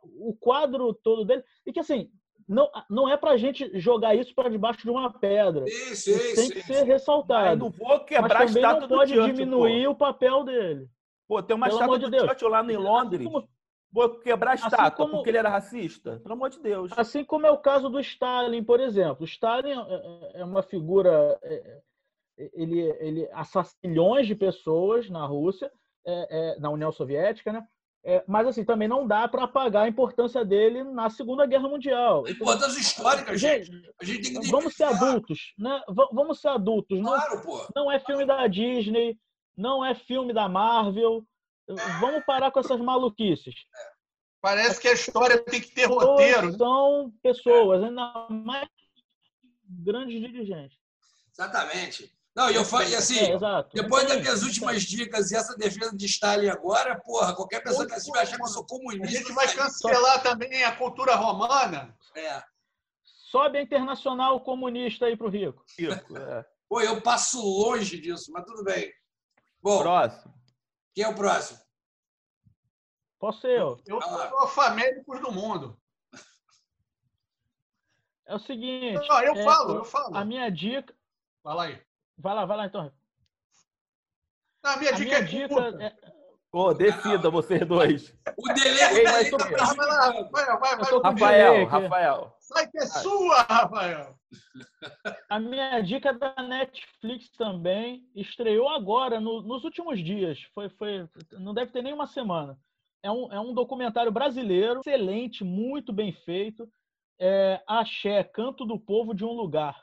[0.03, 1.44] O quadro todo dele.
[1.65, 2.10] E que assim,
[2.48, 5.64] não, não é para a gente jogar isso para debaixo de uma pedra.
[5.65, 7.52] Isso, isso, tem que ser ressaltado.
[7.52, 9.91] Eu não vou quebrar Mas também a não pode diminuir pô.
[9.91, 10.90] o papel dele.
[11.28, 12.23] Pô, tem uma Pelo estátua de do Deus.
[12.23, 13.22] Churchill lá em Londres.
[13.22, 13.49] Assim como...
[13.94, 15.11] Vou quebrar a assim estátua assim como...
[15.14, 16.19] porque ele era racista?
[16.19, 16.91] Pelo amor de Deus.
[16.98, 19.26] Assim como é o caso do Stalin, por exemplo.
[19.26, 21.40] Stalin é, é, é uma figura...
[22.38, 25.72] Ele, ele assassinou milhões de pessoas na Rússia,
[26.60, 27.65] na União Soviética, né?
[28.03, 32.23] É, mas assim, também não dá para apagar a importância dele na Segunda Guerra Mundial.
[32.28, 33.72] Então, Importância histórica, gente.
[34.02, 35.82] A gente tem que vamos ser adultos, né?
[36.11, 36.99] vamos ser adultos.
[36.99, 37.68] Claro, não, pô.
[37.76, 39.19] não é filme da Disney,
[39.56, 41.23] não é filme da Marvel.
[41.99, 43.53] Vamos parar com essas maluquices.
[44.41, 46.52] Parece que a história tem que ter roteiro.
[46.52, 46.57] Né?
[46.57, 48.68] São pessoas, ainda mais
[49.64, 50.78] grandes dirigentes.
[51.32, 52.11] Exatamente.
[52.34, 53.38] Não, e eu falo, e assim, é,
[53.74, 57.94] depois das minhas últimas dicas e essa defesa de Stalin agora, porra, qualquer pessoa que
[57.94, 59.06] assim vai achar que eu sou comunista.
[59.06, 61.94] A gente vai cancelar também a cultura romana.
[62.16, 62.41] É.
[63.03, 65.64] Sobe a internacional comunista aí pro Rico.
[65.78, 66.45] Rico, é.
[66.70, 68.94] Pô, eu passo longe disso, mas tudo bem.
[69.62, 70.34] Bom, próximo.
[70.94, 71.60] Quem é o próximo?
[73.20, 73.78] Posso ser eu.
[73.86, 75.78] Eu sou famélicos do mundo.
[78.26, 79.06] É o seguinte.
[79.06, 80.16] Não, eu é, falo, eu falo.
[80.16, 80.95] A minha dica.
[81.44, 81.90] Fala aí.
[82.22, 82.91] Vai lá, vai lá então.
[84.64, 85.95] Não, a minha a dica, minha é, dica é,
[86.52, 88.14] Pô, decida vocês dois.
[88.38, 89.56] O delay vai tá subir.
[89.56, 91.02] Rafael, vai, vai, vai.
[91.02, 92.35] Rafael, Rafael.
[92.39, 94.15] Sai que é sua, Rafael.
[95.30, 100.41] A minha dica é da Netflix também estreou agora, no- nos últimos dias.
[100.53, 102.60] Foi, foi, não deve ter nem uma semana.
[103.02, 106.69] É um, é um documentário brasileiro, excelente, muito bem feito.
[107.19, 109.81] É Axé, Canto do Povo de um Lugar.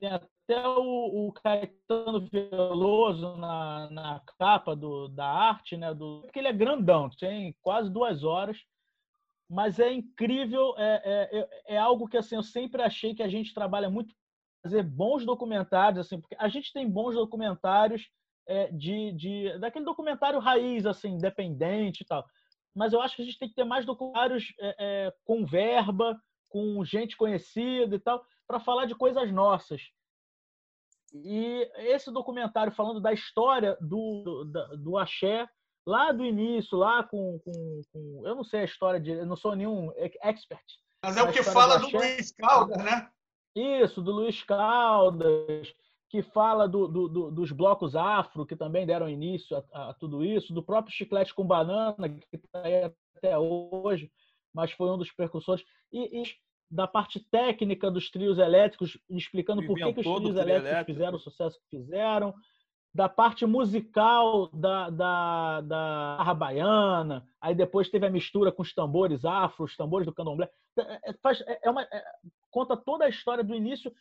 [0.00, 0.10] Tem
[0.50, 5.94] até o, o Caetano Veloso na, na capa do, da arte, né?
[5.94, 8.58] Do, porque ele é grandão, tem quase duas horas
[9.52, 13.28] mas é incrível, é, é, é- é algo que assim eu sempre achei que a
[13.28, 14.14] gente trabalha muito
[14.62, 18.08] fazer bons documentários, assim, porque a gente tem bons documentários
[18.46, 22.24] é, de, de daquele documentário raiz, assim, independente e tal.
[22.72, 26.16] Mas eu acho que a gente tem que ter mais documentários é, é, com verba,
[26.48, 29.82] com gente conhecida e tal, para falar de coisas nossas.
[31.12, 35.48] E esse documentário falando da história do, do, do axé,
[35.86, 39.10] lá do início, lá com, com, com- Eu não sei a história de.
[39.10, 39.90] Eu não sou nenhum
[40.22, 40.64] expert.
[41.02, 41.96] Mas é o que fala do do.
[41.96, 43.10] Luiz Caldas, né?
[43.56, 45.74] Isso, do Luiz Caldas,
[46.08, 50.24] que fala do, do- do- dos blocos afro, que também deram início a, a tudo
[50.24, 52.84] isso, do próprio Chiclete com Banana, que está aí
[53.16, 54.10] até hoje,
[54.54, 56.24] mas foi um dos percussores, e, e
[56.70, 60.92] da parte técnica dos trios elétricos, explicando por que, que os trios trio elétricos elétrico.
[60.92, 62.34] fizeram o sucesso que fizeram,
[62.92, 68.72] da parte musical da, da, da barra baiana, aí depois teve a mistura com os
[68.74, 70.50] tambores afro, os tambores do candomblé.
[70.78, 72.04] É, é, faz- é- é uma- é-
[72.50, 73.92] conta toda a história do início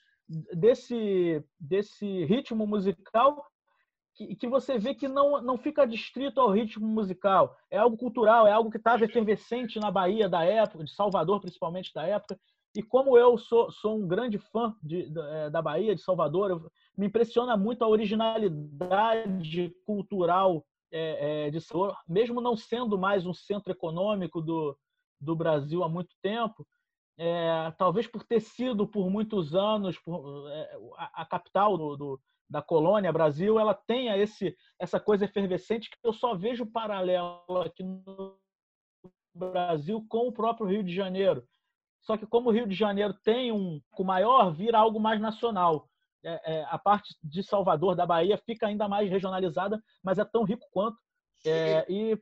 [0.54, 3.46] desse, desse ritmo musical
[4.16, 7.56] que, que você vê que não, não fica distrito ao ritmo musical.
[7.70, 11.94] É algo cultural, é algo que estava efervescente na Bahia da época, de Salvador principalmente
[11.94, 12.40] da época.
[12.76, 16.52] E como eu sou, sou um grande fã de, da- eh, da Bahia, de Salvador,
[16.52, 23.26] eu- me impressiona muito a originalidade cultural eh, eh, de Salvador, mesmo não sendo mais
[23.26, 24.78] um centro econômico do,
[25.20, 26.66] do Brasil há muito tempo,
[27.18, 32.22] é, talvez por ter sido por muitos anos por, é, a, a capital do, do-
[32.50, 37.84] da colônia Brasil, ela tenha esse, essa coisa efervescente que eu só vejo paralelo aqui
[37.84, 38.40] no
[39.36, 41.44] Brasil com o próprio Rio de Janeiro.
[42.02, 45.88] Só que como o Rio de Janeiro tem um com maior, vira algo mais nacional.
[46.24, 50.44] É, é, a parte de Salvador, da Bahia, fica ainda mais regionalizada, mas é tão
[50.44, 50.98] rico quanto.
[51.46, 52.20] É, e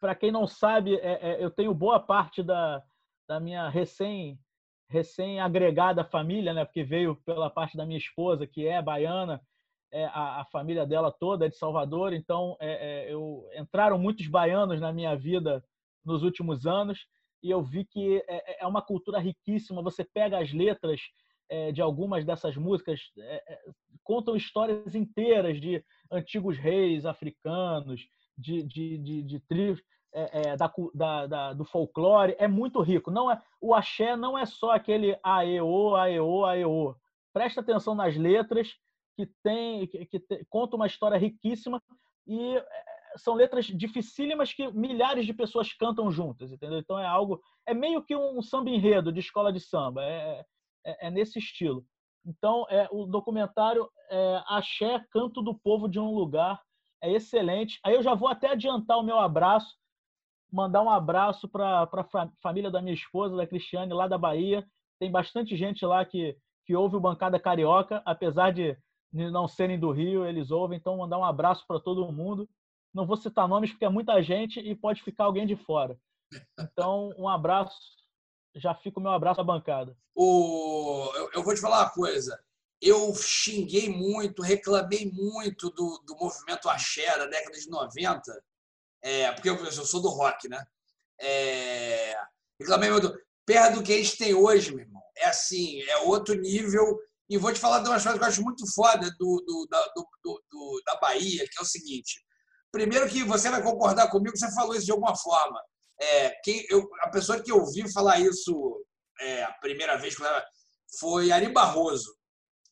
[0.00, 2.82] para quem não sabe, é, é, eu tenho boa parte da,
[3.28, 4.38] da minha recém
[4.88, 6.64] recém agregada família, né?
[6.64, 9.42] Porque veio pela parte da minha esposa, que é baiana,
[9.90, 12.56] é, a, a família dela toda é de Salvador, então
[13.08, 15.64] eu entraram muitos baianos na minha vida
[16.04, 17.04] nos últimos anos
[17.46, 19.80] e eu vi que é, é uma cultura riquíssima.
[19.82, 21.00] Você pega as letras
[21.48, 23.60] é, de algumas dessas músicas, é, é,
[24.02, 29.80] contam histórias inteiras de antigos reis africanos, de, de, de, de tribos
[30.12, 33.10] é, é, da, da- da- do folclore é muito rico.
[33.10, 36.96] Não é o axé não é só aquele aeô, aeô, aeô.
[37.32, 38.74] Presta atenção nas letras
[39.16, 40.20] que tem que, que
[40.50, 41.80] conta uma história riquíssima
[42.26, 42.66] e é,
[43.16, 46.78] são letras dificílimas que milhares de pessoas cantam juntas, entendeu?
[46.78, 50.44] Então é algo é meio que um samba enredo de escola de samba, é,
[50.84, 51.84] é, é nesse estilo.
[52.24, 56.60] Então é o documentário é, Axé Canto do Povo de um Lugar
[57.02, 57.78] é excelente.
[57.84, 59.76] Aí eu já vou até adiantar o meu abraço
[60.50, 64.66] mandar um abraço para a família da minha esposa, da Cristiane, lá da Bahia.
[64.98, 68.76] Tem bastante gente lá que, que ouve o Bancada Carioca, apesar de
[69.12, 70.78] não serem do Rio, eles ouvem.
[70.78, 72.48] Então, mandar um abraço para todo mundo.
[72.96, 75.98] Não vou citar nomes porque é muita gente e pode ficar alguém de fora.
[76.58, 77.76] Então, um abraço.
[78.54, 79.94] Já fica o meu abraço à bancada.
[80.14, 82.42] O, eu, vou te falar uma coisa.
[82.80, 88.42] Eu xinguei muito, reclamei muito do, do movimento axé da década de 90,
[89.02, 90.64] é, porque eu, eu sou do rock, né?
[91.20, 92.18] É,
[92.58, 93.14] reclamei muito.
[93.44, 95.02] Perto do que a gente tem hoje, meu irmão.
[95.18, 96.98] É assim, é outro nível.
[97.28, 99.86] E vou te falar de umas coisas que eu acho muito foda do, do, da,
[99.94, 102.24] do- do- da Bahia, que é o seguinte.
[102.76, 105.58] Primeiro que você vai concordar comigo, você falou isso de alguma forma.
[105.98, 108.84] É, quem, eu, a pessoa que ouviu falar isso
[109.18, 110.14] é, a primeira vez
[111.00, 112.14] foi Ari Barroso.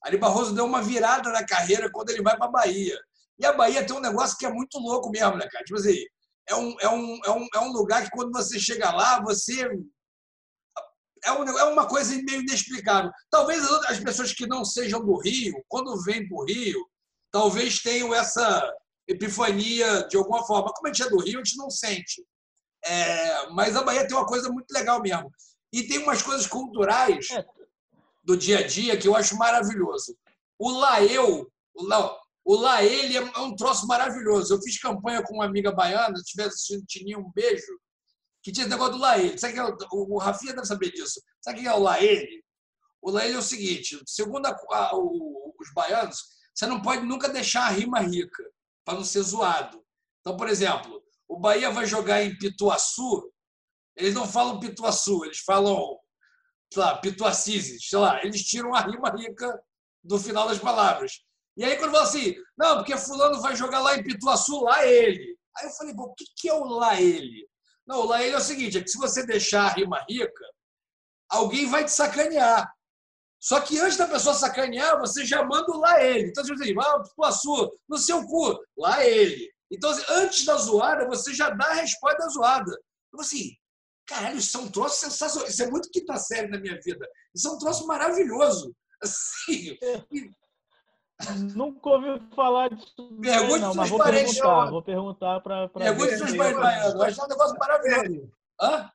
[0.02, 3.00] Ari Barroso deu uma virada na carreira quando ele vai para a Bahia.
[3.38, 5.64] E a Bahia tem um negócio que é muito louco mesmo, né, cara?
[5.64, 6.04] Tipo assim,
[6.50, 9.66] é um, é um, é um, é um lugar que quando você chega lá, você.
[11.24, 13.10] É, um, é uma coisa meio inexplicável.
[13.30, 16.86] Talvez as as pessoas que não sejam do Rio, quando vêm para o Rio,
[17.32, 18.70] talvez tenham essa
[19.06, 20.72] epifania de alguma forma.
[20.72, 22.24] Como a gente é do Rio, a gente não sente.
[22.84, 25.30] É, mas a Bahia tem uma coisa muito legal mesmo.
[25.72, 27.44] E tem umas coisas culturais É.
[28.22, 30.16] do dia a dia que eu acho maravilhoso.
[30.58, 32.16] O Laeu, o La-
[32.46, 34.52] O Lá Ele é um troço maravilhoso.
[34.54, 37.72] Eu fiz campanha com uma amiga baiana, se estiver assistindo Tininho, um beijo,
[38.42, 39.38] que tinha esse negócio do Lá Ele.
[39.38, 41.22] Sabe que é o, o Rafinha deve saber disso.
[41.40, 42.44] Sabe o que é o Lá Ele?
[43.00, 46.18] O Lá Ele é o seguinte, segundo a, a, o, os baianos,
[46.54, 48.44] você não pode nunca deixar a rima rica,
[48.84, 49.82] para não ser zoado.
[50.20, 53.32] Então, por exemplo, o Bahia vai jogar em Pituaçu,
[53.96, 55.98] eles não falam Pituaçu, eles falam,
[56.72, 59.62] sei lá, Pituacises, sei lá, eles tiram a rima rica
[60.02, 61.20] do final das palavras.
[61.56, 65.38] E aí, quando fala assim, não, porque Fulano vai jogar lá em Pituaçu, lá ele.
[65.56, 67.48] Aí eu falei, o que é o lá ele?
[67.86, 70.44] Não, o lá ele é o seguinte: é que se você deixar a rima rica,
[71.28, 72.73] alguém vai te sacanear.
[73.44, 76.30] Só que antes da pessoa sacanear, você já manda lá ele.
[76.30, 79.52] Então, você diz, ah, Pituaçu, no seu cu, lá ele.
[79.70, 82.80] Então, assim, antes da zoada, você já dá a resposta da zoada.
[83.08, 83.54] Então, assim,
[84.06, 85.46] caralho, isso é um troço sensacional.
[85.46, 87.06] Isso é muito quinta série na minha vida.
[87.34, 88.74] Isso é um troço maravilhoso.
[89.02, 89.76] Assim,
[91.54, 92.94] Nunca ouvi falar disso.
[93.20, 95.68] Pergunte não, mas vou perguntar, vou perguntar para.
[95.68, 97.00] Pergunte seus parentes baianos.
[97.02, 98.32] Acho um negócio maravilhoso.
[98.60, 98.90] Hã?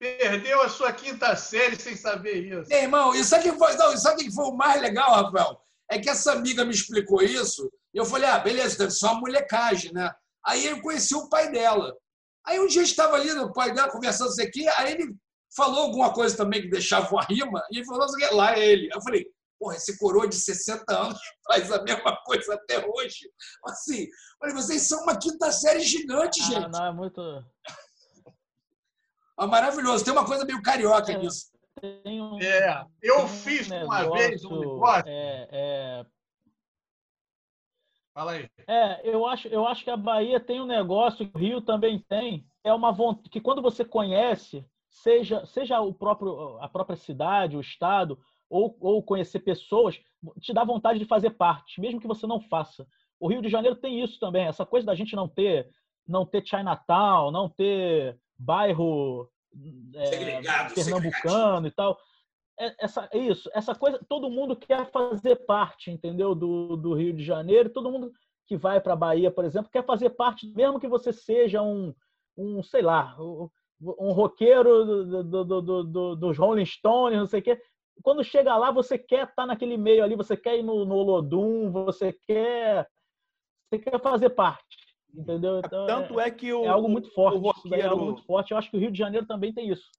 [0.00, 2.70] Perdeu a sua quinta série sem saber isso.
[2.70, 5.60] Meu irmão, e sabe o que foi, não, sabe que foi o mais legal, Rafael?
[5.90, 9.20] É que essa amiga me explicou isso, e eu falei, ah, beleza, deve ser uma
[9.20, 10.10] molecagem, né?
[10.46, 11.94] Aí eu conheci o pai dela.
[12.46, 15.14] Aí um dia estava ali, o pai dela conversando isso aqui, aí ele
[15.54, 18.88] falou alguma coisa também que deixava uma rima, e ele falou, lá é ele.
[18.90, 19.26] Eu falei,
[19.60, 23.30] Porra, esse coroa de 60 anos faz a mesma coisa até hoje.
[23.66, 24.08] Assim,
[24.42, 26.72] olha, vocês são uma quinta série gigante, ah, gente.
[26.72, 27.20] Não, é muito.
[29.40, 30.04] É maravilhoso.
[30.04, 31.46] Tem uma coisa meio carioca é, nisso.
[31.82, 35.04] Um, é, eu fiz um uma negócio, vez um negócio.
[35.06, 36.06] É, é...
[38.12, 38.50] Fala aí.
[38.66, 41.98] É, eu acho, eu acho que a Bahia tem um negócio que o Rio também
[42.08, 42.44] tem.
[42.62, 47.60] É uma vontade que quando você conhece, seja, seja o próprio, a própria cidade, o
[47.60, 48.18] estado,
[48.48, 49.98] ou, ou conhecer pessoas,
[50.40, 52.86] te dá vontade de fazer parte, mesmo que você não faça.
[53.18, 55.70] O Rio de Janeiro tem isso também, essa coisa da gente não ter
[56.06, 59.28] não ter Chinatown, não ter bairro
[59.94, 60.40] é,
[60.74, 61.98] pernambucano e tal.
[62.58, 66.34] É, essa, isso, essa coisa, todo mundo quer fazer parte, entendeu?
[66.34, 68.12] Do, do Rio de Janeiro, todo mundo
[68.46, 71.94] que vai para a Bahia, por exemplo, quer fazer parte, mesmo que você seja um,
[72.36, 77.42] um sei lá, um roqueiro do, do, do, do, dos Rolling Stones, não sei o
[77.42, 77.60] quê
[78.02, 80.94] quando chega lá, você quer estar tá naquele meio ali, você quer ir no, no
[80.94, 82.88] Olodum, você quer,
[83.68, 84.89] você quer fazer parte.
[85.14, 85.58] Entendeu?
[85.58, 87.38] Então, Tanto é, é, que o, é algo muito forte.
[87.38, 88.52] O roqueiro, é algo muito forte.
[88.52, 89.90] Eu acho que o Rio de Janeiro também tem isso.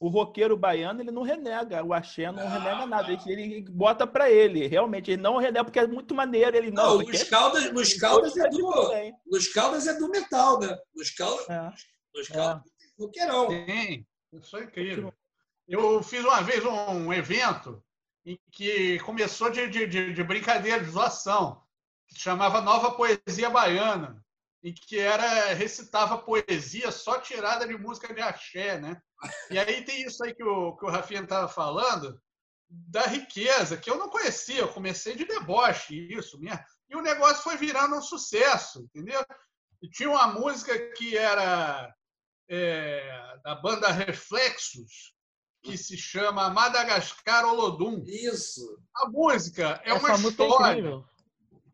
[0.00, 4.30] O roqueiro baiano, ele não renega, o axé não, renega nada, ele, ele bota para
[4.30, 6.98] ele, realmente, ele não renega porque é muito maneiro, ele não.
[6.98, 8.70] não caldas, nos, caldas é do,
[9.26, 10.78] nos caldas é do metal, né?
[10.94, 11.72] Nos caldas, é.
[12.14, 13.02] nos caldas é.
[13.02, 13.48] roqueirão.
[13.50, 15.12] Sim, isso é incrível.
[15.66, 17.82] Eu fiz uma vez um evento
[18.24, 21.60] em que começou de, de, de brincadeira, de zoação,
[22.06, 24.24] que se chamava Nova Poesia Baiana,
[24.62, 29.00] em que era recitava poesia só tirada de música de axé, né?
[29.50, 32.20] E aí tem isso aí que o, que o Rafinha estava falando,
[32.68, 36.60] da riqueza, que eu não conhecia, eu comecei de deboche, isso mesmo.
[36.88, 39.24] E o negócio foi virando um sucesso, entendeu?
[39.80, 41.94] E tinha uma música que era
[42.48, 45.14] é, da banda Reflexos,
[45.62, 48.02] que se chama Madagascar Olodum.
[48.06, 48.78] Isso.
[48.96, 50.16] A música é Essa uma é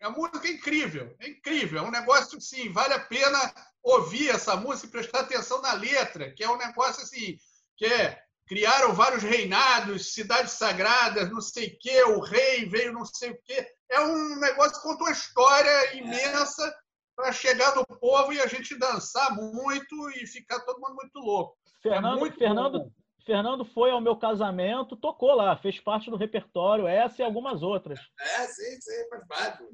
[0.04, 0.06] história.
[0.06, 1.78] É, é música incrível, é incrível.
[1.80, 3.38] É um negócio assim, vale a pena
[3.82, 7.36] ouvir essa música e prestar atenção na letra, que é um negócio assim,
[7.76, 13.04] que é criaram vários reinados, cidades sagradas, não sei o quê, o rei veio não
[13.04, 13.66] sei o quê.
[13.90, 16.74] É um negócio que conta uma história imensa
[17.16, 21.56] para chegar no povo e a gente dançar muito e ficar todo mundo muito louco.
[21.82, 22.90] Fernando, é muito Fernando, bom.
[23.24, 27.98] Fernando foi ao meu casamento, tocou lá, fez parte do repertório, essa e algumas outras.
[28.20, 29.64] É, sim, sim, faz parte.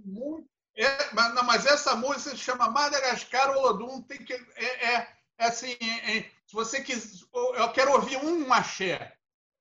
[0.77, 4.33] É, mas, não, mas essa música se chama Madagascar Olodum, tem que.
[4.33, 5.09] É, é,
[5.39, 7.27] é assim, é, é, se você quiser.
[7.57, 9.15] Eu quero ouvir um axé,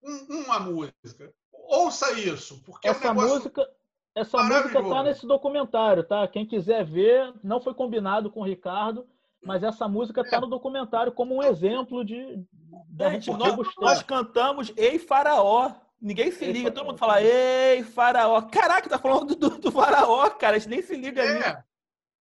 [0.03, 1.33] um, uma música.
[1.51, 3.67] Ouça isso, porque essa é um música.
[4.15, 6.27] Essa música está nesse documentário, tá?
[6.27, 9.07] Quem quiser ver, não foi combinado com o Ricardo,
[9.43, 10.39] mas essa música está é.
[10.39, 12.43] no documentário como um exemplo de.
[12.89, 15.71] Da gente, nós, nós cantamos Ei Faraó.
[16.01, 18.41] Ninguém se liga, todo mundo fala Ei Faraó.
[18.43, 20.55] Caraca, tá falando do, do Faraó, cara.
[20.55, 21.27] A gente nem se liga é.
[21.27, 21.63] ali.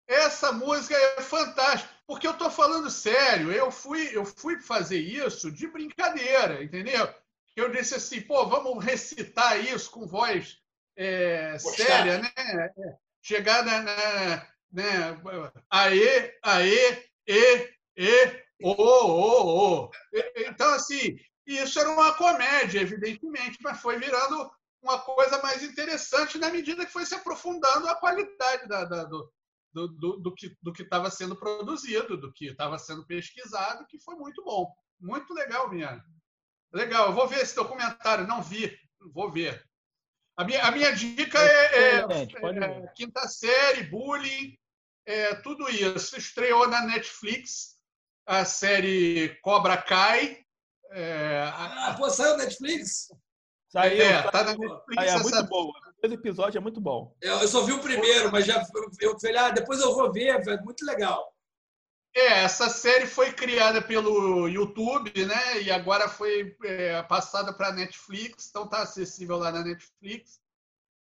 [0.08, 3.52] Essa música é fantástica, porque eu tô falando sério.
[3.52, 7.12] Eu fui, eu fui fazer isso de brincadeira, entendeu?
[7.54, 10.58] Eu disse assim, pô, vamos recitar isso com voz
[10.96, 12.30] é, séria, né?
[13.20, 15.20] Chegar na, na, né?
[15.68, 19.90] Aê, aê, e, e, o, o, o.
[20.36, 24.50] Então, assim, isso era uma comédia, evidentemente, mas foi virando
[24.82, 29.32] uma coisa mais interessante na medida que foi se aprofundando a qualidade da, da, do,
[29.72, 33.98] do, do, do, que do que estava sendo produzido, do que estava sendo pesquisado, que
[34.00, 36.02] foi muito bom, muito legal mesmo.
[36.72, 38.76] Legal, eu vou ver esse documentário, não vi,
[39.12, 39.64] vou ver.
[40.36, 44.56] A minha, a minha dica é, é, é quinta série, bullying,
[45.08, 46.18] é, tudo isso.
[46.18, 47.76] Estreou na Netflix
[48.26, 50.44] a série Cobra Kai.
[50.90, 53.08] É, ah, pô, saiu na Netflix?
[53.70, 54.02] Saiu.
[54.02, 55.02] É, tá na Netflix.
[55.02, 55.18] é essa...
[55.20, 55.72] muito bom.
[56.02, 57.16] Esse episódio é muito bom.
[57.22, 58.62] Eu, eu só vi o primeiro, mas já
[59.00, 61.34] eu falei, ah, depois eu vou ver, é muito legal.
[62.14, 65.62] É, essa série foi criada pelo YouTube, né?
[65.62, 70.38] E agora foi é, passada para a Netflix, então está acessível lá na Netflix.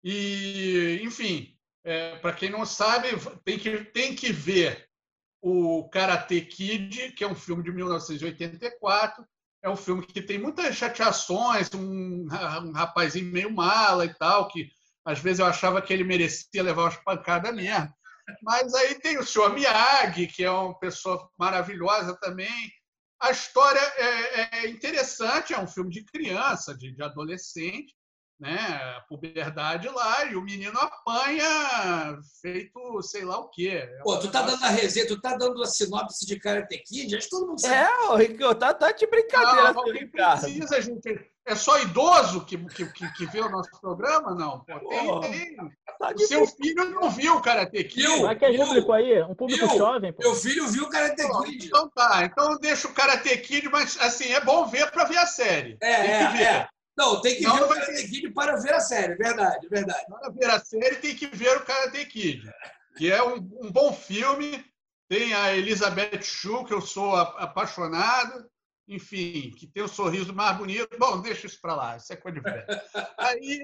[0.03, 3.09] E, enfim, é, para quem não sabe,
[3.43, 4.87] tem que, tem que ver
[5.41, 9.25] o Karate Kid, que é um filme de 1984.
[9.61, 14.69] É um filme que tem muitas chateações, um, um rapazinho meio mala e tal, que
[15.05, 17.93] às vezes eu achava que ele merecia levar umas pancadas mesmo.
[18.41, 22.71] Mas aí tem o senhor Miyagi, que é uma pessoa maravilhosa também.
[23.21, 27.93] A história é, é interessante, é um filme de criança, de, de adolescente,
[28.43, 33.69] né, puberdade lá, e o menino apanha feito sei lá o quê.
[33.69, 37.15] É Pô, tu tá dando a resenha, tu tá dando a sinopse de Karate Kid,
[37.15, 37.73] acho que todo mundo sabe.
[37.73, 39.71] É, o Ricardo, tá, tá de brincadeira.
[39.71, 41.33] Não, não precisa, gente.
[41.45, 44.33] É só idoso que, que, que, que vê o nosso programa?
[44.33, 44.59] Não.
[44.61, 45.55] Pô, tem, tem.
[45.99, 48.21] Tá o seu filho não viu o Karate Kid.
[48.21, 49.77] Vai que é público aí, um público viu?
[49.77, 50.13] jovem.
[50.13, 50.23] Pô.
[50.23, 51.67] Meu filho viu o Karate Kid.
[51.67, 55.25] Então tá, então deixa o Karate Kid, mas assim, é bom ver para ver a
[55.25, 55.77] série.
[55.81, 56.67] É, é, é.
[56.95, 60.05] Não, tem que não, ver o Karate Kid para ver a série, verdade, verdade.
[60.07, 62.51] Para ver a série tem que ver o Karate Kid,
[62.97, 64.63] que é um, um bom filme.
[65.09, 68.49] Tem a Elizabeth Shue, que eu sou apaixonado
[68.87, 70.97] enfim, que tem o sorriso mais bonito.
[70.97, 72.65] Bom, deixa isso para lá, isso é coisa de velho.
[73.17, 73.59] Aí,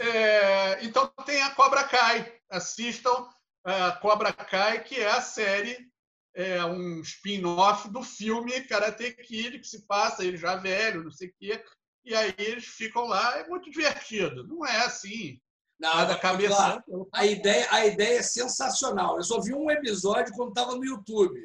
[0.00, 2.34] é, então tem a Cobra Kai.
[2.50, 3.28] Assistam
[3.64, 5.90] a Cobra Kai, que é a série,
[6.34, 11.28] é um spin-off do filme Karate Kid, que se passa ele já velho, não sei
[11.28, 11.62] o quê,
[12.08, 14.46] e aí eles ficam lá, é muito divertido.
[14.46, 15.38] Não é assim.
[15.78, 16.82] Não, da cabeça.
[17.12, 19.18] A ideia, a ideia é sensacional.
[19.18, 21.38] Eu só vi um episódio quando estava no YouTube.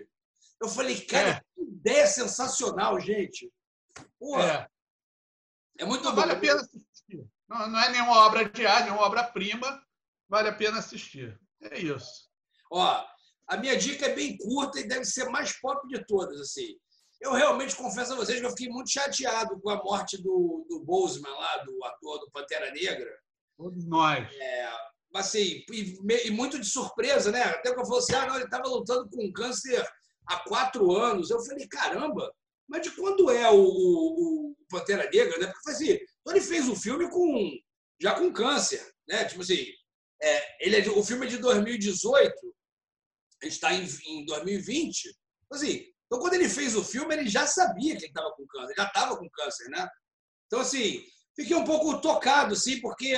[0.62, 1.42] Eu falei, cara, é.
[1.54, 3.52] que ideia sensacional, gente.
[4.18, 4.70] Porra,
[5.78, 5.84] é.
[5.84, 7.28] é muito não, Vale a pena assistir.
[7.50, 9.86] Não, não é nenhuma obra de arte, nenhuma obra-prima.
[10.30, 11.38] Vale a pena assistir.
[11.62, 12.30] É isso.
[12.72, 13.06] Ó,
[13.48, 16.78] a minha dica é bem curta e deve ser mais pop de todas, assim.
[17.24, 20.82] Eu realmente confesso a vocês que eu fiquei muito chateado com a morte do, do
[20.82, 23.18] Boseman lá, do ator do Pantera Negra.
[23.58, 24.28] Todos nós.
[24.36, 24.70] É,
[25.16, 27.42] assim, e, e, muito de surpresa, né?
[27.44, 29.82] Até que eu falei assim, ah, não, ele estava lutando com câncer
[30.28, 31.30] há quatro anos.
[31.30, 32.30] Eu falei, caramba,
[32.68, 35.38] mas de quando é o, o, o Pantera Negra?
[35.38, 35.48] Né?
[35.48, 37.52] Porque assim, então ele fez o filme com
[38.02, 39.24] já com câncer, né?
[39.24, 39.66] Tipo assim,
[40.22, 42.34] é, ele é de, o filme é de 2018,
[43.42, 45.08] a gente está em, em 2020.
[45.46, 48.46] Então, assim, então, quando ele fez o filme, ele já sabia que ele estava com
[48.46, 49.88] câncer, já estava com câncer, né?
[50.46, 51.04] Então, assim,
[51.36, 53.16] fiquei um pouco tocado, assim, porque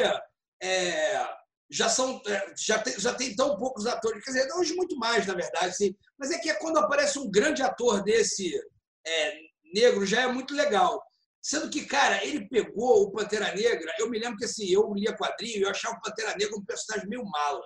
[0.64, 1.28] é,
[1.70, 5.28] já são é, já tem, já tem tão poucos atores, quer dizer, hoje muito mais,
[5.28, 5.94] na verdade, sim.
[6.18, 8.58] Mas é que é quando aparece um grande ator desse
[9.06, 9.40] é,
[9.74, 11.04] negro já é muito legal.
[11.42, 13.94] Sendo que, cara, ele pegou o Pantera Negra.
[14.00, 16.64] Eu me lembro que assim, eu lia quadrinho e eu achava o Pantera Negra um
[16.64, 17.62] personagem meio mala.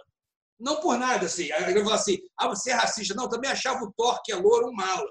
[0.60, 1.50] Não por nada, assim.
[1.52, 3.14] Eu falo assim, ah, você é racista.
[3.14, 5.08] Não, também achava o Thor, que é louro, um mala.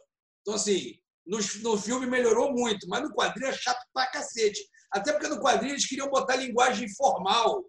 [0.48, 4.58] Então, assim, no, no filme melhorou muito, mas no quadrinho é chato pra cacete.
[4.90, 7.62] Até porque no quadrinho eles queriam botar linguagem formal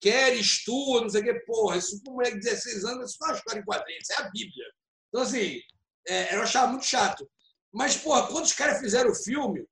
[0.00, 1.34] queres tu, não sei o quê.
[1.46, 4.02] Porra, isso para um moleque de 16 anos, isso não é uma história em quadrinhos,
[4.02, 4.66] isso é a Bíblia.
[5.08, 5.60] Então, assim,
[6.08, 7.30] é, eu achava muito chato.
[7.70, 9.62] Mas, porra, quando os caras fizeram o filme,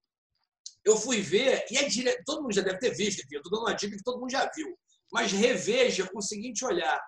[0.84, 2.22] eu fui ver, e é dire...
[2.26, 4.48] todo mundo já deve ter visto, eu estou dando uma dica que todo mundo já
[4.54, 4.68] viu,
[5.10, 7.00] mas reveja com o seguinte olhar: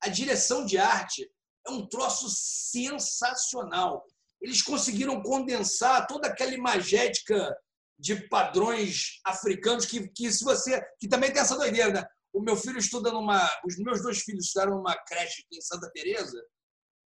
[0.00, 1.28] a direção de arte
[1.66, 4.06] é um troço sensacional.
[4.40, 7.54] Eles conseguiram condensar toda aquela imagética
[7.98, 12.04] de padrões africanos que, que se você que também tem essa doideira, né?
[12.32, 13.48] O meu filho estuda numa.
[13.64, 16.40] Os meus dois filhos estudaram numa creche aqui em Santa Teresa,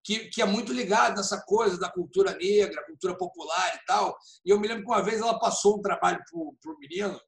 [0.03, 4.15] que, que é muito ligado nessa coisa da cultura negra, cultura popular e tal.
[4.45, 7.19] E eu me lembro que uma vez ela passou um trabalho para o menino,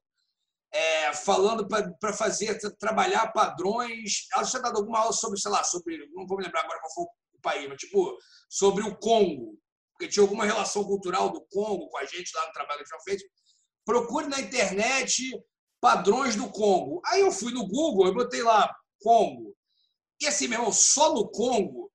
[0.72, 4.26] é, falando para fazer, trabalhar padrões.
[4.32, 6.06] Ela tinha dado alguma aula sobre, sei lá, sobre.
[6.12, 8.16] Não vou me lembrar agora qual foi o país, mas tipo,
[8.48, 9.58] sobre o Congo.
[9.96, 13.00] Porque tinha alguma relação cultural do Congo com a gente lá no trabalho que gente
[13.02, 13.22] fez.
[13.84, 15.22] Procure na internet
[15.80, 17.00] padrões do Congo.
[17.06, 18.70] Aí eu fui no Google, eu botei lá
[19.00, 19.56] Congo.
[20.20, 21.90] E assim, meu irmão, só no Congo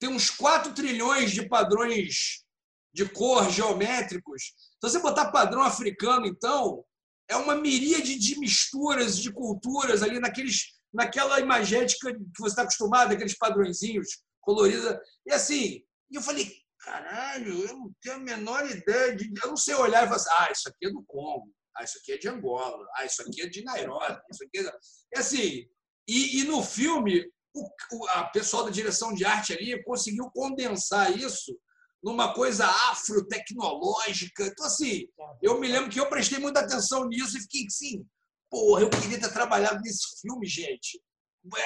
[0.00, 2.44] tem uns 4 trilhões de padrões
[2.92, 4.42] de cor geométricos.
[4.42, 6.82] Se você botar padrão africano, então,
[7.28, 13.12] é uma miríade de misturas, de culturas ali naqueles, naquela imagética que você está acostumado,
[13.12, 14.96] aqueles padrõezinhos coloridos.
[15.26, 16.50] E assim, eu falei,
[16.86, 19.28] caralho, eu não tenho a menor ideia de.
[19.42, 21.98] Eu não sei olhar e falar assim, ah, isso aqui é do Congo, ah, isso
[21.98, 24.72] aqui é de Angola, ah, isso aqui é de Nairobi, isso aqui é.
[25.14, 25.68] E assim,
[26.08, 31.10] e, e no filme, o, o a pessoal da direção de arte ali conseguiu condensar
[31.16, 31.58] isso
[32.02, 34.46] numa coisa afro-tecnológica.
[34.46, 35.08] Então, assim,
[35.42, 38.06] eu me lembro que eu prestei muita atenção nisso e fiquei assim,
[38.48, 41.02] porra, eu queria ter trabalhado nesse filme, gente.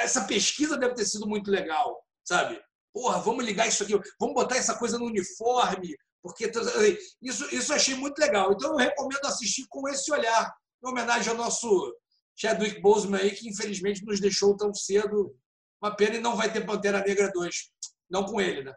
[0.00, 2.58] Essa pesquisa deve ter sido muito legal, sabe?
[2.92, 6.50] Porra, vamos ligar isso aqui, vamos botar essa coisa no uniforme, porque
[7.22, 8.52] isso, isso eu achei muito legal.
[8.52, 10.52] Então, eu recomendo assistir com esse olhar,
[10.84, 11.94] em homenagem ao nosso
[12.36, 15.34] Chadwick Boseman aí, que infelizmente nos deixou tão cedo.
[15.82, 17.54] Uma pena e não vai ter Pantera Negra 2.
[18.10, 18.74] Não com ele, né?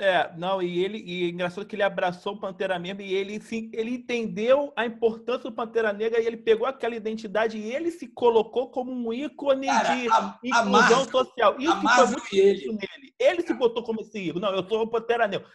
[0.00, 3.40] É, não, e ele, e é engraçado que ele abraçou o Pantera Negra e ele,
[3.40, 7.90] sim, ele entendeu a importância do Pantera Negra e ele pegou aquela identidade e ele
[7.90, 11.56] se colocou como um ícone Cara, de a, inclusão a social.
[11.58, 12.66] Isso foi muito ele.
[12.68, 13.14] nele.
[13.18, 14.40] Ele se botou como esse ícone.
[14.40, 15.48] Não, eu sou o Pantera Negra.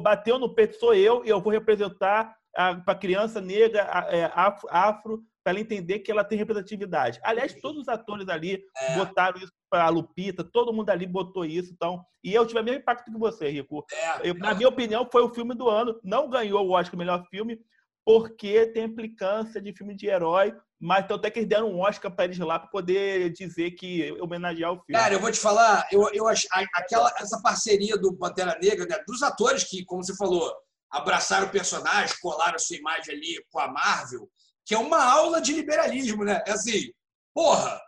[0.00, 4.68] Bateu no peito, sou eu, e eu vou representar para a criança negra, é, afro,
[4.70, 7.20] afro para ela entender que ela tem representatividade.
[7.22, 8.96] Aliás, todos os atores ali é.
[8.96, 11.72] botaram isso para a Lupita, todo mundo ali botou isso.
[11.72, 13.84] Então, e eu tive o mesmo impacto que você, Rico.
[13.92, 14.28] É.
[14.30, 15.98] Eu, na minha opinião, foi o filme do ano.
[16.04, 17.58] Não ganhou o Oscar melhor filme
[18.04, 22.24] porque tem implicância de filme de herói, mas até que eles deram um Oscar para
[22.24, 25.00] eles lá para poder dizer que homenagear o filme.
[25.00, 28.98] Cara, eu vou te falar, eu, eu acho aquela essa parceria do Pantera Negra, né,
[29.06, 30.52] dos atores que, como você falou,
[30.90, 34.28] abraçaram o personagem, colaram a sua imagem ali com a Marvel
[34.64, 36.42] que é uma aula de liberalismo, né?
[36.46, 36.92] É assim,
[37.34, 37.80] porra,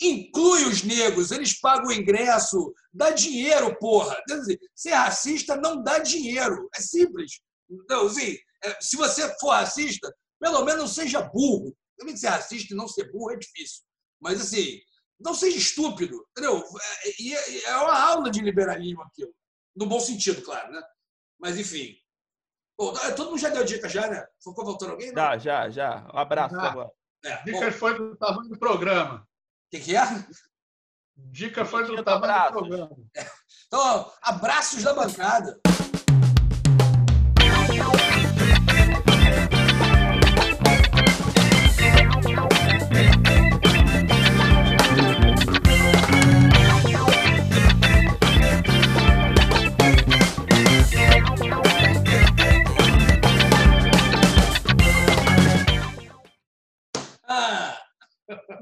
[0.00, 4.20] inclui os negros, eles pagam o ingresso, dá dinheiro, porra.
[4.26, 7.40] Dizer, ser racista não dá dinheiro, é simples.
[7.70, 11.74] Então, assim, é, se você for racista, pelo menos não seja burro.
[11.96, 13.82] Também ser racista e não ser burro é difícil.
[14.20, 14.80] Mas, assim,
[15.20, 16.62] não seja estúpido, entendeu?
[17.04, 19.32] É, é, é uma aula de liberalismo aquilo.
[19.76, 20.82] No bom sentido, claro, né?
[21.38, 21.96] Mas, enfim,
[22.78, 24.26] Bom, é, todo mundo já deu dica, já, né?
[24.42, 25.12] Ficou faltando alguém?
[25.12, 26.10] Já, já, já.
[26.12, 26.90] Um abraço ah, agora.
[27.24, 29.20] É, Dica foi do tamanho do programa.
[29.20, 30.02] O que, que é?
[31.16, 32.96] Dica foi do tamanho do programa.
[33.16, 33.26] É.
[33.66, 35.60] Então, abraços da bancada.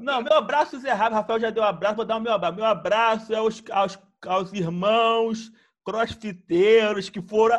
[0.01, 1.13] Não, meu abraço é errado.
[1.13, 2.55] Rafael já deu um abraço, vou dar o meu abraço.
[2.55, 5.51] Meu abraço é aos, aos, aos irmãos
[5.83, 7.57] crossfiteiros que foram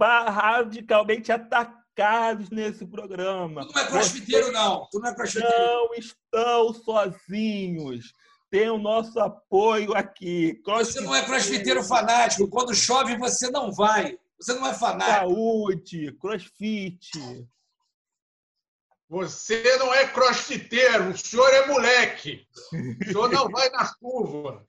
[0.00, 3.66] radicalmente atacados nesse programa.
[3.66, 4.88] Tu não é crossfiteiro, não.
[4.90, 5.56] Tu não é crossfiteiro.
[5.56, 8.12] Não estão sozinhos.
[8.50, 10.60] Tem o nosso apoio aqui.
[10.64, 12.48] Você não é crossfiteiro fanático.
[12.48, 14.16] Quando chove, você não vai.
[14.40, 15.34] Você não é fanático.
[15.34, 17.10] Saúde, crossfit.
[19.08, 22.44] Você não é crossfiteiro, o senhor é moleque.
[23.00, 24.66] O senhor não vai na curva.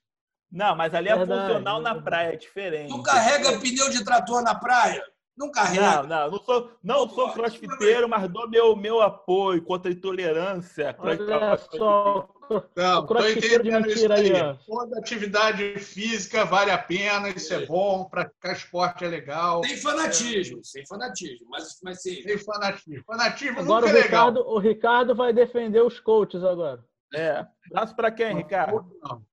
[0.51, 1.41] Não, mas ali é Verdade.
[1.41, 2.89] funcional na praia, é diferente.
[2.89, 5.03] Não carrega pneu de trator na praia?
[5.37, 6.01] Não carrega.
[6.01, 10.95] Não, não, não sou, não sou crossfiteiro, mas dou meu, meu apoio contra a intolerância.
[10.97, 12.27] Olha só,
[12.75, 14.31] não, crossfiteiro de mentira aí.
[14.31, 14.57] aí.
[14.65, 19.63] Toda atividade física vale a pena, isso é bom, praticar esporte é legal.
[19.63, 20.63] Sem fanatismo, é.
[20.63, 22.21] sem fanatismo, mas, mas sim.
[22.23, 23.03] Sem fanatismo.
[23.05, 24.53] Fanatismo agora nunca o é Ricardo, legal.
[24.55, 26.83] O Ricardo vai defender os coaches agora.
[27.13, 27.45] É.
[27.69, 28.71] Braço para quem, não, Ricardo?
[28.71, 29.25] Coach não.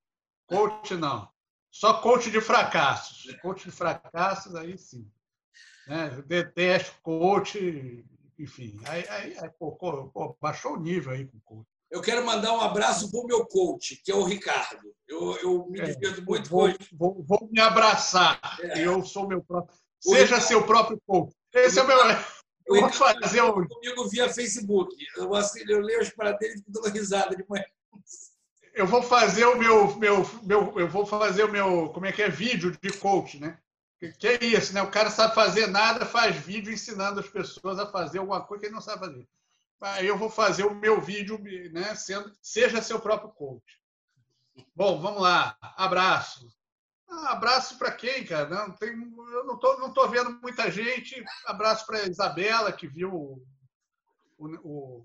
[0.46, 1.28] Coach não.
[1.70, 3.34] Só coach de fracassos.
[3.40, 5.10] Coach de fracassos, aí sim.
[5.86, 6.22] Né?
[6.26, 8.04] Detesto coach,
[8.38, 8.78] enfim.
[8.86, 11.68] Aí, aí, aí pô, pô, baixou o nível aí com o coach.
[11.90, 14.92] Eu quero mandar um abraço para o meu coach, que é o Ricardo.
[15.06, 18.40] Eu, eu me é, divirto é, muito vou, com vou, vou, me abraçar.
[18.62, 18.84] É.
[18.84, 19.76] Eu sou meu próprio.
[20.00, 21.32] Seja Ricardo, seu próprio coach.
[21.52, 21.96] Esse o é o meu.
[22.66, 23.52] Eu vou fazer um...
[23.66, 24.96] comigo via Facebook.
[25.16, 25.30] Eu,
[25.68, 27.64] eu leio as paradas dele e fico dando risada de manhã.
[28.74, 32.22] Eu vou fazer o meu, meu, meu, eu vou fazer o meu, como é que
[32.22, 33.56] é, vídeo de coach, né?
[34.12, 34.82] Que é isso, né?
[34.82, 38.66] O cara sabe fazer nada, faz vídeo ensinando as pessoas a fazer alguma coisa que
[38.66, 39.28] ele não sabe fazer.
[39.80, 41.38] Aí eu vou fazer o meu vídeo,
[41.72, 41.94] né?
[41.94, 43.80] Sendo, seja seu próprio coach.
[44.74, 45.56] Bom, vamos lá.
[45.60, 46.48] Abraço.
[47.08, 48.48] Ah, abraço para quem, cara?
[48.48, 51.22] Não, tem, eu não tô, não tô vendo muita gente.
[51.44, 53.46] Abraço para Isabela, que viu o,
[54.38, 55.04] o,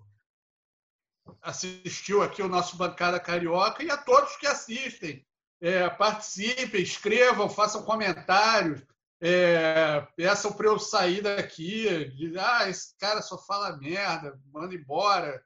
[1.42, 5.26] assistiu aqui o nosso Bancada Carioca, e a todos que assistem.
[5.62, 8.82] É, participem, escrevam, façam comentários,
[9.22, 15.44] é, peçam para eu sair daqui, diz, ah, esse cara só fala merda, manda embora.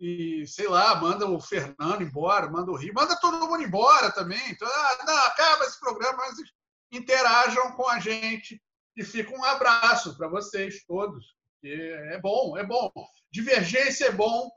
[0.00, 4.40] e, sei lá, manda o Fernando embora, manda o Rio, manda todo mundo embora também.
[4.48, 6.36] Então, ah, não, acaba esse programa, mas
[6.90, 8.60] interajam com a gente
[8.96, 11.34] e fica um abraço para vocês todos.
[11.62, 12.90] É bom, é bom.
[13.30, 14.50] Divergência é bom,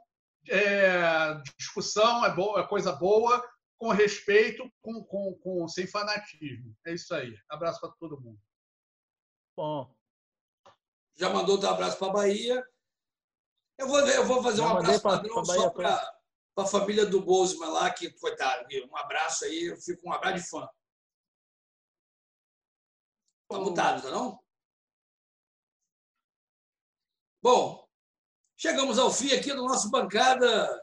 [0.49, 3.43] é, discussão é, boa, é coisa boa,
[3.83, 6.73] com respeito, com, com, com, sem fanatismo.
[6.85, 7.37] É isso aí.
[7.49, 8.39] Abraço para todo mundo.
[9.57, 9.93] Bom.
[11.17, 12.65] Já mandou um abraço para a Bahia.
[13.77, 16.17] Eu vou, eu vou fazer um abraço padrão só para
[16.55, 20.49] a família do Bozeman lá, que, coitado, um abraço aí, eu fico um abraço de
[20.49, 20.69] fã.
[23.51, 24.41] Está mutado, tá não?
[27.41, 27.85] Bom,
[28.55, 30.82] chegamos ao fim aqui do nosso bancada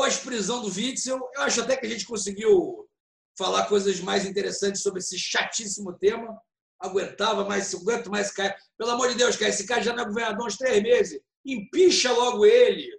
[0.00, 1.20] pós-prisão do Witzel.
[1.34, 2.88] Eu acho até que a gente conseguiu
[3.36, 6.40] falar coisas mais interessantes sobre esse chatíssimo tema.
[6.80, 8.56] Aguentava, mas se aguento mais, cara.
[8.78, 11.20] Pelo amor de Deus, cara, esse cara já não é governador há uns três meses
[11.44, 12.90] empicha logo ele,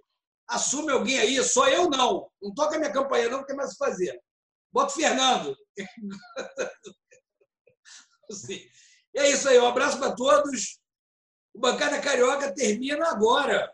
[0.48, 2.28] assume alguém aí, só eu não.
[2.40, 4.20] Não toca minha campanha, não, tem mais o fazer.
[4.72, 5.56] Bota o Fernando.
[8.30, 8.60] Sim.
[9.14, 10.80] E é isso aí, um abraço para todos.
[11.54, 13.70] O Bancada Carioca termina agora.